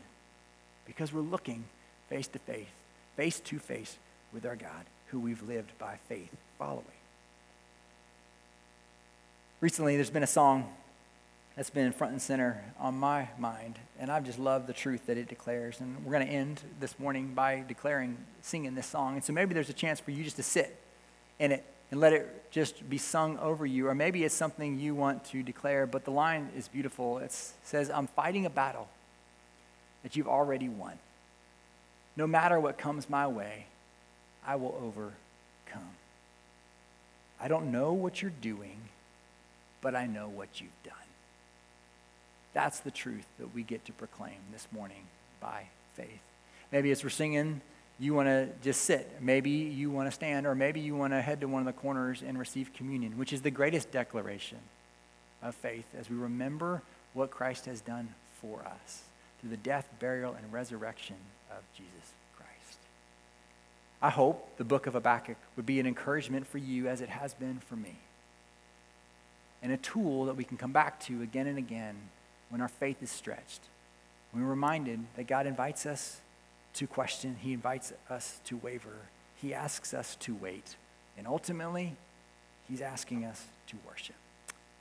because 0.85 1.13
we're 1.13 1.21
looking 1.21 1.63
face 2.09 2.27
to 2.27 2.39
face, 2.39 2.67
face 3.15 3.39
to 3.41 3.59
face 3.59 3.97
with 4.33 4.45
our 4.45 4.55
God, 4.55 4.85
who 5.07 5.19
we've 5.19 5.41
lived 5.43 5.77
by 5.77 5.97
faith 6.07 6.35
following. 6.57 6.85
Recently, 9.61 9.95
there's 9.95 10.09
been 10.09 10.23
a 10.23 10.27
song 10.27 10.71
that's 11.55 11.69
been 11.69 11.91
front 11.91 12.13
and 12.13 12.21
center 12.21 12.63
on 12.79 12.95
my 12.95 13.27
mind, 13.37 13.77
and 13.99 14.09
I've 14.09 14.23
just 14.23 14.39
loved 14.39 14.67
the 14.67 14.73
truth 14.73 15.07
that 15.07 15.17
it 15.17 15.27
declares. 15.27 15.81
And 15.81 16.05
we're 16.05 16.13
going 16.13 16.25
to 16.25 16.31
end 16.31 16.61
this 16.79 16.97
morning 16.97 17.33
by 17.35 17.65
declaring, 17.67 18.17
singing 18.41 18.75
this 18.75 18.85
song. 18.85 19.15
And 19.15 19.23
so 19.23 19.33
maybe 19.33 19.53
there's 19.53 19.69
a 19.69 19.73
chance 19.73 19.99
for 19.99 20.11
you 20.11 20.23
just 20.23 20.37
to 20.37 20.43
sit 20.43 20.81
in 21.37 21.51
it 21.51 21.65
and 21.91 21.99
let 21.99 22.13
it 22.13 22.51
just 22.51 22.87
be 22.89 22.97
sung 22.97 23.37
over 23.39 23.65
you, 23.65 23.87
or 23.87 23.95
maybe 23.95 24.23
it's 24.23 24.35
something 24.35 24.79
you 24.79 24.93
want 24.95 25.25
to 25.25 25.43
declare. 25.43 25.85
But 25.87 26.05
the 26.05 26.11
line 26.11 26.49
is 26.55 26.67
beautiful. 26.67 27.17
It 27.19 27.31
says, 27.63 27.89
I'm 27.89 28.07
fighting 28.07 28.45
a 28.45 28.49
battle 28.49 28.87
that 30.03 30.15
you've 30.15 30.27
already 30.27 30.69
won. 30.69 30.97
No 32.15 32.27
matter 32.27 32.59
what 32.59 32.77
comes 32.77 33.09
my 33.09 33.27
way, 33.27 33.65
I 34.45 34.55
will 34.55 34.75
overcome. 34.83 35.89
I 37.39 37.47
don't 37.47 37.71
know 37.71 37.93
what 37.93 38.21
you're 38.21 38.31
doing, 38.41 38.77
but 39.81 39.95
I 39.95 40.05
know 40.05 40.27
what 40.27 40.59
you've 40.59 40.83
done. 40.83 40.93
That's 42.53 42.79
the 42.79 42.91
truth 42.91 43.25
that 43.37 43.53
we 43.53 43.63
get 43.63 43.85
to 43.85 43.93
proclaim 43.93 44.37
this 44.51 44.67
morning 44.71 45.03
by 45.39 45.67
faith. 45.95 46.19
Maybe 46.71 46.91
as 46.91 47.03
we're 47.03 47.09
singing, 47.09 47.61
you 47.99 48.13
want 48.13 48.27
to 48.27 48.47
just 48.63 48.83
sit. 48.83 49.17
Maybe 49.21 49.49
you 49.49 49.91
want 49.91 50.07
to 50.07 50.11
stand, 50.11 50.47
or 50.47 50.55
maybe 50.55 50.79
you 50.79 50.95
want 50.95 51.13
to 51.13 51.21
head 51.21 51.41
to 51.41 51.47
one 51.47 51.61
of 51.61 51.65
the 51.65 51.79
corners 51.79 52.23
and 52.25 52.39
receive 52.39 52.73
communion, 52.73 53.17
which 53.17 53.33
is 53.33 53.41
the 53.41 53.51
greatest 53.51 53.91
declaration 53.91 54.59
of 55.43 55.53
faith 55.55 55.85
as 55.99 56.09
we 56.09 56.15
remember 56.15 56.81
what 57.13 57.29
Christ 57.29 57.65
has 57.65 57.81
done 57.81 58.09
for 58.41 58.61
us 58.61 59.01
through 59.39 59.49
the 59.49 59.57
death, 59.57 59.89
burial, 59.99 60.33
and 60.33 60.51
resurrection 60.51 61.17
of 61.51 61.63
Jesus 61.75 62.13
Christ. 62.37 62.79
I 64.01 64.09
hope 64.09 64.57
the 64.57 64.63
book 64.63 64.87
of 64.87 64.93
Habakkuk 64.93 65.37
would 65.55 65.65
be 65.65 65.79
an 65.79 65.85
encouragement 65.85 66.47
for 66.47 66.57
you 66.57 66.87
as 66.87 67.01
it 67.01 67.09
has 67.09 67.33
been 67.33 67.59
for 67.67 67.75
me, 67.75 67.95
and 69.61 69.73
a 69.73 69.77
tool 69.77 70.25
that 70.25 70.37
we 70.37 70.45
can 70.45 70.57
come 70.57 70.71
back 70.71 71.01
to 71.01 71.21
again 71.21 71.47
and 71.47 71.57
again 71.57 71.95
when 72.49 72.61
our 72.61 72.69
faith 72.69 73.03
is 73.03 73.09
stretched. 73.09 73.61
When 74.31 74.43
we're 74.43 74.49
reminded 74.49 75.01
that 75.15 75.27
God 75.27 75.47
invites 75.47 75.85
us 75.85 76.21
to 76.75 76.87
question, 76.87 77.37
He 77.41 77.53
invites 77.53 77.93
us 78.09 78.39
to 78.45 78.57
waver, 78.57 79.07
He 79.41 79.53
asks 79.53 79.93
us 79.93 80.15
to 80.21 80.35
wait, 80.35 80.75
and 81.17 81.27
ultimately, 81.27 81.95
He's 82.67 82.81
asking 82.81 83.25
us 83.25 83.45
to 83.67 83.75
worship. 83.87 84.15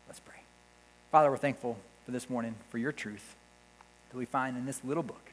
Let's 0.07 0.21
pray. 0.21 0.43
Father, 1.11 1.31
we're 1.31 1.37
thankful 1.37 1.79
for 2.05 2.13
this 2.13 2.29
morning, 2.29 2.55
for 2.71 2.79
your 2.79 2.93
truth 2.93 3.35
that 4.11 4.19
we 4.19 4.25
find 4.25 4.57
in 4.57 4.67
this 4.67 4.85
little 4.85 5.03
book. 5.03 5.33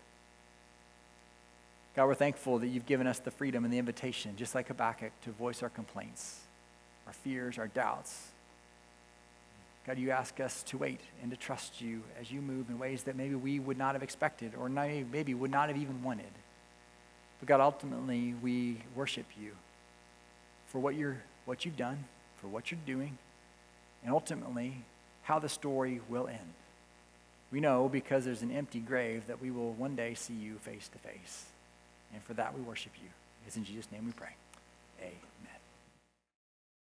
God, 1.95 2.07
we're 2.07 2.15
thankful 2.15 2.59
that 2.59 2.67
you've 2.67 2.85
given 2.85 3.07
us 3.07 3.19
the 3.19 3.31
freedom 3.31 3.63
and 3.63 3.73
the 3.73 3.77
invitation, 3.77 4.35
just 4.35 4.53
like 4.53 4.67
Habakkuk, 4.67 5.11
to 5.23 5.31
voice 5.31 5.63
our 5.63 5.69
complaints, 5.69 6.41
our 7.07 7.13
fears, 7.13 7.57
our 7.57 7.67
doubts. 7.67 8.31
God, 9.87 9.97
you 9.97 10.11
ask 10.11 10.39
us 10.39 10.63
to 10.63 10.77
wait 10.77 10.99
and 11.21 11.31
to 11.31 11.37
trust 11.37 11.79
you 11.79 12.01
as 12.19 12.31
you 12.31 12.41
move 12.41 12.69
in 12.69 12.79
ways 12.79 13.03
that 13.03 13.15
maybe 13.15 13.35
we 13.35 13.59
would 13.59 13.77
not 13.77 13.93
have 13.93 14.03
expected 14.03 14.53
or 14.59 14.67
maybe 14.67 15.33
would 15.33 15.51
not 15.51 15.69
have 15.69 15.77
even 15.77 16.03
wanted. 16.03 16.25
But 17.39 17.47
God, 17.47 17.61
ultimately, 17.61 18.33
we 18.41 18.77
worship 18.95 19.25
you 19.39 19.51
for 20.67 20.79
what, 20.79 20.95
you're, 20.95 21.17
what 21.45 21.65
you've 21.65 21.77
done, 21.77 22.05
for 22.37 22.47
what 22.47 22.71
you're 22.71 22.79
doing, 22.85 23.17
and 24.03 24.13
ultimately, 24.13 24.83
how 25.23 25.39
the 25.39 25.49
story 25.49 25.99
will 26.09 26.27
end. 26.27 26.53
We 27.51 27.59
know 27.59 27.89
because 27.89 28.25
there's 28.25 28.41
an 28.41 28.51
empty 28.51 28.79
grave 28.79 29.27
that 29.27 29.41
we 29.41 29.51
will 29.51 29.73
one 29.73 29.95
day 29.95 30.13
see 30.13 30.33
you 30.33 30.55
face 30.55 30.89
to 30.89 30.97
face. 30.99 31.45
And 32.13 32.21
for 32.23 32.33
that, 32.33 32.55
we 32.55 32.61
worship 32.61 32.91
you. 33.01 33.09
It's 33.45 33.55
in 33.55 33.63
Jesus' 33.63 33.91
name 33.91 34.05
we 34.05 34.11
pray. 34.11 34.35
Amen. 35.01 35.13